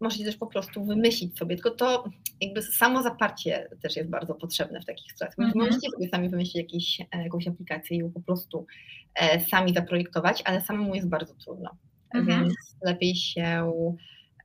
możecie 0.00 0.24
też 0.24 0.36
po 0.36 0.46
prostu 0.46 0.84
wymyślić 0.84 1.38
sobie, 1.38 1.56
tylko 1.56 1.70
to 1.70 2.04
jakby 2.40 2.62
samo 2.62 3.02
zaparcie 3.02 3.68
też 3.82 3.96
jest 3.96 4.10
bardzo 4.10 4.34
potrzebne 4.34 4.80
w 4.80 4.84
takich 4.84 5.12
sytuacjach. 5.12 5.38
Mm 5.38 5.50
-hmm. 5.50 5.58
Możecie 5.58 5.90
sobie 5.90 6.08
sami 6.08 6.28
wymyślić 6.28 6.56
jakieś, 6.56 7.00
e, 7.00 7.22
jakąś 7.22 7.48
aplikację 7.48 7.96
i 7.96 8.00
ją 8.00 8.12
po 8.12 8.20
prostu 8.20 8.66
e, 9.14 9.40
sami 9.40 9.74
zaprojektować, 9.74 10.42
ale 10.44 10.60
samemu 10.60 10.94
jest 10.94 11.08
bardzo 11.08 11.34
trudno, 11.34 11.70
mm 12.14 12.26
-hmm. 12.26 12.28
więc 12.28 12.54
lepiej 12.82 13.16
się 13.16 13.72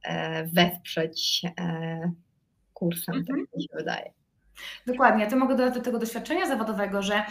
e, 0.03 0.45
wesprzeć 0.47 1.41
e, 1.59 2.11
kursem, 2.81 3.15
tak 3.15 3.37
mhm. 3.37 3.47
mi 3.55 3.63
się 3.63 3.69
wydaje. 3.73 4.13
Dokładnie, 4.87 5.23
ja 5.23 5.29
to 5.29 5.37
mogę 5.37 5.55
dodać 5.55 5.73
do 5.73 5.81
tego 5.81 5.99
doświadczenia 5.99 6.47
zawodowego, 6.47 7.01
że 7.01 7.23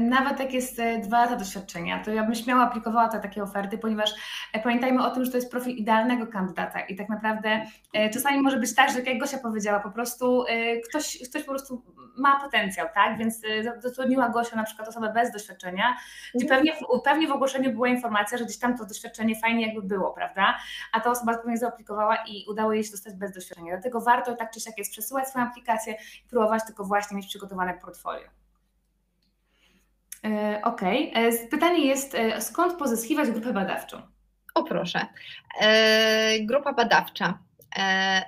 nawet 0.00 0.40
jak 0.40 0.52
jest 0.52 0.78
e, 0.78 0.98
dwa 0.98 1.20
lata 1.20 1.36
doświadczenia, 1.36 2.04
to 2.04 2.10
ja 2.10 2.24
bym 2.24 2.34
śmiało 2.34 2.62
aplikowała 2.62 3.08
te 3.08 3.20
takie 3.20 3.42
oferty, 3.42 3.78
ponieważ 3.78 4.10
e, 4.52 4.62
pamiętajmy 4.62 5.06
o 5.06 5.10
tym, 5.10 5.24
że 5.24 5.30
to 5.30 5.36
jest 5.36 5.50
profil 5.50 5.76
idealnego 5.76 6.26
kandydata 6.26 6.80
i 6.80 6.96
tak 6.96 7.08
naprawdę 7.08 7.66
e, 7.92 8.10
czasami 8.10 8.42
może 8.42 8.58
być 8.58 8.74
tak, 8.74 8.92
że 8.92 9.02
jak 9.02 9.18
Gosia 9.18 9.38
powiedziała, 9.38 9.80
po 9.80 9.90
prostu 9.90 10.44
e, 10.48 10.80
ktoś, 10.80 11.18
ktoś 11.28 11.42
po 11.42 11.50
prostu 11.50 11.82
ma 12.16 12.40
potencjał, 12.40 12.86
tak, 12.94 13.18
więc 13.18 13.42
e, 13.44 13.80
zatrudniła 13.80 14.28
Gosia 14.28 14.56
na 14.56 14.64
przykład 14.64 14.88
osobę 14.88 15.12
bez 15.12 15.32
doświadczenia, 15.32 15.96
gdzie 16.34 16.44
mhm. 16.44 16.64
pewnie, 16.64 16.86
pewnie 17.04 17.28
w 17.28 17.32
ogłoszeniu 17.32 17.72
była 17.72 17.88
informacja, 17.88 18.38
że 18.38 18.44
gdzieś 18.44 18.58
tam 18.58 18.78
to 18.78 18.86
doświadczenie 18.86 19.36
fajnie 19.40 19.66
jakby 19.66 19.82
było, 19.82 20.12
prawda, 20.12 20.58
a 20.92 21.00
ta 21.00 21.10
osoba 21.10 21.38
pewnie 21.38 21.56
zaaplikowała 21.56 22.16
i 22.16 22.44
udało 22.48 22.72
jej 22.72 22.84
się 22.84 22.90
dostać 22.90 23.14
bez 23.14 23.32
doświadczenia, 23.32 23.72
dlatego 23.72 24.00
warto 24.00 24.36
tak 24.36 24.50
czy 24.50 24.60
siak 24.60 24.78
jest 24.78 24.92
przesyłać 24.92 25.28
swoją 25.28 25.46
aplikację 25.46 25.94
i 26.26 26.28
próbować 26.28 26.62
tylko 26.66 26.84
właśnie 26.84 27.16
mieć 27.16 27.26
przygotowane 27.26 27.74
portfolio. 27.74 28.45
E, 30.26 30.60
ok. 30.62 30.82
E, 30.82 31.48
pytanie 31.50 31.86
jest, 31.86 32.14
e, 32.14 32.40
skąd 32.40 32.78
pozyskiwać 32.78 33.30
grupę 33.30 33.52
badawczą? 33.52 34.02
O 34.54 34.64
proszę. 34.64 35.06
Grupa 36.40 36.72
badawcza. 36.72 37.38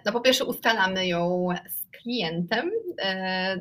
No 0.07 0.13
po 0.13 0.21
pierwsze 0.21 0.45
ustalamy 0.45 1.07
ją 1.07 1.49
z 1.69 1.99
klientem, 2.03 2.71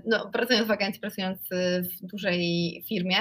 no, 0.06 0.30
pracując 0.30 0.68
w 0.68 0.72
agencji, 0.72 1.02
pracując 1.02 1.40
w 1.82 2.06
dużej 2.06 2.84
firmie, 2.90 3.16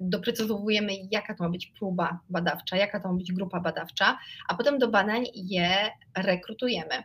doprecyzowujemy, 0.00 0.92
jaka 1.10 1.34
to 1.34 1.44
ma 1.44 1.50
być 1.50 1.66
próba 1.66 2.20
badawcza, 2.30 2.76
jaka 2.76 3.00
to 3.00 3.08
ma 3.08 3.14
być 3.14 3.32
grupa 3.32 3.60
badawcza, 3.60 4.18
a 4.48 4.54
potem 4.54 4.78
do 4.78 4.88
badań 4.88 5.24
je 5.34 5.90
rekrutujemy 6.16 7.02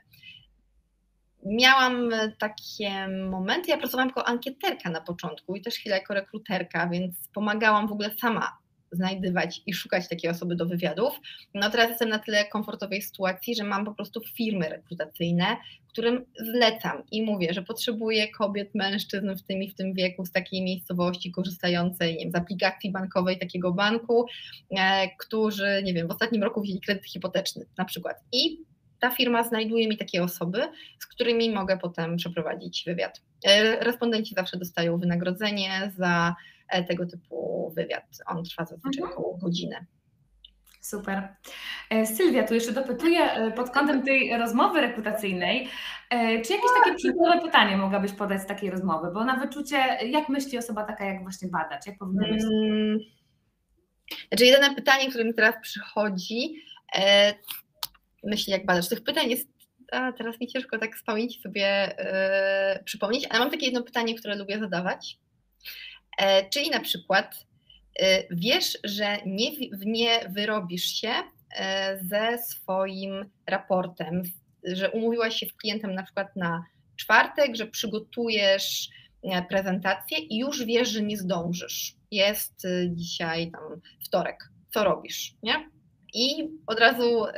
miałam 1.48 2.12
takie 2.40 3.08
momenty, 3.08 3.70
ja 3.70 3.78
pracowałam 3.78 4.08
jako 4.08 4.28
ankieterka 4.28 4.90
na 4.90 5.02
początku 5.02 5.56
i 5.56 5.62
też 5.62 5.76
chwilę 5.76 5.96
jako 5.96 6.14
rekruterka, 6.14 6.90
więc 6.90 7.16
pomagałam 7.34 7.88
w 7.88 7.92
ogóle 7.92 8.12
sama 8.22 8.58
znajdywać 8.92 9.62
i 9.66 9.74
szukać 9.74 10.10
takiej 10.10 10.32
osoby 10.32 10.56
do 10.56 10.66
wywiadów. 10.66 11.20
No 11.54 11.70
teraz 11.70 11.90
jestem 11.90 12.10
na 12.10 12.20
tyle 12.20 12.46
komfortowej 12.46 13.02
sytuacji, 13.02 13.56
że 13.56 13.64
mam 13.64 13.86
po 13.86 13.94
prostu 13.94 14.22
firmy 14.36 14.70
rekrutacyjne, 14.70 15.58
którym 15.98 16.26
zlecam 16.40 17.04
i 17.12 17.24
mówię, 17.24 17.54
że 17.54 17.62
potrzebuję 17.62 18.32
kobiet, 18.32 18.76
mężczyzn 18.76 19.36
w 19.36 19.44
tym 19.44 19.64
i 19.64 19.70
w 19.70 19.76
tym 19.76 19.94
wieku 19.94 20.26
z 20.26 20.32
takiej 20.32 20.64
miejscowości 20.64 21.32
korzystającej 21.32 22.14
nie 22.14 22.24
wiem, 22.24 22.32
z 22.32 22.36
aplikacji 22.36 22.92
bankowej 22.92 23.40
takiego 23.40 23.72
banku, 23.72 24.26
e, 24.78 25.10
którzy, 25.18 25.82
nie 25.84 25.94
wiem, 25.94 26.08
w 26.08 26.12
ostatnim 26.12 26.44
roku 26.44 26.62
wzięli 26.62 26.82
kredyt 26.82 27.06
hipoteczny 27.06 27.66
na 27.78 27.86
przykład. 27.86 28.18
I 28.32 28.58
ta 29.00 29.10
firma 29.10 29.44
znajduje 29.44 29.88
mi 29.88 29.98
takie 29.98 30.24
osoby, 30.24 30.62
z 31.00 31.06
którymi 31.06 31.52
mogę 31.52 31.78
potem 31.78 32.18
przeprowadzić 32.18 32.84
wywiad. 32.88 33.22
E, 33.46 33.76
respondenci 33.84 34.36
zawsze 34.36 34.58
dostają 34.58 34.98
wynagrodzenie 34.98 35.92
za 35.98 36.36
e, 36.70 36.84
tego 36.84 37.06
typu 37.06 37.72
wywiad. 37.76 38.06
On 38.26 38.44
trwa 38.44 38.66
zazwyczaj 38.66 39.04
mhm. 39.04 39.14
około 39.14 39.38
godziny. 39.38 39.86
Super. 40.82 41.36
E, 41.90 42.06
Sylwia 42.06 42.44
tu 42.48 42.54
jeszcze 42.54 42.72
dopytuje 42.72 43.52
pod 43.56 43.70
kątem 43.70 44.04
tej 44.04 44.38
rozmowy 44.38 44.82
rekrutacyjnej. 44.82 45.70
Czy 46.10 46.54
jakieś 46.54 46.70
takie 46.84 46.96
przykładowe 46.96 47.42
pytanie 47.42 47.78
mogłabyś 47.78 48.12
podać 48.12 48.42
z 48.42 48.46
takiej 48.46 48.70
rozmowy? 48.70 49.08
Bo 49.14 49.24
na 49.24 49.36
wyczucie, 49.36 49.78
jak 50.06 50.30
myśli 50.30 50.58
osoba 50.58 50.84
taka, 50.84 51.06
jak 51.06 51.24
właśnie 51.24 51.48
badać? 51.48 51.88
Jak 51.88 51.98
powinna 51.98 52.28
być? 52.28 52.42
Hmm. 52.42 53.00
Znaczy, 54.28 54.46
jedyne 54.46 54.76
pytanie, 54.76 55.10
które 55.10 55.26
mi 55.26 55.34
teraz 55.34 55.56
przychodzi, 55.62 56.64
myśli, 58.28 58.52
jak 58.54 58.66
badasz. 58.66 58.90
Tych 58.90 59.04
pytań 59.04 59.30
jest, 59.30 59.50
a 59.92 60.12
teraz 60.12 60.40
mi 60.40 60.48
ciężko 60.48 60.78
tak 60.78 60.98
z 60.98 61.04
pamięci 61.04 61.42
sobie 61.42 61.96
yy, 62.78 62.84
przypomnieć, 62.84 63.26
ale 63.30 63.40
mam 63.40 63.52
takie 63.52 63.66
jedno 63.66 63.84
pytanie, 63.84 64.16
które 64.16 64.36
lubię 64.36 64.60
zadawać. 64.60 65.18
E, 66.18 66.50
czyli 66.50 66.70
na 66.70 66.80
przykład 66.80 67.46
yy, 68.00 68.08
wiesz, 68.32 68.78
że 68.84 69.18
nie, 69.26 69.52
nie 69.86 70.30
wyrobisz 70.30 70.86
się 70.86 71.14
e, 71.56 72.00
ze 72.04 72.38
swoim 72.38 73.30
raportem, 73.48 74.24
że 74.64 74.92
umówiłaś 74.92 75.36
się 75.36 75.46
z 75.46 75.54
klientem 75.54 75.96
na 75.96 76.04
przykład 76.04 76.36
na 76.36 76.66
czwartek, 76.96 77.56
że 77.56 77.68
przygotujesz 77.68 78.90
prezentację 79.50 80.18
i 80.18 80.38
już 80.40 80.66
wiesz, 80.66 80.90
że 80.90 81.02
nie 81.02 81.18
zdążysz 81.18 81.98
jest 82.12 82.66
y, 82.66 82.90
dzisiaj 82.94 83.52
tam 83.52 83.82
wtorek, 84.06 84.50
co 84.74 84.84
robisz, 84.84 85.34
nie? 85.44 85.70
I 86.14 86.50
od 86.68 86.80
razu 86.80 87.26
y, 87.26 87.34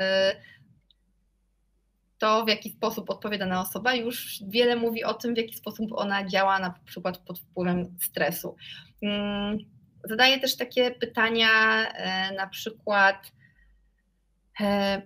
to, 2.20 2.46
w 2.46 2.50
jaki 2.50 2.70
sposób 2.70 3.10
odpowie 3.10 3.38
dana 3.38 3.62
osoba, 3.62 3.96
już 3.96 4.44
wiele 4.48 4.76
mówi 4.76 5.04
o 5.04 5.14
tym, 5.14 5.34
w 5.34 5.38
jaki 5.38 5.56
sposób 5.56 5.92
ona 5.92 6.28
działa 6.28 6.60
na 6.60 6.74
przykład 6.86 7.18
pod 7.18 7.40
wpływem 7.40 7.98
stresu. 8.02 8.56
Mm, 9.02 9.58
zadaję 10.04 10.40
też 10.40 10.58
takie 10.58 10.92
pytania, 10.92 11.50
e, 11.92 12.34
na 12.36 12.48
przykład 12.48 13.32
e, 14.60 15.02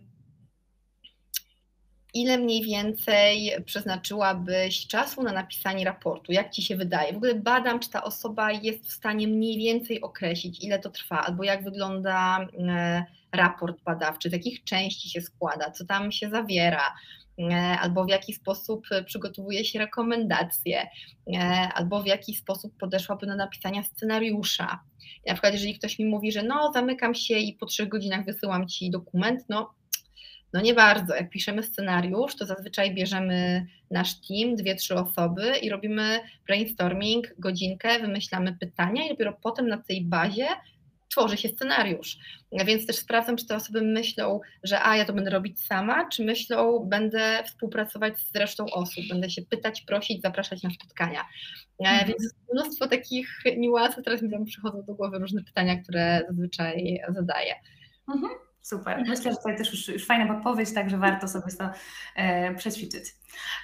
ile 2.14 2.38
mniej 2.38 2.64
więcej 2.64 3.52
przeznaczyłabyś 3.66 4.88
czasu 4.88 5.24
na 5.24 5.32
napisanie 5.32 5.86
raportu? 5.86 6.32
Jak 6.32 6.52
ci 6.52 6.62
się 6.62 6.76
wydaje? 6.76 7.14
W 7.14 7.18
ogóle 7.18 7.36
badam, 7.36 7.80
czy 7.80 7.90
ta 7.90 8.04
osoba 8.04 8.52
jest 8.52 8.86
w 8.86 8.92
stanie 8.92 9.28
mniej 9.28 9.58
więcej 9.58 10.02
określić, 10.02 10.64
ile 10.64 10.80
to 10.80 10.90
trwa, 10.90 11.22
albo 11.22 11.44
jak 11.44 11.64
wygląda 11.64 12.48
e, 12.70 13.06
raport 13.34 13.84
badawczy, 13.84 14.30
z 14.30 14.34
jakich 14.34 14.64
części 14.64 15.10
się 15.10 15.22
składa, 15.22 15.72
co 15.72 15.86
tam 15.86 16.12
się 16.12 16.30
zawiera, 16.30 16.94
e, 17.40 17.54
albo 17.82 18.06
w 18.06 18.10
jaki 18.10 18.34
sposób 18.34 18.88
przygotowuje 19.06 19.66
się 19.66 19.80
rekomendacje, 19.80 20.88
e, 21.34 21.40
albo 21.74 22.04
w 22.04 22.08
jaki 22.08 22.36
sposób 22.36 22.78
podeszłaby 22.78 23.28
do 23.28 23.36
napisania 23.36 23.84
scenariusza. 23.84 24.80
Na 25.28 25.34
przykład, 25.34 25.54
jeżeli 25.54 25.80
ktoś 25.80 26.00
mi 26.00 26.06
mówi, 26.06 26.32
że 26.32 26.44
no, 26.44 26.72
zamykam 26.74 27.16
się 27.16 27.38
i 27.38 27.54
po 27.54 27.66
trzech 27.66 27.90
godzinach 27.90 28.26
wysyłam 28.26 28.68
ci 28.68 28.92
dokument, 28.92 29.46
no 29.50 29.74
no 30.54 30.62
nie 30.62 30.74
bardzo. 30.74 31.16
Jak 31.16 31.30
piszemy 31.30 31.64
scenariusz, 31.64 32.36
to 32.36 32.46
zazwyczaj 32.46 32.94
bierzemy 32.94 33.68
nasz 33.92 34.16
team, 34.28 34.56
dwie, 34.56 34.76
trzy 34.76 34.96
osoby 34.96 35.54
i 35.62 35.70
robimy 35.70 36.20
brainstorming, 36.48 37.28
godzinkę, 37.40 38.00
wymyślamy 38.00 38.58
pytania 38.60 39.06
i 39.06 39.10
dopiero 39.10 39.34
potem 39.44 39.68
na 39.68 39.78
tej 39.78 40.02
bazie 40.02 40.48
tworzy 41.14 41.38
się 41.38 41.50
scenariusz. 41.50 42.18
Więc 42.66 42.88
też 42.88 42.96
sprawdzam, 42.96 43.38
czy 43.38 43.48
te 43.48 43.56
osoby 43.56 43.82
myślą, 43.82 44.40
że 44.64 44.84
a 44.84 44.98
ja 44.98 45.06
to 45.06 45.14
będę 45.14 45.30
robić 45.30 45.66
sama, 45.66 46.10
czy 46.10 46.26
myślą, 46.26 46.80
będę 46.80 47.44
współpracować 47.46 48.20
z 48.20 48.36
resztą 48.36 48.66
osób, 48.66 49.04
będę 49.10 49.30
się 49.30 49.42
pytać, 49.42 49.82
prosić, 49.82 50.22
zapraszać 50.22 50.64
na 50.64 50.70
spotkania. 50.70 51.22
E, 51.86 51.90
mhm. 51.90 52.08
Więc 52.08 52.34
mnóstwo 52.54 52.88
takich 52.88 53.30
niuansów, 53.58 54.04
teraz 54.06 54.22
mi 54.22 54.32
tam 54.32 54.46
przychodzą 54.46 54.84
do 54.88 54.94
głowy 54.94 55.20
różne 55.20 55.44
pytania, 55.44 55.84
które 55.84 56.22
zazwyczaj 56.30 57.00
zadaję. 57.10 57.56
Mhm. 58.16 58.34
Super. 58.62 59.04
Myślę, 59.08 59.32
że 59.32 59.38
tutaj 59.38 59.58
też 59.58 59.72
już, 59.72 59.88
już 59.88 60.06
fajna 60.06 60.34
podpowiedź, 60.34 60.74
także 60.74 60.98
warto 60.98 61.28
sobie 61.28 61.56
to 61.60 61.70
e, 62.16 62.56
przećwiczyć. 62.56 63.04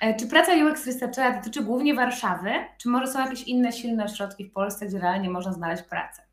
E, 0.02 0.16
czy 0.16 0.28
praca 0.28 0.52
UX 0.54 0.88
Researchera 0.88 1.38
dotyczy 1.38 1.64
głównie 1.64 1.94
Warszawy, 1.94 2.52
czy 2.78 2.90
może 2.90 3.08
są 3.08 3.20
jakieś 3.20 3.44
inne 3.44 3.72
silne 3.72 4.04
ośrodki 4.04 4.46
w 4.46 4.52
Polsce, 4.52 4.86
gdzie 4.86 5.00
realnie 5.00 5.30
można 5.30 5.54
znaleźć 5.54 5.84
pracę? 5.84 6.29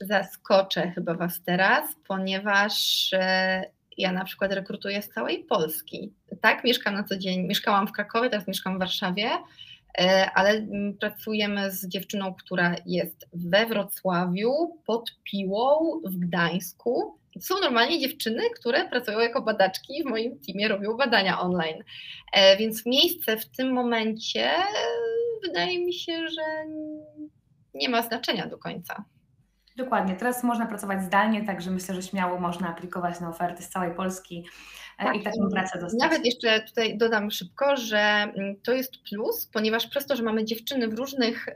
Zaskoczę 0.00 0.90
chyba 0.90 1.14
Was 1.14 1.42
teraz, 1.42 1.96
ponieważ 2.08 3.08
e, 3.12 3.64
ja 3.98 4.12
na 4.12 4.24
przykład 4.24 4.52
rekrutuję 4.52 5.02
z 5.02 5.08
całej 5.08 5.44
Polski. 5.44 6.12
Tak, 6.40 6.64
mieszkam 6.64 6.94
na 6.94 7.04
co 7.04 7.16
dzień, 7.16 7.46
mieszkałam 7.46 7.86
w 7.86 7.92
Krakowie, 7.92 8.30
teraz 8.30 8.48
mieszkam 8.48 8.76
w 8.76 8.78
Warszawie, 8.78 9.30
e, 9.98 10.30
ale 10.34 10.50
mm, 10.50 10.96
pracujemy 10.98 11.70
z 11.70 11.88
dziewczyną, 11.88 12.34
która 12.34 12.76
jest 12.86 13.28
we 13.32 13.66
Wrocławiu, 13.66 14.78
pod 14.86 15.10
Piłą, 15.24 16.00
w 16.04 16.16
Gdańsku 16.16 17.20
są 17.40 17.54
normalnie 17.60 18.00
dziewczyny, 18.00 18.42
które 18.60 18.88
pracują 18.88 19.18
jako 19.18 19.42
badaczki 19.42 20.02
w 20.02 20.06
moim 20.06 20.40
teamie, 20.46 20.68
robią 20.68 20.96
badania 20.96 21.40
online. 21.40 21.84
E, 22.32 22.56
więc 22.56 22.86
miejsce 22.86 23.36
w 23.36 23.46
tym 23.46 23.72
momencie 23.72 24.50
wydaje 25.42 25.86
mi 25.86 25.94
się, 25.94 26.28
że 26.28 26.42
nie 27.74 27.88
ma 27.88 28.02
znaczenia 28.02 28.46
do 28.46 28.58
końca. 28.58 29.04
Dokładnie. 29.76 30.16
Teraz 30.16 30.44
można 30.44 30.66
pracować 30.66 31.02
zdalnie, 31.02 31.46
także 31.46 31.70
myślę, 31.70 31.94
że 31.94 32.02
śmiało 32.02 32.40
można 32.40 32.68
aplikować 32.68 33.20
na 33.20 33.28
oferty 33.28 33.62
z 33.62 33.68
całej 33.68 33.94
Polski 33.94 34.46
tak, 35.04 35.16
i 35.16 35.22
taką 35.22 35.48
pracę 35.50 35.78
dostać. 35.78 36.00
Nawet 36.00 36.26
jeszcze 36.26 36.60
tutaj 36.60 36.98
dodam 36.98 37.30
szybko, 37.30 37.76
że 37.76 37.98
mm, 37.98 38.56
to 38.62 38.72
jest 38.72 38.92
plus, 39.10 39.46
ponieważ 39.52 39.86
przez 39.86 40.06
to, 40.06 40.16
że 40.16 40.22
mamy 40.22 40.44
dziewczyny 40.44 40.88
w 40.88 40.94
różnych 40.94 41.48
y, 41.48 41.54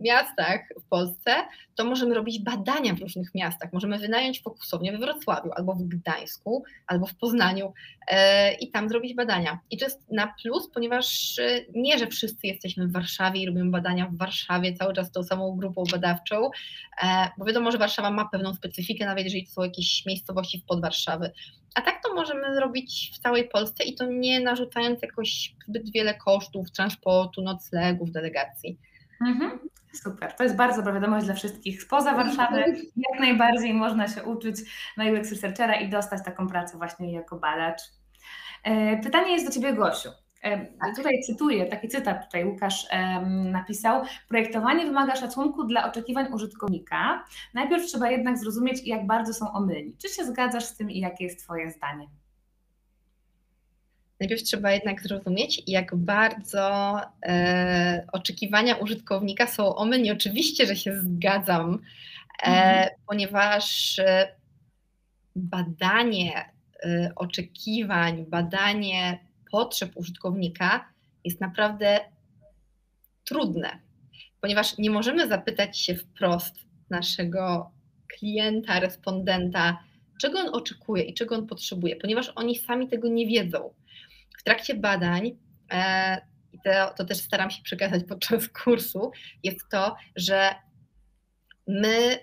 miastach 0.00 0.60
w 0.84 0.88
Polsce, 0.88 1.34
to 1.74 1.84
możemy 1.84 2.14
robić 2.14 2.42
badania 2.42 2.94
w 2.94 3.00
różnych 3.00 3.34
miastach. 3.34 3.72
Możemy 3.72 3.98
wynająć 3.98 4.42
fokusownię 4.42 4.92
we 4.92 4.98
Wrocławiu, 4.98 5.50
albo 5.56 5.74
w 5.74 5.82
Gdańsku, 5.82 6.64
albo 6.86 7.06
w 7.06 7.14
Poznaniu 7.14 7.72
e, 8.08 8.54
i 8.54 8.70
tam 8.70 8.88
zrobić 8.88 9.14
badania. 9.14 9.58
I 9.70 9.78
to 9.78 9.84
jest 9.84 10.10
na 10.10 10.34
plus, 10.42 10.70
ponieważ 10.74 11.38
y, 11.38 11.66
nie, 11.74 11.98
że 11.98 12.06
wszyscy 12.06 12.46
jesteśmy 12.46 12.86
w 12.86 12.92
Warszawie 12.92 13.42
i 13.42 13.46
robimy 13.46 13.70
badania 13.70 14.06
w 14.06 14.16
Warszawie 14.16 14.74
cały 14.74 14.94
czas 14.94 15.12
tą 15.12 15.22
samą 15.22 15.56
grupą 15.56 15.84
badawczą, 15.92 16.50
e, 17.02 17.28
bo 17.38 17.44
wiadomo, 17.44 17.72
że 17.72 17.78
Warszawa 17.78 18.10
ma 18.10 18.28
pewną 18.28 18.54
specyfikę, 18.54 19.06
nawet 19.06 19.24
jeżeli 19.24 19.46
to 19.46 19.52
są 19.52 19.62
jakieś 19.62 20.06
miejscowości 20.06 20.58
w 20.58 20.64
Podwarszawy. 20.64 21.30
A 21.76 21.80
tak 21.80 22.02
to 22.02 22.14
możemy 22.14 22.54
zrobić 22.54 23.12
w 23.14 23.18
całej 23.18 23.48
Polsce 23.48 23.84
i 23.84 23.94
to 23.94 24.06
nie 24.06 24.40
narzucając 24.40 25.02
jakoś 25.02 25.54
zbyt 25.68 25.92
wiele 25.92 26.14
kosztów 26.14 26.70
transportu, 26.70 27.42
noclegów, 27.42 28.10
delegacji. 28.10 28.78
Mhm. 29.26 29.58
Super, 29.92 30.32
to 30.32 30.44
jest 30.44 30.56
bardzo 30.56 30.76
dobra 30.76 30.92
wiadomość 30.92 31.26
dla 31.26 31.34
wszystkich 31.34 31.82
spoza 31.82 32.14
Warszawy. 32.14 32.64
Jak 32.96 33.20
najbardziej 33.20 33.74
można 33.74 34.08
się 34.08 34.22
uczyć 34.22 34.56
na 34.96 35.04
UX 35.04 35.30
Researchera 35.30 35.74
i 35.74 35.88
dostać 35.88 36.24
taką 36.24 36.48
pracę 36.48 36.78
właśnie 36.78 37.12
jako 37.12 37.36
badacz. 37.36 37.80
E, 38.64 38.96
pytanie 38.96 39.32
jest 39.32 39.46
do 39.46 39.52
Ciebie, 39.52 39.72
Gosiu. 39.72 40.08
Tak. 40.42 40.96
Tutaj 40.96 41.20
cytuję, 41.26 41.66
taki 41.66 41.88
cytat 41.88 42.24
tutaj 42.24 42.44
Łukasz 42.44 42.86
napisał. 43.28 44.02
Projektowanie 44.28 44.84
wymaga 44.84 45.16
szacunku 45.16 45.64
dla 45.64 45.90
oczekiwań 45.90 46.32
użytkownika. 46.32 47.24
Najpierw 47.54 47.86
trzeba 47.86 48.10
jednak 48.10 48.38
zrozumieć, 48.38 48.86
jak 48.86 49.06
bardzo 49.06 49.34
są 49.34 49.52
omylni. 49.52 49.96
Czy 50.02 50.08
się 50.08 50.24
zgadzasz 50.24 50.64
z 50.64 50.76
tym 50.76 50.90
i 50.90 51.00
jakie 51.00 51.24
jest 51.24 51.44
Twoje 51.44 51.70
zdanie? 51.70 52.06
Najpierw 54.20 54.42
trzeba 54.42 54.72
jednak 54.72 55.02
zrozumieć, 55.02 55.62
jak 55.66 55.96
bardzo 55.96 56.96
e, 57.26 58.06
oczekiwania 58.12 58.76
użytkownika 58.76 59.46
są 59.46 59.76
omylni. 59.76 60.10
Oczywiście, 60.10 60.66
że 60.66 60.76
się 60.76 61.00
zgadzam, 61.02 61.82
e, 62.42 62.46
mhm. 62.46 62.88
ponieważ 63.06 63.98
e, 63.98 64.28
badanie 65.36 66.44
e, 66.84 67.12
oczekiwań, 67.16 68.26
badanie 68.28 69.25
potrzeb 69.50 69.96
użytkownika 69.96 70.92
jest 71.24 71.40
naprawdę 71.40 72.00
trudne, 73.24 73.78
ponieważ 74.40 74.78
nie 74.78 74.90
możemy 74.90 75.28
zapytać 75.28 75.78
się 75.80 75.94
wprost 75.94 76.54
naszego 76.90 77.70
klienta, 78.18 78.80
respondenta, 78.80 79.84
czego 80.20 80.38
on 80.38 80.48
oczekuje 80.54 81.02
i 81.02 81.14
czego 81.14 81.34
on 81.34 81.46
potrzebuje, 81.46 81.96
ponieważ 81.96 82.32
oni 82.34 82.58
sami 82.58 82.88
tego 82.88 83.08
nie 83.08 83.26
wiedzą. 83.26 83.74
W 84.38 84.42
trakcie 84.42 84.74
badań, 84.74 85.38
e, 85.72 86.20
i 86.52 86.58
to, 86.64 86.94
to 86.96 87.04
też 87.04 87.18
staram 87.18 87.50
się 87.50 87.62
przekazać 87.62 88.02
podczas 88.08 88.48
kursu, 88.48 89.10
jest 89.42 89.60
to, 89.70 89.96
że 90.16 90.54
my 91.66 92.18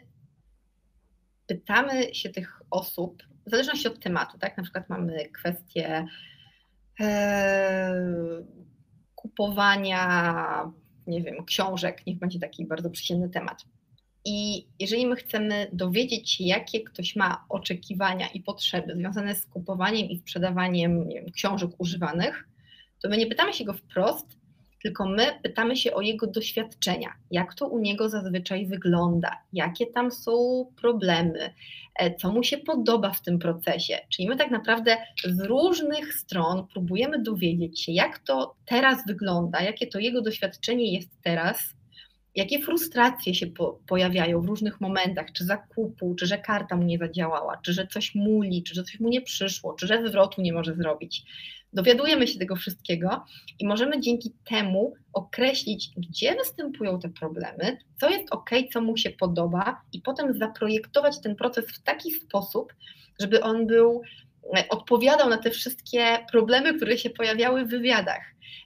pytamy 1.47 2.15
się 2.15 2.30
tych 2.30 2.61
osób, 2.71 3.24
w 3.47 3.51
zależności 3.51 3.88
od 3.88 3.99
tematu, 3.99 4.38
tak? 4.38 4.57
Na 4.57 4.63
przykład 4.63 4.89
mamy 4.89 5.30
kwestię 5.30 6.05
kupowania, 9.16 10.72
nie 11.08 11.22
wiem, 11.22 11.46
książek, 11.46 12.08
niech 12.08 12.20
będzie 12.20 12.39
taki 12.39 12.66
bardzo 12.66 12.89
przyjemny 12.89 13.30
temat. 13.30 13.66
I 14.26 14.68
jeżeli 14.80 15.06
my 15.06 15.16
chcemy 15.16 15.68
dowiedzieć 15.74 16.32
się, 16.32 16.44
jakie 16.44 16.84
ktoś 16.84 17.16
ma 17.16 17.46
oczekiwania 17.50 18.28
i 18.28 18.41
potrzeby 18.41 18.96
związane 18.96 19.36
z 19.36 19.46
kupowaniem 19.46 20.10
i 20.10 20.18
sprzedawaniem 20.18 21.10
wiem, 21.10 21.32
książek 21.32 21.70
używanych, 21.78 22.48
to 23.02 23.10
my 23.10 23.18
nie 23.18 23.28
pytamy 23.28 23.54
się 23.54 23.66
go 23.66 23.74
wprost, 23.74 24.38
tylko 24.84 25.06
my 25.06 25.40
pytamy 25.44 25.78
się 25.78 25.94
o 25.94 26.02
jego 26.02 26.28
doświadczenia, 26.28 27.14
jak 27.32 27.54
to 27.56 27.68
u 27.68 27.80
niego 27.80 28.10
zazwyczaj 28.10 28.66
wygląda, 28.66 29.42
jakie 29.54 29.88
tam 29.88 30.12
są 30.12 30.66
problemy, 30.82 31.54
e, 31.96 32.16
co 32.16 32.32
mu 32.32 32.44
się 32.44 32.58
podoba 32.58 33.12
w 33.12 33.22
tym 33.22 33.40
procesie. 33.40 33.98
Czyli 34.10 34.30
my 34.30 34.38
tak 34.38 34.52
naprawdę 34.52 34.98
z 35.26 35.40
różnych 35.40 36.14
stron 36.14 36.68
próbujemy 36.68 37.22
dowiedzieć 37.22 37.82
się, 37.82 37.92
jak 37.92 38.20
to 38.20 38.56
teraz 38.66 39.08
wygląda, 39.08 39.62
jakie 39.62 39.88
to 39.88 40.00
jego 40.00 40.22
doświadczenie 40.22 40.94
jest 40.94 41.10
teraz, 41.22 41.76
jakie 42.36 42.60
frustracje 42.60 43.36
się 43.36 43.48
po, 43.48 43.80
pojawiają 43.88 44.42
w 44.42 44.46
różnych 44.46 44.82
momentach, 44.82 45.32
czy 45.32 45.46
zakupu, 45.46 46.16
czy 46.16 46.26
że 46.26 46.38
karta 46.38 46.76
mu 46.76 46.84
nie 46.84 46.98
zadziałała, 46.98 47.58
czy 47.58 47.74
że 47.74 47.88
coś 47.88 48.16
muli, 48.16 48.64
czy 48.64 48.76
że 48.76 48.84
coś 48.84 49.00
mu 49.00 49.10
nie 49.10 49.22
przyszło, 49.22 49.74
czy 49.74 49.88
że 49.88 50.08
zwrotu 50.08 50.42
nie 50.42 50.54
może 50.54 50.76
zrobić. 50.76 51.24
Dowiadujemy 51.74 52.28
się 52.28 52.39
tego 52.39 52.55
wszystkiego 52.55 53.26
i 53.59 53.67
możemy 53.67 53.99
dzięki 54.01 54.34
temu 54.49 54.93
określić, 55.13 55.89
gdzie 55.97 56.36
występują 56.36 56.99
te 56.99 57.09
problemy, 57.09 57.78
co 57.99 58.09
jest 58.09 58.32
ok, 58.32 58.49
co 58.74 58.82
mu 58.82 58.97
się 58.97 59.09
podoba, 59.09 59.82
i 59.93 60.01
potem 60.01 60.39
zaprojektować 60.39 61.21
ten 61.21 61.36
proces 61.36 61.65
w 61.65 61.84
taki 61.84 62.11
sposób, 62.11 62.74
żeby 63.21 63.43
on 63.43 63.67
był 63.67 64.01
e, 64.57 64.69
odpowiadał 64.69 65.30
na 65.30 65.38
te 65.38 65.51
wszystkie 65.51 66.17
problemy, 66.32 66.74
które 66.74 66.97
się 66.97 67.09
pojawiały 67.09 67.65
w 67.65 67.69
wywiadach. 67.69 68.21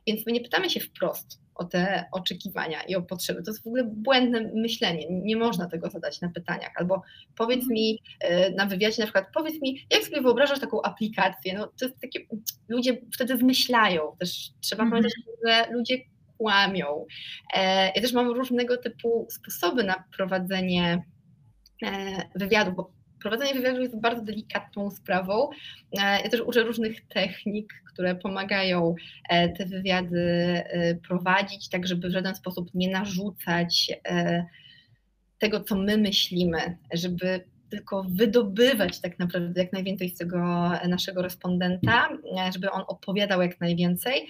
Więc 0.07 0.25
my 0.25 0.31
nie 0.31 0.41
pytamy 0.41 0.69
się 0.69 0.79
wprost, 0.79 1.41
o 1.57 1.65
te 1.65 2.05
oczekiwania 2.11 2.81
i 2.81 2.95
o 2.95 3.01
potrzeby. 3.01 3.43
To 3.43 3.51
jest 3.51 3.63
w 3.63 3.67
ogóle 3.67 3.83
błędne 3.83 4.51
myślenie. 4.55 5.05
Nie 5.09 5.35
można 5.35 5.69
tego 5.69 5.89
zadać 5.89 6.21
na 6.21 6.29
pytaniach. 6.29 6.71
Albo 6.75 7.01
powiedz 7.35 7.67
mi 7.67 7.99
e, 8.19 8.51
na 8.51 8.65
wywiadzie 8.65 8.95
na 8.99 9.05
przykład, 9.05 9.25
powiedz 9.33 9.61
mi, 9.61 9.87
jak 9.91 10.03
sobie 10.03 10.21
wyobrażasz 10.21 10.59
taką 10.59 10.81
aplikację? 10.81 11.57
No 11.57 11.67
to 11.67 11.85
jest 11.85 11.99
takie, 12.01 12.19
ludzie 12.67 12.97
wtedy 13.13 13.37
zmyślają. 13.37 14.01
Też 14.19 14.49
trzeba 14.61 14.83
mhm. 14.83 15.03
pamiętać, 15.03 15.13
że 15.45 15.73
ludzie 15.73 15.97
kłamią. 16.37 17.05
E, 17.53 17.91
ja 17.95 18.01
też 18.01 18.13
mam 18.13 18.27
różnego 18.27 18.77
typu 18.77 19.27
sposoby 19.29 19.83
na 19.83 20.03
prowadzenie 20.17 21.03
wywiadu, 22.35 22.71
bo 22.71 22.91
prowadzenie 23.30 23.53
wywiadu 23.53 23.82
jest 23.82 23.99
bardzo 23.99 24.21
delikatną 24.21 24.91
sprawą. 24.91 25.49
Ja 25.91 26.30
też 26.30 26.41
uczę 26.41 26.63
różnych 26.63 27.07
technik, 27.07 27.73
które 27.86 28.15
pomagają 28.15 28.95
e, 29.30 29.49
te 29.49 29.65
wywiady 29.65 30.19
e, 30.19 30.95
prowadzić, 30.95 31.69
tak 31.69 31.88
żeby 31.88 32.09
w 32.09 32.11
żaden 32.11 32.36
sposób 32.36 32.69
nie 32.73 32.91
narzucać 32.91 33.91
e, 34.05 34.45
tego, 35.39 35.63
co 35.63 35.75
my 35.75 35.97
myślimy, 35.97 36.78
żeby 36.93 37.43
tylko 37.69 38.05
wydobywać 38.09 39.01
tak 39.01 39.19
naprawdę 39.19 39.61
jak 39.61 39.73
najwięcej 39.73 40.09
z 40.09 40.17
tego 40.17 40.38
naszego 40.88 41.21
respondenta, 41.21 42.09
żeby 42.53 42.71
on 42.71 42.84
opowiadał 42.88 43.41
jak 43.41 43.61
najwięcej, 43.61 44.28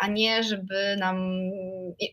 a 0.00 0.08
nie 0.08 0.42
żeby 0.42 0.96
nam 0.98 1.40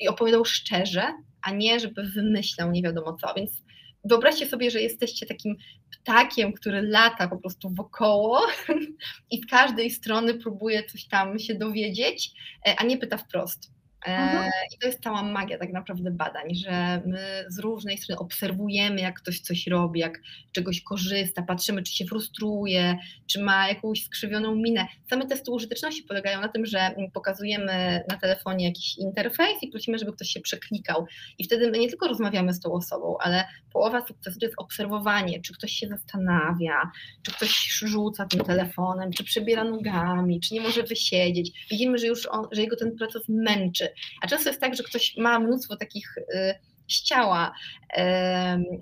i 0.02 0.08
opowiadał 0.08 0.46
szczerze, 0.46 1.04
a 1.42 1.52
nie 1.52 1.80
żeby 1.80 2.04
wymyślał 2.04 2.72
nie 2.72 2.82
wiadomo 2.82 3.18
co. 3.22 3.34
Więc 3.34 3.65
wyobraźcie 4.06 4.46
sobie, 4.46 4.72
że 4.72 4.82
jesteście 4.82 5.26
takim 5.26 5.56
ptakiem, 5.92 6.54
który 6.54 6.82
lata 6.82 7.28
po 7.28 7.38
prostu 7.38 7.70
wokoło 7.70 8.42
i 9.32 9.42
z 9.42 9.46
każdej 9.46 9.92
strony 9.92 10.34
próbuje 10.34 10.84
coś 10.84 11.08
tam 11.08 11.40
się 11.40 11.56
dowiedzieć, 11.56 12.32
e, 12.68 12.76
a 12.78 12.84
nie 12.84 12.98
pyta 12.98 13.18
wprost. 13.18 13.72
Mhm. 14.08 14.52
I 14.76 14.78
to 14.78 14.88
jest 14.88 15.04
cała 15.04 15.24
magia 15.24 15.58
tak 15.58 15.74
naprawdę 15.74 16.12
badań, 16.12 16.56
że 16.56 17.02
my 17.06 17.46
z 17.48 17.60
różnej 17.60 17.98
strony 17.98 18.20
obserwujemy, 18.20 19.02
jak 19.02 19.20
ktoś 19.20 19.40
coś 19.40 19.68
robi, 19.68 20.00
jak 20.00 20.22
czegoś 20.52 20.82
korzysta, 20.82 21.42
patrzymy, 21.42 21.84
czy 21.84 21.94
się 21.96 22.06
frustruje, 22.06 22.98
czy 23.28 23.44
ma 23.44 23.68
jakąś 23.68 24.04
skrzywioną 24.04 24.56
minę. 24.56 24.88
Same 25.10 25.28
testy 25.28 25.52
użyteczności 25.52 26.04
polegają 26.04 26.42
na 26.42 26.48
tym, 26.48 26.66
że 26.66 26.96
pokazujemy 27.14 28.04
na 28.10 28.18
telefonie 28.18 28.66
jakiś 28.66 28.98
interfejs 28.98 29.64
i 29.64 29.68
prosimy, 29.68 30.00
żeby 30.00 30.14
ktoś 30.14 30.28
się 30.28 30.40
przeklikał. 30.40 31.06
I 31.38 31.44
wtedy 31.44 31.72
my 31.72 31.78
nie 31.78 31.90
tylko 31.90 32.08
rozmawiamy 32.08 32.54
z 32.54 32.60
tą 32.60 32.74
osobą, 32.74 33.18
ale 33.20 33.46
połowa 33.74 34.06
sukcesu 34.08 34.40
to 34.40 34.46
jest 34.46 34.56
obserwowanie, 34.58 35.42
czy 35.42 35.54
ktoś 35.54 35.72
się 35.72 35.88
zastanawia, 35.88 36.92
czy 37.24 37.32
ktoś 37.32 37.68
rzuca 37.68 38.26
tym 38.26 38.40
telefonem, 38.40 39.12
czy 39.12 39.24
przebiera 39.24 39.64
nogami, 39.64 40.40
czy 40.40 40.54
nie 40.54 40.62
może 40.62 40.84
wysiedzieć. 40.84 41.68
Widzimy, 41.72 41.98
że 41.98 42.08
już 42.08 42.26
on, 42.26 42.48
że 42.52 42.62
jego 42.62 42.76
ten 42.76 42.98
proces 42.98 43.24
męczy. 43.30 43.85
A 44.22 44.28
często 44.28 44.50
jest 44.50 44.62
tak, 44.62 44.76
że 44.76 44.84
ktoś 44.84 45.18
ma 45.18 45.40
mnóstwo 45.40 45.76
takich 45.76 46.18
y, 46.18 46.56
z 46.88 47.04
ciała 47.04 47.52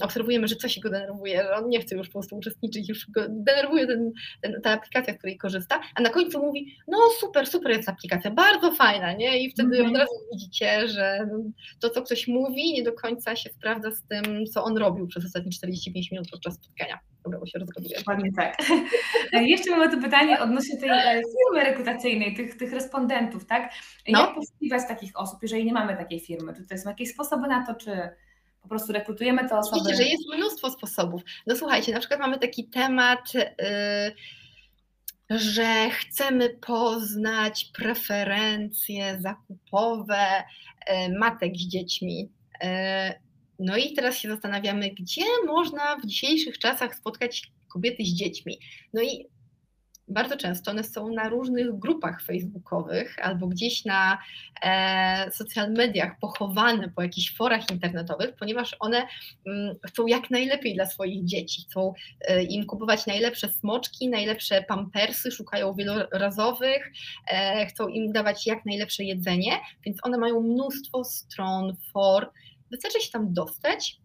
obserwujemy, 0.01 0.47
że 0.47 0.55
coś 0.55 0.79
go 0.79 0.89
denerwuje, 0.89 1.43
że 1.43 1.55
on 1.55 1.69
nie 1.69 1.81
chce 1.81 1.95
już 1.95 2.07
po 2.07 2.13
prostu 2.13 2.37
uczestniczyć, 2.37 2.89
już 2.89 3.11
go 3.11 3.21
denerwuje 3.29 3.87
ten, 3.87 4.11
ten, 4.41 4.61
ta 4.61 4.71
aplikacja, 4.71 5.13
z 5.13 5.17
której 5.17 5.37
korzysta, 5.37 5.81
a 5.95 6.01
na 6.01 6.09
końcu 6.09 6.39
mówi, 6.39 6.77
no 6.87 6.97
super, 7.19 7.47
super 7.47 7.71
jest 7.71 7.89
aplikacja, 7.89 8.31
bardzo 8.31 8.71
fajna, 8.71 9.13
nie? 9.13 9.39
I 9.39 9.51
wtedy 9.51 9.77
mm 9.77 9.87
-hmm. 9.87 9.91
od 9.91 9.97
razu 9.97 10.13
widzicie, 10.33 10.87
że 10.87 11.27
to, 11.79 11.89
co 11.89 12.01
ktoś 12.01 12.27
mówi, 12.27 12.73
nie 12.73 12.83
do 12.83 12.93
końca 12.93 13.35
się 13.35 13.49
sprawdza 13.49 13.91
z 13.91 14.03
tym, 14.07 14.45
co 14.45 14.63
on 14.63 14.77
robił 14.77 15.07
przez 15.07 15.25
ostatnie 15.25 15.51
45 15.51 16.11
minut 16.11 16.27
podczas 16.31 16.53
spotkania. 16.53 16.99
Bo 17.25 17.45
się 17.45 17.59
rozgaduję. 17.59 17.97
Dokładnie 17.97 18.31
tak. 18.35 18.57
Jeszcze 19.33 19.71
mamy 19.71 19.89
tu 19.89 20.01
pytanie 20.01 20.39
odnośnie 20.39 20.77
tej 20.77 20.89
e, 20.89 21.21
firmy 21.21 21.63
rekrutacyjnej, 21.69 22.35
tych, 22.35 22.57
tych 22.57 22.73
respondentów, 22.73 23.45
tak? 23.45 23.73
Jak 24.07 24.29
no. 24.29 24.35
poszukiwać 24.35 24.87
takich 24.87 25.11
osób, 25.15 25.39
jeżeli 25.41 25.65
nie 25.65 25.73
mamy 25.73 25.97
takiej 25.97 26.19
firmy? 26.19 26.53
Czy 26.55 26.63
to 26.67 26.77
są 26.77 26.89
jakieś 26.89 27.09
sposoby 27.13 27.47
na 27.47 27.65
to, 27.65 27.75
czy 27.75 28.09
po 28.61 28.67
prostu 28.67 28.93
rekrutujemy 28.93 29.49
te 29.49 29.57
osoby? 29.57 29.81
Widzicie, 29.81 30.03
że 30.03 30.09
jest 30.09 30.23
mnóstwo 30.35 30.69
sposobów. 30.69 31.21
No 31.47 31.55
słuchajcie, 31.55 31.93
na 31.93 31.99
przykład 31.99 32.19
mamy 32.19 32.39
taki 32.39 32.69
temat... 32.69 33.33
Yy 33.33 33.43
że 35.29 35.89
chcemy 35.89 36.49
poznać 36.49 37.65
preferencje 37.65 39.21
zakupowe 39.21 40.43
y, 40.89 41.17
matek 41.19 41.55
z 41.55 41.67
dziećmi. 41.67 42.29
No 43.59 43.77
i 43.77 43.93
teraz 43.93 44.17
się 44.17 44.29
zastanawiamy, 44.29 44.89
gdzie 44.89 45.25
można 45.47 45.97
w 45.97 46.05
dzisiejszych 46.05 46.57
czasach 46.57 46.95
spotkać 46.95 47.51
kobiety 47.67 48.05
z 48.05 48.13
dziećmi. 48.13 48.59
No 48.93 49.01
i 49.01 49.27
bardzo 50.07 50.37
często 50.37 50.71
one 50.71 50.83
są 50.83 51.13
na 51.13 51.29
różnych 51.29 51.79
grupach 51.79 52.21
facebookowych 52.21 53.15
albo 53.21 53.47
gdzieś 53.47 53.85
na 53.85 54.17
e, 54.63 55.31
social 55.31 55.71
mediach 55.71 56.19
pochowane 56.19 56.89
po 56.89 57.01
jakichś 57.01 57.35
forach 57.35 57.71
internetowych, 57.71 58.35
ponieważ 58.35 58.75
one 58.79 59.07
mm, 59.47 59.75
chcą 59.85 60.07
jak 60.07 60.29
najlepiej 60.29 60.75
dla 60.75 60.85
swoich 60.85 61.25
dzieci, 61.25 61.61
chcą 61.61 61.93
e, 62.21 62.43
im 62.43 62.65
kupować 62.65 63.05
najlepsze 63.05 63.49
smoczki, 63.49 64.09
najlepsze 64.09 64.61
pampersy, 64.61 65.31
szukają 65.31 65.73
wielorazowych, 65.73 66.91
e, 67.27 67.65
chcą 67.65 67.87
im 67.87 68.11
dawać 68.11 68.47
jak 68.47 68.65
najlepsze 68.65 69.03
jedzenie, 69.03 69.59
więc 69.85 69.97
one 70.03 70.17
mają 70.17 70.41
mnóstwo 70.41 71.03
stron, 71.03 71.75
for, 71.93 72.31
Wystarczy 72.73 73.01
się 73.01 73.11
tam 73.11 73.33
dostać 73.33 73.97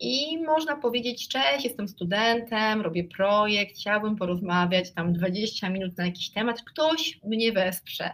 i 0.00 0.38
można 0.38 0.76
powiedzieć: 0.76 1.28
Cześć, 1.28 1.64
jestem 1.64 1.88
studentem, 1.88 2.80
robię 2.80 3.04
projekt, 3.04 3.76
chciałbym 3.76 4.16
porozmawiać 4.16 4.92
tam 4.92 5.12
20 5.12 5.70
minut 5.70 5.98
na 5.98 6.06
jakiś 6.06 6.30
temat, 6.30 6.62
ktoś 6.62 7.20
mnie 7.24 7.52
wesprze. 7.52 8.10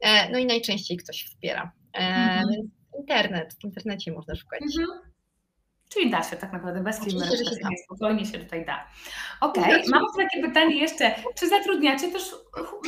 E, 0.00 0.30
no 0.30 0.38
i 0.38 0.46
najczęściej 0.46 0.96
ktoś 0.96 1.24
wspiera. 1.24 1.72
E, 1.94 1.98
mhm. 1.98 2.70
Internet, 2.98 3.54
w 3.60 3.64
internecie 3.64 4.12
można 4.12 4.34
szukać. 4.34 4.60
Mhm. 4.62 5.11
Czyli 5.92 6.10
da 6.10 6.22
się 6.22 6.36
tak 6.36 6.52
naprawdę 6.52 6.82
bez 6.82 7.04
firmy 7.04 7.20
rekrutacyjnej, 7.20 7.78
spokojnie 7.84 8.26
się 8.26 8.38
tutaj 8.38 8.66
da. 8.66 8.88
Okej, 9.40 9.64
okay. 9.64 9.82
mam 9.90 10.04
takie 10.18 10.42
pytanie 10.42 10.76
jeszcze, 10.76 11.14
czy 11.34 11.48
zatrudniacie 11.48 12.12
też 12.12 12.34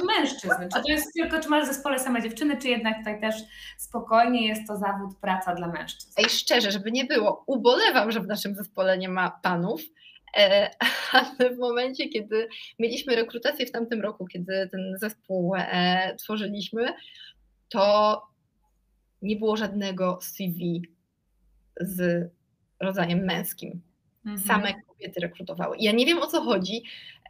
mężczyzn? 0.07 0.69
Czy 0.75 0.83
to 0.83 0.89
jest 0.89 1.13
tylko, 1.15 1.41
czy 1.41 1.49
masz 1.49 1.65
w 1.65 1.67
zespole 1.67 1.99
same 1.99 2.23
dziewczyny, 2.23 2.57
czy 2.57 2.69
jednak 2.69 2.99
tutaj 2.99 3.21
też 3.21 3.35
spokojnie 3.79 4.47
jest 4.47 4.67
to 4.69 4.77
zawód, 4.77 5.17
praca 5.21 5.55
dla 5.55 5.69
mężczyzn? 5.69 6.13
Ej, 6.17 6.25
szczerze, 6.29 6.71
żeby 6.71 6.93
nie 6.93 7.05
było, 7.05 7.45
ubolewam, 7.47 8.13
że 8.13 8.21
w 8.21 8.27
naszym 8.27 8.55
zespole 8.55 8.99
nie 8.99 9.09
ma 9.09 9.31
panów, 9.43 9.81
e, 10.37 10.71
ale 11.13 11.55
w 11.55 11.59
momencie, 11.59 12.09
kiedy 12.09 12.49
mieliśmy 12.79 13.17
rekrutację 13.17 13.67
w 13.67 13.73
tamtym 13.73 14.01
roku, 14.01 14.27
kiedy 14.27 14.69
ten 14.73 14.99
zespół 14.99 15.55
e, 15.57 16.17
tworzyliśmy, 16.17 16.95
to 17.69 18.23
nie 19.23 19.37
było 19.37 19.57
żadnego 19.57 20.19
CV 20.23 20.83
z 21.81 22.31
rodzajem 22.85 23.25
męskim. 23.25 23.83
Mhm. 24.27 24.47
Same 24.47 24.75
kobiety 24.89 25.21
rekrutowały. 25.21 25.77
Ja 25.81 25.93
nie 25.93 26.07
wiem 26.07 26.19
o 26.19 26.27
co 26.27 26.43
chodzi, 26.43 26.83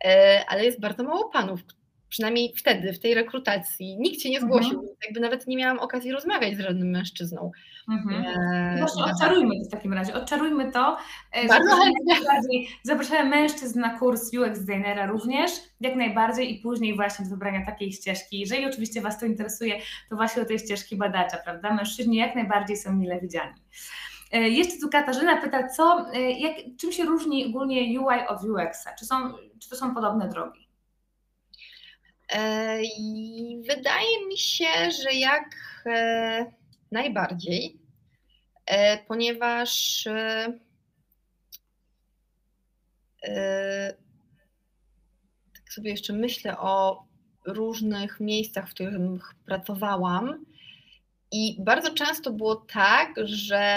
e, 0.05 0.45
ale 0.49 0.65
jest 0.65 0.81
bardzo 0.81 1.03
mało 1.03 1.29
panów, 1.29 1.61
przynajmniej 2.15 2.55
wtedy, 2.57 2.93
w 2.93 2.99
tej 2.99 3.15
rekrutacji, 3.15 3.97
nikt 3.99 4.21
się 4.21 4.31
nie 4.31 4.39
mhm. 4.39 4.53
zgłosił. 4.53 4.79
Mhm. 4.79 4.97
Jakby 5.05 5.21
nawet 5.21 5.47
nie 5.47 5.57
miałam 5.57 5.79
okazji 5.79 6.13
rozmawiać 6.13 6.57
z 6.57 6.61
żadnym 6.61 6.91
mężczyzną. 6.91 7.51
Mhm. 7.89 8.25
E, 8.25 8.79
Właśnie 8.79 9.05
odczarujmy 9.05 9.55
to 9.61 9.69
w 9.69 9.71
takim 9.71 9.93
razie, 9.93 10.15
odczarujmy 10.15 10.73
to. 10.73 10.97
E, 11.33 11.49
Bardzo 11.49 11.77
chętnie. 11.77 12.15
Zapraszamy 12.83 13.31
mężczyzn 13.31 13.81
na 13.81 13.99
kurs 13.99 14.31
UX 14.35 14.61
designera 14.65 15.07
również, 15.07 15.51
jak 15.81 15.97
najbardziej 15.97 16.59
i 16.59 16.63
później 16.63 16.97
właśnie 16.97 17.25
do 17.25 17.31
wybrania 17.31 17.67
takiej 17.67 17.93
ścieżki. 17.93 18.41
Jeżeli 18.41 18.67
oczywiście 18.67 19.01
Was 19.01 19.21
to 19.21 19.27
interesuje, 19.27 19.79
to 20.11 20.17
właśnie 20.17 20.43
do 20.43 20.49
tej 20.49 20.59
ścieżki 20.59 20.97
badacza, 20.97 21.37
prawda? 21.37 21.75
Mężczyźni 21.75 22.17
jak 22.17 22.35
najbardziej 22.35 22.77
są 22.77 22.93
mile 22.93 23.21
widziani. 23.21 23.55
E, 24.35 24.49
jeszcze 24.49 24.79
tu 24.81 24.89
Katarzyna 24.89 25.43
pyta, 25.43 25.69
co, 25.69 26.07
e, 26.15 26.31
jak, 26.31 26.57
czym 26.81 26.93
się 26.93 27.05
różni 27.05 27.47
ogólnie 27.47 28.01
UI 28.01 28.27
od 28.29 28.45
UX-a? 28.45 28.95
Czy, 28.95 29.05
są, 29.05 29.33
czy 29.61 29.69
to 29.71 29.77
są 29.77 29.95
podobne 29.95 30.29
drogi? 30.29 30.69
E, 32.33 32.79
wydaje 33.69 34.27
mi 34.29 34.39
się, 34.39 34.91
że 35.03 35.13
jak 35.13 35.51
najbardziej, 36.91 37.79
ponieważ 39.09 40.05
tak 45.55 45.73
sobie 45.73 45.91
jeszcze 45.91 46.13
myślę 46.13 46.59
o 46.59 47.05
różnych 47.45 48.21
miejscach, 48.21 48.71
w 48.71 48.75
których 48.75 49.35
pracowałam 49.47 50.45
i 51.37 51.57
bardzo 51.59 51.95
często 51.95 52.33
było 52.33 52.57
tak, 52.57 53.15
że 53.25 53.77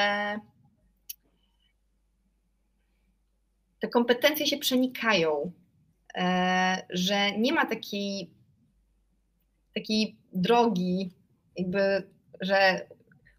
te 3.80 3.88
kompetencje 3.88 4.48
się 4.48 4.58
przenikają, 4.58 5.52
e, 6.18 6.86
że 6.90 7.32
nie 7.32 7.54
ma 7.54 7.66
takiej, 7.66 8.30
takiej 9.76 10.16
drogi, 10.34 11.12
jakby, 11.56 12.08
że 12.42 12.88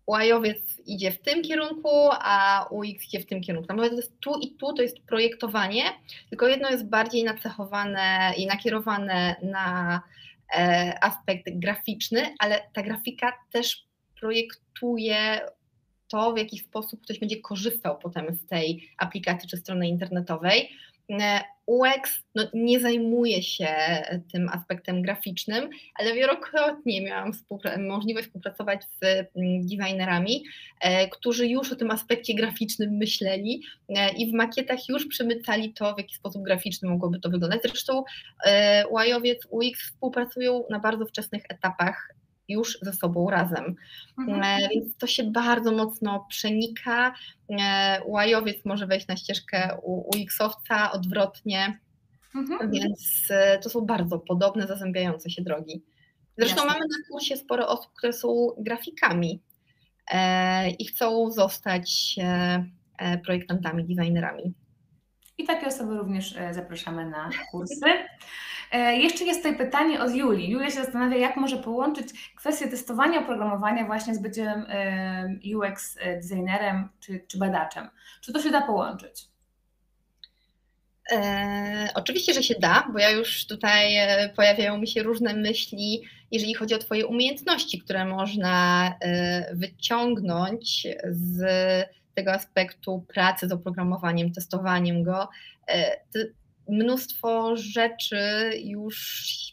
UI-owiec 0.07 0.81
idzie 0.87 1.13
w 1.13 1.21
tym 1.21 1.43
kierunku, 1.43 1.91
a 2.13 2.67
UX 2.71 3.07
idzie 3.07 3.21
w 3.21 3.27
tym 3.27 3.41
kierunku. 3.41 3.75
Nawet 3.77 3.93
jest 3.93 4.21
tu 4.21 4.41
i 4.41 4.51
tu 4.51 4.73
to 4.73 4.83
jest 4.83 5.01
projektowanie, 5.01 5.83
tylko 6.29 6.49
jedno 6.49 6.71
jest 6.71 6.89
bardziej 6.89 7.25
nacechowane 7.25 8.33
i 8.37 8.47
nakierowane 8.47 9.37
na 9.43 10.01
e, 10.57 10.95
aspekt 11.05 11.45
graficzny, 11.53 12.35
ale 12.39 12.61
ta 12.73 12.83
grafika 12.83 13.33
też 13.53 13.88
projektuje 14.21 15.41
to, 16.09 16.33
w 16.33 16.39
jaki 16.39 16.59
sposób 16.59 17.03
ktoś 17.03 17.19
będzie 17.19 17.41
korzystał 17.41 17.99
potem 17.99 18.35
z 18.35 18.47
tej 18.47 18.89
aplikacji 18.99 19.49
czy 19.49 19.57
strony 19.57 19.89
internetowej. 19.89 20.71
E, 21.11 21.41
UX 21.67 22.11
no, 22.35 22.45
nie 22.55 22.81
zajmuje 22.81 23.43
się 23.43 23.69
tym 24.33 24.49
aspektem 24.49 25.03
graficznym, 25.03 25.71
ale 25.95 26.15
wielokrotnie 26.15 27.03
miałam 27.03 27.33
możliwość 27.79 28.27
współpracować 28.27 28.83
z 28.85 29.05
mm, 29.05 29.63
designerami, 29.63 30.45
e, 30.81 31.09
którzy 31.09 31.47
już 31.47 31.73
o 31.73 31.77
tym 31.77 31.91
aspekcie 31.91 32.35
graficznym 32.35 32.91
myśleli 32.91 33.63
e, 33.89 34.13
i 34.13 34.31
w 34.31 34.35
makietach 34.35 34.89
już 34.89 35.07
przemycali 35.07 35.73
to, 35.73 35.95
w 35.95 35.99
jaki 35.99 36.15
sposób 36.15 36.43
graficzny 36.43 36.89
mogłoby 36.89 37.21
to 37.21 37.31
wyglądać. 37.31 37.61
Zresztą 37.63 38.05
e, 38.45 38.85
Łajowiec, 38.91 39.47
UX 39.51 39.83
współpracują 39.83 40.65
na 40.71 40.79
bardzo 40.79 41.07
wczesnych 41.07 41.43
etapach 41.49 42.15
już 42.49 42.79
ze 42.83 42.93
sobą 42.93 43.31
razem. 43.31 43.77
Mhm. 44.19 44.43
E, 44.43 44.69
więc 44.69 44.97
to 44.97 45.07
się 45.07 45.25
bardzo 45.25 45.73
mocno 45.73 46.27
przenika. 46.29 47.15
E, 47.61 48.01
łajowiec 48.07 48.65
może 48.65 48.87
wejść 48.87 49.07
na 49.07 49.17
ścieżkę 49.17 49.79
UX-owca, 49.83 50.93
odwrotnie, 50.93 51.81
mhm. 52.35 52.71
więc 52.71 53.25
e, 53.31 53.59
to 53.59 53.71
są 53.71 53.81
bardzo 53.81 54.19
podobne, 54.19 54.67
zazębiające 54.67 55.31
się 55.31 55.43
drogi. 55.43 55.83
Zresztą 56.39 56.57
Jasne. 56.57 56.73
mamy 56.73 56.85
na 56.85 57.09
kursie 57.11 57.37
sporo 57.37 57.69
osób, 57.69 57.93
które 57.99 58.13
są 58.13 58.49
grafikami 58.59 59.43
i 60.79 60.87
chcą 60.87 61.31
zostać 61.31 62.17
projektantami, 63.25 63.85
designerami. 63.85 64.55
I 65.39 65.45
takie 65.45 65.67
osoby 65.67 65.97
również 65.97 66.35
zapraszamy 66.53 67.11
na 67.11 67.31
kursy. 67.51 67.87
E, 68.73 68.97
jeszcze 68.97 69.25
jest 69.25 69.43
tutaj 69.43 69.59
pytanie 69.59 70.01
od 70.01 70.15
Julii. 70.15 70.51
Julia 70.51 70.71
się 70.71 70.83
zastanawia, 70.83 71.17
jak 71.17 71.37
może 71.37 71.57
połączyć 71.57 72.33
kwestię 72.37 72.69
testowania 72.69 73.21
oprogramowania 73.21 73.87
właśnie 73.87 74.15
z 74.15 74.19
byciem 74.19 74.67
UX 75.57 75.99
designerem 76.23 76.89
czy, 77.01 77.25
czy 77.29 77.39
badaczem. 77.39 77.89
Czy 78.21 78.33
to 78.33 78.43
się 78.43 78.51
da 78.51 78.63
połączyć? 78.63 79.29
E, 81.13 81.89
oczywiście, 81.95 82.35
że 82.35 82.43
się 82.43 82.55
da, 82.61 82.89
bo 82.93 82.99
ja 82.99 83.11
już 83.11 83.47
tutaj 83.47 83.97
e, 83.97 84.29
pojawiają 84.37 84.79
mi 84.79 84.89
się 84.89 85.03
różne 85.03 85.35
myśli, 85.35 86.03
jeżeli 86.31 86.55
chodzi 86.55 86.75
o 86.75 86.79
Twoje 86.79 87.07
umiejętności, 87.07 87.79
które 87.79 88.05
można 88.05 88.89
e, 89.01 89.55
wyciągnąć 89.55 90.87
z 91.11 91.43
tego 92.15 92.33
aspektu 92.33 93.05
pracy 93.15 93.49
z 93.49 93.53
oprogramowaniem, 93.53 94.33
testowaniem 94.33 95.03
go. 95.03 95.29
E, 95.69 96.01
mnóstwo 96.69 97.57
rzeczy 97.57 98.51
już 98.65 98.99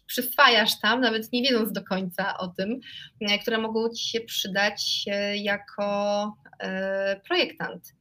przyswajasz 0.07 0.80
tam, 0.80 1.01
nawet 1.01 1.34
nie 1.34 1.41
wiedząc 1.41 1.72
do 1.72 1.84
końca 1.84 2.38
o 2.38 2.47
tym, 2.47 2.80
e, 3.22 3.39
które 3.39 3.57
mogą 3.57 3.89
Ci 3.89 4.09
się 4.09 4.22
przydać 4.22 5.05
e, 5.07 5.38
jako 5.38 6.34
e, 6.59 7.22
projektant. 7.28 7.93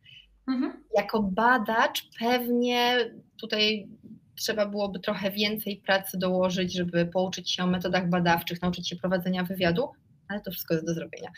Mhm. 0.48 0.84
Jako 0.96 1.22
badacz 1.22 2.08
pewnie 2.18 3.10
tutaj 3.40 3.88
trzeba 4.36 4.66
byłoby 4.66 5.00
trochę 5.00 5.30
więcej 5.30 5.76
pracy 5.76 6.18
dołożyć, 6.18 6.74
żeby 6.74 7.06
pouczyć 7.06 7.50
się 7.50 7.64
o 7.64 7.66
metodach 7.66 8.08
badawczych, 8.08 8.62
nauczyć 8.62 8.88
się 8.88 8.96
prowadzenia 8.96 9.44
wywiadu, 9.44 9.88
ale 10.28 10.40
to 10.40 10.50
wszystko 10.50 10.74
jest 10.74 10.86
do 10.86 10.94
zrobienia. 10.94 11.30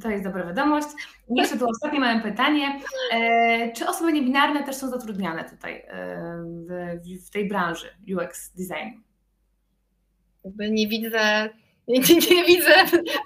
To 0.00 0.10
jest 0.10 0.24
dobra 0.24 0.46
wiadomość. 0.46 0.88
Jeszcze 1.30 1.58
tu 1.58 1.68
ostatnie 1.68 2.00
małe 2.00 2.20
pytanie. 2.20 2.80
E, 3.12 3.72
czy 3.72 3.88
osoby 3.88 4.12
niebinarne 4.12 4.62
też 4.62 4.76
są 4.76 4.88
zatrudniane 4.88 5.50
tutaj 5.50 5.84
e, 5.88 6.16
w, 6.44 7.26
w 7.26 7.30
tej 7.30 7.48
branży 7.48 7.86
UX 8.16 8.52
design? 8.54 9.00
Jakby 10.44 10.70
nie 10.70 10.88
widzę 10.88 11.48
nie, 11.88 12.00
nie, 12.30 12.44
widzę 12.44 12.74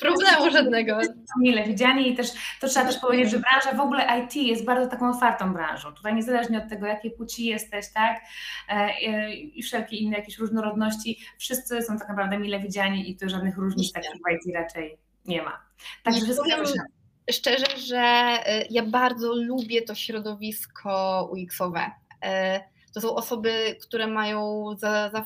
problemu 0.00 0.50
żadnego. 0.52 0.98
Mile 1.40 1.64
widziani 1.64 2.12
i 2.12 2.16
też 2.16 2.30
to 2.60 2.68
trzeba 2.68 2.86
też 2.86 2.98
powiedzieć, 2.98 3.30
że 3.30 3.38
branża 3.38 3.72
w 3.72 3.80
ogóle 3.80 4.20
IT 4.24 4.36
jest 4.36 4.64
bardzo 4.64 4.90
taką 4.90 5.10
otwartą 5.10 5.52
branżą. 5.52 5.92
Tutaj 5.92 6.14
niezależnie 6.14 6.58
od 6.58 6.68
tego, 6.68 6.86
jakiej 6.86 7.10
płci 7.10 7.44
jesteś, 7.44 7.92
tak, 7.92 8.20
e, 8.68 9.34
i 9.34 9.62
wszelkie 9.62 9.96
inne 9.96 10.16
jakieś 10.16 10.38
różnorodności, 10.38 11.18
wszyscy 11.38 11.82
są 11.82 11.98
tak 11.98 12.08
naprawdę 12.08 12.38
mile 12.38 12.60
widziani 12.60 13.10
i 13.10 13.16
tu 13.16 13.28
żadnych 13.28 13.56
różnic 13.56 13.92
takich 13.92 14.10
w 14.10 14.32
IT 14.32 14.54
raczej 14.54 14.98
nie 15.28 15.42
ma. 15.42 15.60
Także 16.02 16.34
powiem 16.34 16.64
szczerze, 17.30 17.66
że 17.76 18.36
y, 18.48 18.66
ja 18.70 18.82
bardzo 18.82 19.34
lubię 19.34 19.82
to 19.82 19.94
środowisko 19.94 21.28
UX-owe. 21.32 21.90
Y, 22.24 22.76
to 22.96 23.00
są 23.00 23.14
osoby, 23.14 23.76
które 23.82 24.06
mają 24.06 24.66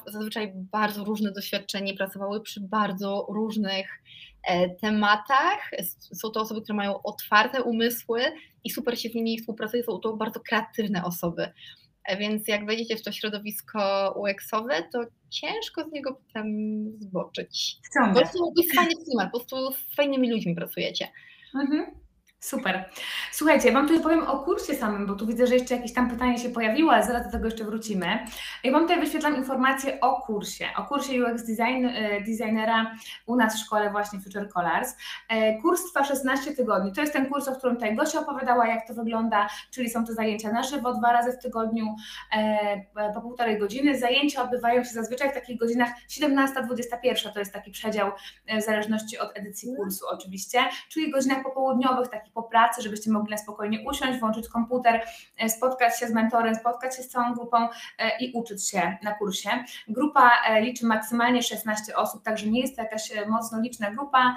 zazwyczaj 0.07 0.53
bardzo 0.55 1.05
różne 1.05 1.32
doświadczenie, 1.32 1.94
pracowały 1.94 2.40
przy 2.40 2.61
bardzo 2.61 3.26
różnych 3.28 4.03
e, 4.42 4.70
tematach. 4.70 5.70
Są 6.14 6.30
to 6.30 6.40
osoby, 6.40 6.62
które 6.62 6.76
mają 6.76 7.03
otwarte 7.03 7.62
umysły 7.62 8.22
i 8.64 8.70
super 8.70 9.01
się 9.01 9.09
z 9.09 9.14
nimi 9.14 9.38
współpracuje. 9.38 9.84
Są 9.84 9.98
to 9.98 10.16
bardzo 10.16 10.40
kreatywne 10.40 11.05
osoby. 11.05 11.53
E, 12.05 12.16
więc 12.16 12.48
jak 12.48 12.66
wejdziecie 12.66 12.96
w 12.96 13.03
to 13.03 13.12
środowisko 13.12 14.14
UX-owe, 14.16 14.82
to 14.92 15.01
ciężko 15.30 15.84
z 15.88 15.92
niego 15.92 16.14
potem 16.14 16.46
zboczyć. 17.01 17.76
Po 18.14 18.20
prostu 18.20 18.53
jest 18.57 18.74
fajny 18.74 19.05
klimat, 19.05 19.32
po 19.32 19.38
prostu 19.38 19.72
z 19.72 19.94
fajnymi 19.94 20.30
ludźmi 20.30 20.55
pracujecie. 20.55 21.09
Mhm. 21.55 21.86
Super. 22.41 22.84
Słuchajcie, 23.32 23.68
ja 23.68 23.74
Wam 23.74 23.88
tutaj 23.88 24.03
powiem 24.03 24.22
o 24.28 24.38
kursie 24.38 24.74
samym, 24.74 25.07
bo 25.07 25.14
tu 25.14 25.26
widzę, 25.26 25.47
że 25.47 25.55
jeszcze 25.55 25.76
jakieś 25.76 25.95
tam 25.95 26.11
pytanie 26.11 26.38
się 26.38 26.49
pojawiło, 26.49 26.93
ale 26.93 27.07
zaraz 27.07 27.26
do 27.26 27.32
tego 27.32 27.45
jeszcze 27.45 27.64
wrócimy. 27.64 28.07
Ja 28.64 28.72
Wam 28.72 28.82
tutaj 28.82 29.01
wyświetlam 29.01 29.36
informacje 29.36 30.01
o 30.01 30.22
kursie, 30.22 30.66
o 30.76 30.84
kursie 30.84 31.12
UX 31.24 31.43
design, 31.43 31.86
e, 31.86 32.20
designera 32.20 32.97
u 33.26 33.36
nas 33.36 33.55
w 33.55 33.59
szkole 33.59 33.91
właśnie 33.91 34.20
Future 34.20 34.49
Colors. 34.49 34.97
E, 35.28 35.61
kurs 35.61 35.84
trwa 35.84 36.05
16 36.05 36.53
tygodni. 36.53 36.93
To 36.93 37.01
jest 37.01 37.12
ten 37.12 37.26
kurs, 37.26 37.49
o 37.49 37.55
którym 37.55 37.76
tutaj 37.76 37.97
Gosia 37.97 38.20
opowiadała, 38.20 38.66
jak 38.66 38.86
to 38.86 38.95
wygląda, 38.95 39.49
czyli 39.70 39.91
są 39.91 40.07
to 40.07 40.12
zajęcia 40.12 40.53
na 40.53 40.62
żywo 40.62 40.95
dwa 40.95 41.12
razy 41.12 41.32
w 41.32 41.43
tygodniu 41.43 41.86
e, 42.32 43.12
po 43.14 43.20
półtorej 43.20 43.59
godziny. 43.59 43.99
Zajęcia 43.99 44.43
odbywają 44.43 44.84
się 44.84 44.91
zazwyczaj 44.91 45.30
w 45.30 45.34
takich 45.34 45.59
godzinach 45.59 45.91
17-21, 46.09 47.32
to 47.32 47.38
jest 47.38 47.53
taki 47.53 47.70
przedział 47.70 48.11
w 48.59 48.62
zależności 48.62 49.18
od 49.18 49.38
edycji 49.38 49.76
kursu 49.76 50.05
oczywiście, 50.11 50.64
czyli 50.88 51.11
godzinach 51.11 51.43
popołudniowych, 51.43 52.09
takich 52.09 52.30
po 52.35 52.43
pracy, 52.43 52.83
żebyście 52.83 53.11
mogli 53.11 53.31
na 53.31 53.39
spokojnie 53.39 53.85
usiąść, 53.89 54.20
włączyć 54.20 54.49
komputer, 54.49 55.03
e, 55.39 55.49
spotkać 55.49 55.99
się 55.99 56.07
z 56.07 56.12
mentorem, 56.12 56.55
spotkać 56.55 56.97
się 56.97 57.03
z 57.03 57.09
całą 57.09 57.35
grupą 57.35 57.68
e, 57.99 58.18
i 58.20 58.33
uczyć 58.33 58.68
się 58.68 58.97
na 59.03 59.14
kursie. 59.14 59.51
Grupa 59.89 60.31
e, 60.49 60.61
liczy 60.61 60.87
maksymalnie 60.87 61.43
16 61.43 61.97
osób, 61.97 62.22
także 62.22 62.47
nie 62.47 62.61
jest 62.61 62.76
to 62.76 62.83
jakaś 62.83 63.12
mocno 63.28 63.61
liczna 63.61 63.91
grupa, 63.91 64.37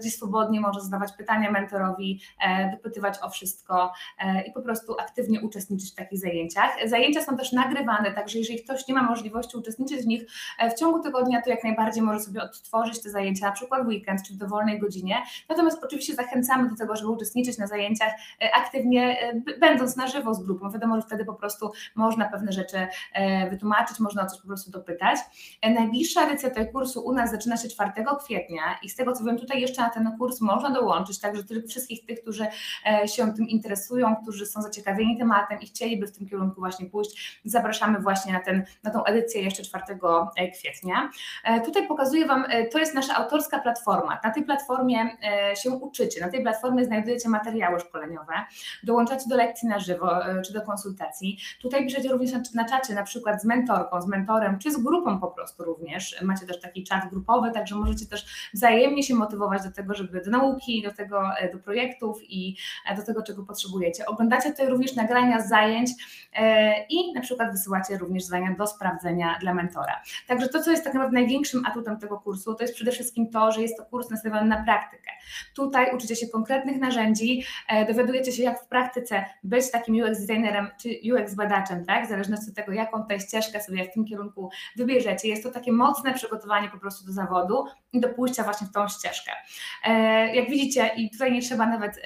gdzie 0.00 0.10
swobodnie 0.10 0.60
może 0.60 0.80
zadawać 0.80 1.12
pytania 1.12 1.50
mentorowi, 1.50 2.20
dopytywać 2.72 3.18
o 3.22 3.30
wszystko 3.30 3.92
i 4.46 4.52
po 4.52 4.62
prostu 4.62 4.96
aktywnie 5.00 5.40
uczestniczyć 5.40 5.92
w 5.92 5.94
takich 5.94 6.18
zajęciach. 6.18 6.70
Zajęcia 6.84 7.22
są 7.22 7.36
też 7.36 7.52
nagrywane, 7.52 8.12
także 8.12 8.38
jeżeli 8.38 8.62
ktoś 8.62 8.88
nie 8.88 8.94
ma 8.94 9.02
możliwości 9.02 9.56
uczestniczyć 9.56 10.02
w 10.02 10.06
nich 10.06 10.22
w 10.70 10.78
ciągu 10.78 11.02
tygodnia, 11.02 11.42
to 11.42 11.50
jak 11.50 11.64
najbardziej 11.64 12.02
może 12.02 12.20
sobie 12.20 12.42
odtworzyć 12.42 13.02
te 13.02 13.10
zajęcia, 13.10 13.46
na 13.46 13.52
przykład 13.52 13.84
w 13.84 13.88
weekend 13.88 14.22
czy 14.22 14.34
w 14.34 14.36
dowolnej 14.36 14.78
godzinie. 14.78 15.22
Natomiast 15.48 15.84
oczywiście 15.84 16.14
zachęcamy 16.14 16.68
do 16.68 16.76
tego, 16.76 16.96
żeby 16.96 17.10
uczestniczyć 17.10 17.27
uczestniczyć 17.28 17.58
na 17.58 17.66
zajęciach 17.66 18.12
e, 18.42 18.54
aktywnie, 18.54 19.20
e, 19.20 19.58
będąc 19.60 19.96
na 19.96 20.06
żywo 20.06 20.34
z 20.34 20.44
grupą. 20.44 20.70
Wiadomo, 20.70 20.96
że 20.96 21.02
wtedy 21.02 21.24
po 21.24 21.34
prostu 21.34 21.70
można 21.94 22.28
pewne 22.28 22.52
rzeczy 22.52 22.86
e, 23.12 23.50
wytłumaczyć, 23.50 24.00
można 24.00 24.22
o 24.22 24.26
coś 24.26 24.40
po 24.40 24.46
prostu 24.46 24.70
dopytać. 24.70 25.18
Najbliższa 25.74 26.26
edycja 26.26 26.50
tego 26.50 26.72
kursu 26.72 27.00
u 27.04 27.12
nas 27.12 27.30
zaczyna 27.30 27.56
się 27.56 27.68
4 27.68 27.92
kwietnia 28.24 28.62
i 28.82 28.90
z 28.90 28.96
tego 28.96 29.12
co 29.12 29.24
wiem, 29.24 29.38
tutaj 29.38 29.60
jeszcze 29.60 29.82
na 29.82 29.90
ten 29.90 30.18
kurs 30.18 30.40
można 30.40 30.70
dołączyć, 30.70 31.20
także 31.20 31.42
wszystkich 31.68 32.06
tych, 32.06 32.20
którzy 32.20 32.46
się 33.06 33.32
tym 33.34 33.48
interesują, 33.48 34.16
którzy 34.22 34.46
są 34.46 34.62
zaciekawieni 34.62 35.18
tematem 35.18 35.60
i 35.60 35.66
chcieliby 35.66 36.06
w 36.06 36.12
tym 36.18 36.28
kierunku 36.28 36.60
właśnie 36.60 36.86
pójść, 36.86 37.40
zapraszamy 37.44 37.98
właśnie 37.98 38.32
na, 38.32 38.40
ten, 38.40 38.64
na 38.84 38.90
tą 38.90 39.04
edycję 39.04 39.42
jeszcze 39.42 39.62
4 39.62 39.84
kwietnia. 40.58 41.10
Tutaj 41.64 41.88
pokazuję 41.88 42.26
Wam, 42.26 42.44
to 42.72 42.78
jest 42.78 42.94
nasza 42.94 43.14
autorska 43.14 43.58
platforma. 43.58 44.20
Na 44.24 44.30
tej 44.30 44.44
platformie 44.44 45.16
się 45.54 45.70
uczycie, 45.70 46.20
na 46.20 46.28
tej 46.28 46.42
platformie 46.42 46.84
znajdujecie 46.84 47.17
materiały 47.26 47.80
szkoleniowe, 47.80 48.32
dołączacie 48.82 49.24
do 49.28 49.36
lekcji 49.36 49.68
na 49.68 49.78
żywo 49.78 50.26
e, 50.26 50.42
czy 50.42 50.52
do 50.52 50.62
konsultacji. 50.62 51.38
Tutaj 51.62 51.84
piszecie 51.84 52.08
również 52.08 52.32
na, 52.54 52.64
czacie, 52.64 52.94
na 52.94 53.02
przykład 53.02 53.42
z 53.42 53.44
mentorką, 53.44 54.02
z 54.02 54.06
mentorem, 54.06 54.58
czy 54.58 54.72
z 54.72 54.76
grupą 54.76 55.20
po 55.20 55.28
prostu 55.28 55.64
również. 55.64 56.22
Macie 56.22 56.46
też 56.46 56.60
taki 56.60 56.84
czat 56.84 57.10
grupowy, 57.10 57.50
także 57.50 57.76
możecie 57.76 58.06
też 58.06 58.50
wzajemnie 58.54 59.02
się 59.02 59.14
motywować 59.14 59.62
do 59.62 59.72
tego, 59.72 59.94
żeby 59.94 60.20
do 60.20 60.30
nauki, 60.30 60.82
do 60.82 60.94
tego, 60.94 61.36
e, 61.38 61.52
do 61.52 61.58
projektów 61.58 62.18
i 62.22 62.56
e, 62.90 62.96
do 62.96 63.02
tego, 63.02 63.22
czego 63.22 63.42
potrzebujecie. 63.42 64.06
Oglądacie 64.06 64.50
tutaj 64.50 64.68
również 64.68 64.96
nagrania 64.96 65.40
zajęć 65.40 65.90
i 66.90 67.12
na 67.14 67.20
przykład 67.20 67.52
wysyłacie 67.52 67.98
również 67.98 68.24
zadania 68.24 68.54
do 68.58 68.66
sprawdzenia 68.66 69.38
dla 69.40 69.54
mentora. 69.54 70.02
Także 70.26 70.48
to, 70.48 70.62
co 70.62 70.70
jest 70.70 70.84
tak 70.84 70.94
naprawdę 70.94 71.14
największym 71.14 71.66
atutem 71.66 71.98
tego 71.98 72.20
kursu, 72.20 72.54
to 72.54 72.64
jest 72.64 72.74
przede 72.74 72.92
wszystkim 72.92 73.30
to, 73.30 73.52
że 73.52 73.62
jest 73.62 73.76
to 73.76 73.84
kurs 73.84 74.10
nastawiony 74.10 74.44
na 74.44 74.64
praktykę. 74.64 75.10
Tutaj 75.54 75.96
uczycie 75.96 76.16
się 76.16 76.26
konkretnych 76.28 76.78
narzędzi, 76.80 77.07
narzędzi, 77.08 77.44
dowiadujecie 77.88 78.32
się, 78.32 78.42
jak 78.42 78.64
w 78.64 78.68
praktyce 78.68 79.24
być 79.44 79.70
takim 79.70 79.94
UX 79.94 80.26
designerem 80.26 80.68
czy 80.82 80.88
UX 81.14 81.34
badaczem, 81.34 81.84
tak? 81.84 82.06
W 82.06 82.08
zależności 82.08 82.50
od 82.50 82.56
tego, 82.56 82.72
jaką 82.72 83.02
tutaj 83.02 83.20
ścieżkę 83.20 83.60
sobie 83.60 83.84
w 83.84 83.92
tym 83.92 84.04
kierunku 84.04 84.50
wybierzecie. 84.76 85.28
Jest 85.28 85.42
to 85.42 85.50
takie 85.50 85.72
mocne 85.72 86.14
przygotowanie 86.14 86.68
po 86.68 86.78
prostu 86.78 87.06
do 87.06 87.12
zawodu 87.12 87.64
i 87.92 88.00
do 88.00 88.08
pójścia 88.08 88.42
właśnie 88.42 88.66
w 88.66 88.72
tą 88.72 88.88
ścieżkę. 88.88 89.32
Jak 90.34 90.50
widzicie, 90.50 90.90
i 90.96 91.10
tutaj 91.10 91.32
nie 91.32 91.42
trzeba 91.42 91.66
nawet 91.66 92.02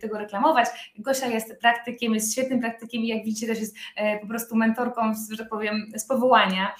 tego 0.00 0.18
reklamować, 0.18 0.68
Gosia 0.98 1.26
jest 1.26 1.60
praktykiem, 1.60 2.14
jest 2.14 2.32
świetnym 2.32 2.60
praktykiem 2.60 3.02
i 3.02 3.06
jak 3.06 3.24
widzicie 3.24 3.46
też 3.46 3.60
jest 3.60 3.76
po 4.20 4.26
prostu 4.26 4.56
mentorką, 4.56 5.12
że 5.30 5.38
tak 5.38 5.48
powiem, 5.48 5.92
z 5.96 6.06
powołania, 6.06 6.74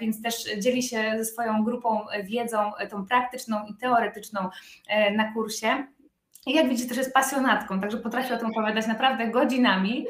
więc 0.00 0.22
też 0.22 0.34
dzieli 0.58 0.82
się 0.82 1.14
ze 1.16 1.24
swoją 1.24 1.64
grupą 1.64 2.00
wiedzą, 2.24 2.72
tą 2.90 3.06
praktyczną 3.06 3.66
i 3.66 3.74
teoretyczną 3.74 4.48
na 5.16 5.32
kursie. 5.32 5.86
I 6.46 6.54
jak 6.54 6.68
widzicie, 6.68 6.88
też 6.88 6.98
jest 6.98 7.12
pasjonatką, 7.12 7.80
także 7.80 7.98
potrafi 7.98 8.32
o 8.32 8.38
tym 8.38 8.50
opowiadać 8.50 8.86
naprawdę 8.86 9.28
godzinami. 9.28 10.06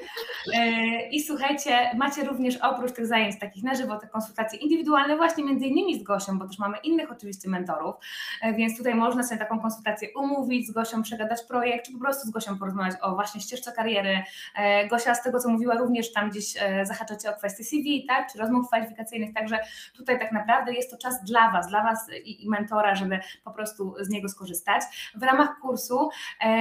E, 0.54 1.08
I 1.08 1.22
słuchajcie, 1.22 1.90
macie 1.96 2.24
również 2.24 2.56
oprócz 2.56 2.92
tych 2.92 3.06
zajęć 3.06 3.38
takich 3.38 3.64
na 3.64 3.74
żywo, 3.74 3.96
te 3.96 4.06
konsultacje 4.06 4.58
indywidualne, 4.58 5.16
właśnie 5.16 5.44
między 5.44 5.66
innymi 5.66 6.00
z 6.00 6.02
Gosią, 6.02 6.38
bo 6.38 6.46
też 6.46 6.58
mamy 6.58 6.78
innych 6.78 7.12
oczywiście 7.12 7.48
mentorów, 7.48 7.94
e, 8.42 8.52
więc 8.52 8.78
tutaj 8.78 8.94
można 8.94 9.22
sobie 9.22 9.38
taką 9.38 9.60
konsultację 9.60 10.08
umówić, 10.16 10.66
z 10.66 10.70
Gosią 10.70 11.02
przegadać 11.02 11.42
projekt, 11.48 11.86
czy 11.86 11.92
po 11.92 11.98
prostu 11.98 12.28
z 12.28 12.30
Gosią 12.30 12.58
porozmawiać 12.58 12.94
o 13.02 13.14
właśnie 13.14 13.40
ścieżce 13.40 13.72
kariery. 13.72 14.22
E, 14.56 14.88
Gosia 14.88 15.14
z 15.14 15.22
tego, 15.22 15.40
co 15.40 15.48
mówiła, 15.48 15.74
również 15.74 16.12
tam 16.12 16.30
gdzieś 16.30 16.54
zahaczacie 16.82 17.30
o 17.30 17.32
kwestie 17.32 17.64
CV, 17.64 18.06
tak, 18.08 18.32
czy 18.32 18.38
rozmów 18.38 18.66
kwalifikacyjnych, 18.66 19.34
także 19.34 19.58
tutaj 19.96 20.18
tak 20.18 20.32
naprawdę 20.32 20.72
jest 20.72 20.90
to 20.90 20.98
czas 20.98 21.24
dla 21.24 21.50
Was, 21.50 21.68
dla 21.68 21.82
Was 21.82 22.06
i 22.24 22.48
mentora, 22.50 22.94
żeby 22.94 23.20
po 23.44 23.50
prostu 23.50 23.94
z 24.00 24.08
niego 24.08 24.28
skorzystać. 24.28 24.82
W 25.14 25.22
ramach 25.22 25.58
kursu 25.60 26.10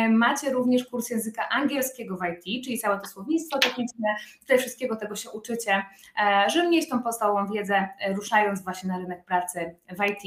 macie 0.09 0.49
również 0.49 0.86
kurs 0.86 1.09
języka 1.09 1.49
angielskiego 1.49 2.18
w 2.18 2.22
IT, 2.26 2.66
czyli 2.66 2.80
całe 2.80 2.99
to 2.99 3.07
słownictwo 3.07 3.59
techniczne, 3.59 4.16
tutaj 4.39 4.57
wszystkiego 4.57 4.95
tego 4.95 5.16
się 5.16 5.30
uczycie, 5.30 5.84
e, 6.24 6.49
żeby 6.49 6.70
mieć 6.70 6.89
tą 6.89 7.03
podstawową 7.03 7.53
wiedzę, 7.53 7.89
e, 7.99 8.14
ruszając 8.14 8.64
właśnie 8.64 8.89
na 8.89 8.97
rynek 8.97 9.26
pracy 9.26 9.76
w 9.89 10.05
IT. 10.09 10.24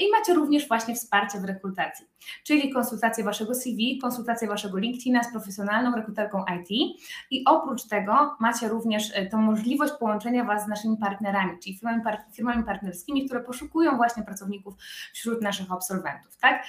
I 0.00 0.10
macie 0.10 0.34
również 0.34 0.68
właśnie 0.68 0.94
wsparcie 0.94 1.40
w 1.40 1.44
rekrutacji, 1.44 2.06
czyli 2.44 2.72
konsultację 2.72 3.24
waszego 3.24 3.54
CV, 3.54 3.98
konsultację 3.98 4.48
waszego 4.48 4.78
LinkedIna 4.78 5.22
z 5.22 5.32
profesjonalną 5.32 5.96
rekruterką 5.96 6.44
IT 6.58 6.96
i 7.30 7.44
oprócz 7.44 7.84
tego 7.88 8.36
macie 8.40 8.68
również 8.68 9.12
tą 9.30 9.38
możliwość 9.38 9.92
połączenia 10.00 10.44
was 10.44 10.64
z 10.64 10.68
naszymi 10.68 10.96
partnerami, 10.96 11.58
czyli 11.62 11.76
firmami, 11.76 12.02
firmami 12.32 12.64
partnerskimi, 12.64 13.24
które 13.26 13.40
poszukują 13.40 13.96
właśnie 13.96 14.22
pracowników 14.22 14.74
wśród 15.14 15.42
naszych 15.42 15.72
absolwentów, 15.72 16.36
tak? 16.36 16.64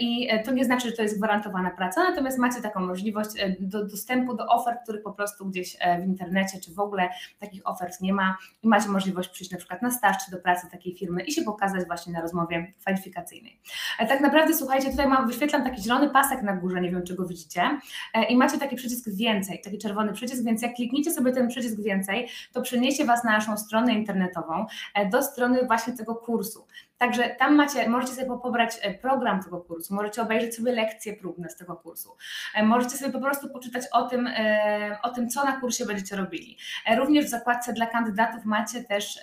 I 0.00 0.28
to 0.44 0.52
nie 0.52 0.64
znaczy, 0.64 0.88
że 0.88 0.96
to 0.96 1.02
jest 1.02 1.18
gwarantowana 1.18 1.70
praca, 1.70 2.04
natomiast 2.10 2.38
macie 2.38 2.62
taką 2.62 2.80
możliwość 2.80 3.30
e, 3.38 3.56
do 3.60 3.84
dostępu 3.84 4.34
do 4.34 4.46
ofert, 4.46 4.82
których 4.82 5.02
po 5.02 5.12
prostu 5.12 5.46
gdzieś 5.46 5.76
e, 5.80 6.02
w 6.02 6.04
internecie, 6.04 6.60
czy 6.60 6.74
w 6.74 6.78
ogóle 6.78 7.08
takich 7.40 7.68
ofert 7.68 8.00
nie 8.00 8.12
ma 8.12 8.36
i 8.62 8.68
macie 8.68 8.88
możliwość 8.88 9.28
przyjść 9.28 9.52
na 9.52 9.58
przykład 9.58 9.82
na 9.82 9.90
staż, 9.90 10.16
czy 10.24 10.30
do 10.30 10.38
pracy 10.38 10.66
takiej 10.70 10.96
firmy 10.96 11.22
i 11.22 11.32
się 11.32 11.42
pokazać 11.42 11.86
właśnie 11.86 12.12
na 12.12 12.20
rozmowie 12.20 12.72
kwalifikacyjnej. 12.80 13.60
E, 13.98 14.06
tak 14.06 14.20
naprawdę, 14.20 14.54
słuchajcie, 14.54 14.73
tutaj 14.82 15.08
mam, 15.08 15.26
wyświetlam 15.26 15.64
taki 15.64 15.82
zielony 15.82 16.10
pasek 16.10 16.42
na 16.42 16.56
górze, 16.56 16.80
nie 16.80 16.90
wiem, 16.90 17.02
czy 17.02 17.14
go 17.14 17.26
widzicie 17.26 17.80
i 18.28 18.36
macie 18.36 18.58
taki 18.58 18.76
przycisk 18.76 19.10
więcej, 19.10 19.60
taki 19.64 19.78
czerwony 19.78 20.12
przycisk, 20.12 20.44
więc 20.44 20.62
jak 20.62 20.74
klikniecie 20.74 21.10
sobie 21.10 21.32
ten 21.32 21.48
przycisk 21.48 21.82
więcej, 21.82 22.28
to 22.52 22.62
przeniesie 22.62 23.04
Was 23.04 23.24
na 23.24 23.30
naszą 23.30 23.56
stronę 23.56 23.92
internetową, 23.92 24.66
do 25.10 25.22
strony 25.22 25.66
właśnie 25.66 25.92
tego 25.92 26.14
kursu. 26.14 26.66
Także 26.98 27.30
tam 27.30 27.54
macie, 27.54 27.88
możecie 27.88 28.12
sobie 28.12 28.38
pobrać 28.42 28.70
e, 28.82 28.94
program 28.94 29.42
tego 29.42 29.60
kursu, 29.60 29.94
możecie 29.94 30.22
obejrzeć 30.22 30.56
sobie 30.56 30.72
lekcje 30.72 31.16
próbne 31.16 31.50
z 31.50 31.56
tego 31.56 31.76
kursu, 31.76 32.16
e, 32.54 32.62
możecie 32.62 32.96
sobie 32.96 33.12
po 33.12 33.20
prostu 33.20 33.48
poczytać 33.48 33.84
o 33.92 34.02
tym, 34.02 34.26
e, 34.26 34.98
o 35.02 35.10
tym 35.10 35.28
co 35.28 35.44
na 35.44 35.60
kursie 35.60 35.86
będziecie 35.86 36.16
robili. 36.16 36.58
Również 36.96 37.24
w 37.24 37.28
zakładce 37.28 37.72
dla 37.72 37.86
kandydatów 37.86 38.44
macie 38.44 38.84
też 38.84 39.20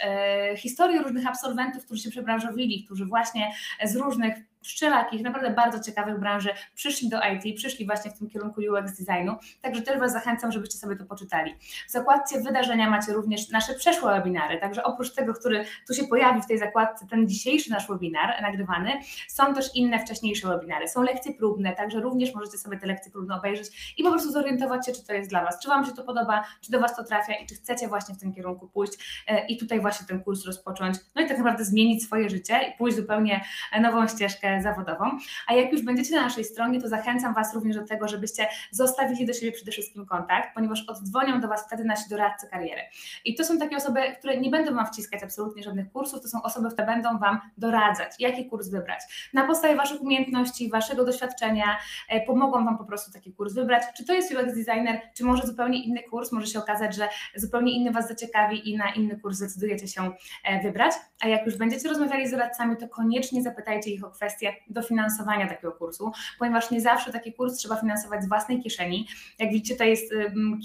historię 0.58 1.02
różnych 1.02 1.28
absolwentów, 1.28 1.86
którzy 1.86 2.04
się 2.04 2.10
przebranżowili, 2.10 2.84
którzy 2.86 3.06
właśnie 3.06 3.52
z 3.84 3.96
różnych 3.96 4.51
wszelakich, 4.64 5.22
naprawdę 5.22 5.50
bardzo 5.50 5.80
ciekawych 5.80 6.20
branży 6.20 6.50
przyszli 6.76 7.10
do 7.10 7.18
IT, 7.22 7.58
przyszli 7.58 7.86
właśnie 7.86 8.12
w 8.12 8.20
tym 8.20 8.30
kierunku 8.30 8.62
UX 8.62 8.98
designu, 9.04 9.36
także 9.62 9.82
też 9.82 10.00
Was 10.00 10.14
zachęcam, 10.14 10.52
żebyście 10.52 10.78
sobie 10.78 10.96
to 10.96 11.06
poczytali. 11.06 11.56
W 11.88 11.92
zakładce 11.92 12.42
wydarzenia 12.42 12.90
macie 12.90 13.14
również 13.14 13.50
nasze 13.50 13.74
przeszłe 13.74 14.14
webinary, 14.14 14.60
także 14.60 14.84
oprócz 14.84 15.14
tego, 15.14 15.34
który 15.34 15.66
tu 15.88 15.94
się 15.94 16.04
pojawi 16.04 16.42
w 16.42 16.48
tej 16.48 16.58
zakładce, 16.58 17.08
ten 17.08 17.28
dzisiejszy 17.28 17.72
nasz 17.72 17.88
webinar 17.88 18.42
nagrywany, 18.42 18.92
są 19.28 19.54
też 19.54 19.76
inne 19.76 20.00
wcześniejsze 20.00 20.48
webinary, 20.48 20.88
są 20.88 21.04
lekcje 21.04 21.34
próbne, 21.34 21.76
także 21.76 22.00
również 22.00 22.36
możecie 22.36 22.58
sobie 22.58 22.78
te 22.78 22.88
lekcje 22.88 23.12
próbne 23.12 23.36
obejrzeć 23.36 23.96
i 23.98 24.04
po 24.04 24.12
prostu 24.12 24.32
zorientować 24.32 24.86
się, 24.86 24.92
czy 24.92 25.06
to 25.08 25.14
jest 25.14 25.30
dla 25.30 25.46
Was, 25.46 25.60
czy 25.60 25.68
Wam 25.68 25.86
się 25.86 25.92
to 25.92 26.04
podoba, 26.04 26.44
czy 26.62 26.72
do 26.72 26.80
Was 26.80 26.96
to 26.96 27.04
trafia 27.04 27.34
i 27.34 27.46
czy 27.46 27.56
chcecie 27.56 27.88
właśnie 27.88 28.16
w 28.16 28.20
tym 28.20 28.34
kierunku 28.34 28.68
pójść 28.68 29.24
e, 29.28 29.46
i 29.46 29.58
tutaj 29.58 29.82
właśnie 29.82 30.08
ten 30.08 30.24
kurs 30.24 30.46
rozpocząć, 30.46 30.98
no 31.16 31.22
i 31.22 31.28
tak 31.28 31.38
naprawdę 31.38 31.66
zmienić 31.66 32.04
swoje 32.04 32.30
życie 32.30 32.60
i 32.74 32.78
pójść 32.78 32.98
zupełnie 32.98 33.42
nową 33.82 34.08
ścieżkę 34.08 34.51
zawodową. 34.62 35.06
A 35.48 35.54
jak 35.54 35.72
już 35.72 35.82
będziecie 35.82 36.16
na 36.16 36.22
naszej 36.22 36.44
stronie, 36.44 36.82
to 36.82 36.88
zachęcam 36.88 37.34
Was 37.34 37.54
również 37.54 37.76
do 37.76 37.86
tego, 37.86 38.08
żebyście 38.08 38.48
zostawili 38.72 39.26
do 39.26 39.34
siebie 39.34 39.52
przede 39.52 39.72
wszystkim 39.72 40.06
kontakt, 40.06 40.50
ponieważ 40.56 40.84
oddzwonią 40.88 41.42
do 41.42 41.48
Was 41.48 41.66
wtedy 41.68 41.84
nasi 41.84 42.10
doradcy 42.10 42.48
kariery. 42.48 42.82
I 43.26 43.36
to 43.36 43.44
są 43.44 43.58
takie 43.58 43.78
osoby, 43.78 44.00
które 44.20 44.38
nie 44.38 44.50
będą 44.50 44.76
Wam 44.76 44.88
wciskać 44.88 45.24
absolutnie 45.24 45.64
żadnych 45.64 45.92
kursów, 45.92 46.22
to 46.22 46.28
są 46.28 46.42
osoby, 46.44 46.70
które 46.70 46.88
będą 46.88 47.18
Wam 47.18 47.40
doradzać, 47.58 48.12
jaki 48.20 48.50
kurs 48.50 48.70
wybrać. 48.70 49.02
Na 49.34 49.48
podstawie 49.48 49.76
Waszych 49.76 50.02
umiejętności, 50.02 50.70
Waszego 50.70 51.06
doświadczenia 51.06 51.78
e, 52.10 52.26
pomogą 52.26 52.66
Wam 52.66 52.78
po 52.78 52.86
prostu 52.86 53.12
taki 53.12 53.34
kurs 53.34 53.54
wybrać. 53.54 53.84
Czy 53.98 54.06
to 54.06 54.14
jest 54.14 54.32
UX 54.34 54.54
designer, 54.56 55.02
czy 55.16 55.24
może 55.24 55.48
zupełnie 55.48 55.84
inny 55.84 56.04
kurs, 56.04 56.32
może 56.32 56.48
się 56.48 56.60
okazać, 56.60 56.96
że 56.96 57.10
zupełnie 57.36 57.72
inny 57.72 57.92
Was 57.92 58.08
zaciekawi 58.08 58.70
i 58.70 58.78
na 58.78 58.94
inny 58.94 59.20
kurs 59.20 59.38
zdecydujecie 59.38 59.88
się 59.88 60.12
e, 60.44 60.64
wybrać. 60.64 60.94
A 61.22 61.28
jak 61.28 61.46
już 61.46 61.58
będziecie 61.58 61.90
rozmawiali 61.90 62.28
z 62.28 62.32
doradcami, 62.32 62.78
to 62.78 62.88
koniecznie 62.88 63.44
zapytajcie 63.44 63.92
ich 63.92 64.04
o 64.04 64.12
kwestie 64.12 64.41
kwestię 64.42 64.54
dofinansowania 64.68 65.48
takiego 65.48 65.72
kursu, 65.72 66.12
ponieważ 66.40 66.72
nie 66.72 66.82
zawsze 66.82 67.12
taki 67.12 67.34
kurs 67.34 67.54
trzeba 67.58 67.76
finansować 67.76 68.24
z 68.24 68.28
własnej 68.28 68.62
kieszeni. 68.62 69.08
Jak 69.40 69.50
widzicie, 69.50 69.76
to 69.76 69.84
jest 69.84 70.14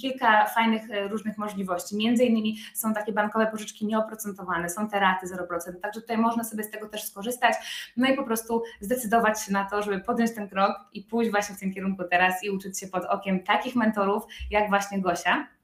kilka 0.00 0.46
fajnych 0.46 0.90
e, 0.90 1.08
różnych 1.08 1.38
możliwości. 1.38 1.96
Między 1.96 2.24
innymi 2.24 2.56
są 2.74 2.94
takie 2.94 3.12
bankowe 3.12 3.46
pożyczki 3.46 3.86
nieoprocentowane, 3.86 4.70
są 4.70 4.88
te 4.88 5.00
raty 5.00 5.26
0%, 5.26 5.80
także 5.82 6.00
tutaj 6.00 6.18
można 6.18 6.44
sobie 6.44 6.64
z 6.64 6.70
tego 6.70 6.88
też 6.88 7.04
skorzystać, 7.04 7.54
no 7.96 8.08
i 8.08 8.16
po 8.16 8.24
prostu 8.24 8.62
zdecydować 8.80 9.42
się 9.42 9.52
na 9.52 9.64
to, 9.64 9.82
żeby 9.82 10.00
podjąć 10.00 10.34
ten 10.34 10.48
krok 10.48 10.76
i 10.92 11.02
pójść 11.02 11.30
właśnie 11.30 11.54
w 11.54 11.60
tym 11.60 11.74
kierunku 11.74 12.04
teraz 12.10 12.44
i 12.44 12.50
uczyć 12.50 12.80
się 12.80 12.86
pod 12.86 13.04
okiem 13.04 13.42
takich 13.42 13.76
mentorów 13.76 14.22
jak 14.50 14.68
właśnie 14.68 15.00
Gosia. 15.00 15.55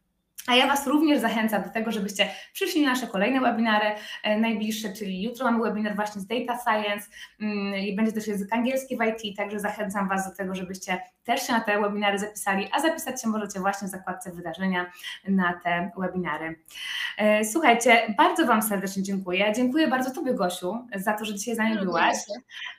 A 0.46 0.54
ja 0.54 0.66
Was 0.66 0.86
również 0.86 1.20
zachęcam 1.20 1.62
do 1.62 1.68
tego, 1.68 1.92
żebyście 1.92 2.28
przyszli 2.52 2.82
na 2.82 2.90
nasze 2.90 3.06
kolejne 3.06 3.40
webinary 3.40 3.86
e, 4.22 4.38
najbliższe, 4.38 4.92
czyli 4.92 5.22
jutro 5.22 5.50
mamy 5.50 5.64
webinar 5.64 5.96
właśnie 5.96 6.20
z 6.20 6.26
Data 6.26 6.58
Science 6.64 7.06
mm, 7.40 7.74
i 7.74 7.96
będzie 7.96 8.12
też 8.12 8.26
język 8.26 8.52
angielski 8.52 8.96
w 8.96 9.00
IT, 9.02 9.36
także 9.36 9.60
zachęcam 9.60 10.08
Was 10.08 10.30
do 10.30 10.36
tego, 10.36 10.54
żebyście 10.54 10.98
też 11.24 11.46
się 11.46 11.52
na 11.52 11.60
te 11.60 11.80
webinary 11.80 12.18
zapisali, 12.18 12.68
a 12.72 12.80
zapisać 12.80 13.22
się 13.22 13.28
możecie 13.28 13.60
właśnie 13.60 13.88
w 13.88 13.90
zakładce 13.90 14.32
wydarzenia 14.32 14.90
na 15.28 15.60
te 15.64 15.90
webinary. 15.98 16.60
E, 17.18 17.44
słuchajcie, 17.44 18.14
bardzo 18.16 18.46
Wam 18.46 18.62
serdecznie 18.62 19.02
dziękuję. 19.02 19.52
Dziękuję 19.56 19.88
bardzo 19.88 20.10
Tobie, 20.10 20.34
Gosiu, 20.34 20.86
za 20.96 21.12
to, 21.12 21.24
że 21.24 21.34
dzisiaj 21.34 21.54
z 21.54 21.58
nami 21.58 21.78
byłaś. 21.78 22.16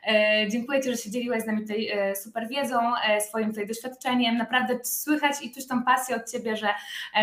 E, 0.08 0.48
dziękuję 0.50 0.82
Ci, 0.82 0.90
że 0.90 0.98
się 0.98 1.12
dzieliłaś 1.12 1.44
z 1.44 1.46
nami 1.46 1.62
tutaj 1.62 1.92
super 2.24 2.48
wiedzą, 2.48 2.80
swoim 3.30 3.50
tutaj 3.50 3.68
doświadczeniem. 3.68 4.38
Naprawdę 4.38 4.80
słychać 4.84 5.36
i 5.42 5.52
czuć 5.52 5.68
tą 5.68 5.84
pasję 5.84 6.16
od 6.16 6.32
Ciebie, 6.32 6.58
że 6.58 6.68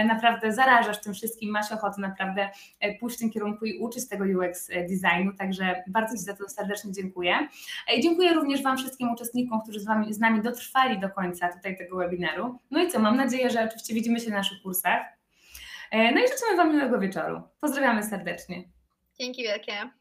naprawdę 0.05 0.30
naprawdę 0.31 0.53
zarażasz 0.53 1.01
tym 1.01 1.15
wszystkim, 1.15 1.51
masz 1.51 1.73
ochotę 1.73 2.01
naprawdę 2.01 2.51
e, 2.81 2.95
pójść 2.95 3.17
w 3.17 3.21
tym 3.21 3.31
kierunku 3.31 3.65
i 3.65 3.79
uczyć 3.79 4.09
tego 4.09 4.25
UX 4.25 4.71
e, 4.71 4.87
designu, 4.87 5.33
także 5.39 5.83
bardzo 5.87 6.17
Ci 6.17 6.23
za 6.23 6.37
to 6.37 6.49
serdecznie 6.49 6.93
dziękuję. 6.93 7.49
I 7.95 7.99
e, 7.99 8.03
dziękuję 8.03 8.35
również 8.35 8.63
Wam 8.63 8.77
wszystkim 8.77 9.13
uczestnikom, 9.13 9.61
którzy 9.63 9.81
z, 9.81 9.87
wami, 9.87 10.15
z 10.15 10.19
nami 10.19 10.43
dotrwali 10.43 11.01
do 11.01 11.11
końca 11.11 11.53
tutaj 11.53 11.77
tego 11.77 11.97
webinaru. 11.97 12.59
No 12.71 12.83
i 12.83 12.89
co, 12.89 12.99
mam 12.99 13.17
nadzieję, 13.17 13.51
że 13.51 13.65
oczywiście 13.65 13.95
widzimy 13.95 14.21
się 14.21 14.31
na 14.31 14.37
naszych 14.37 14.63
kursach. 14.63 15.03
No 15.93 16.21
i 16.21 16.29
życzymy 16.29 16.57
Wam 16.57 16.77
miłego 16.77 16.99
wieczoru. 16.99 17.43
Pozdrawiamy 17.61 18.03
serdecznie. 18.03 18.65
Dzięki 19.19 19.43
wielkie. 19.43 20.00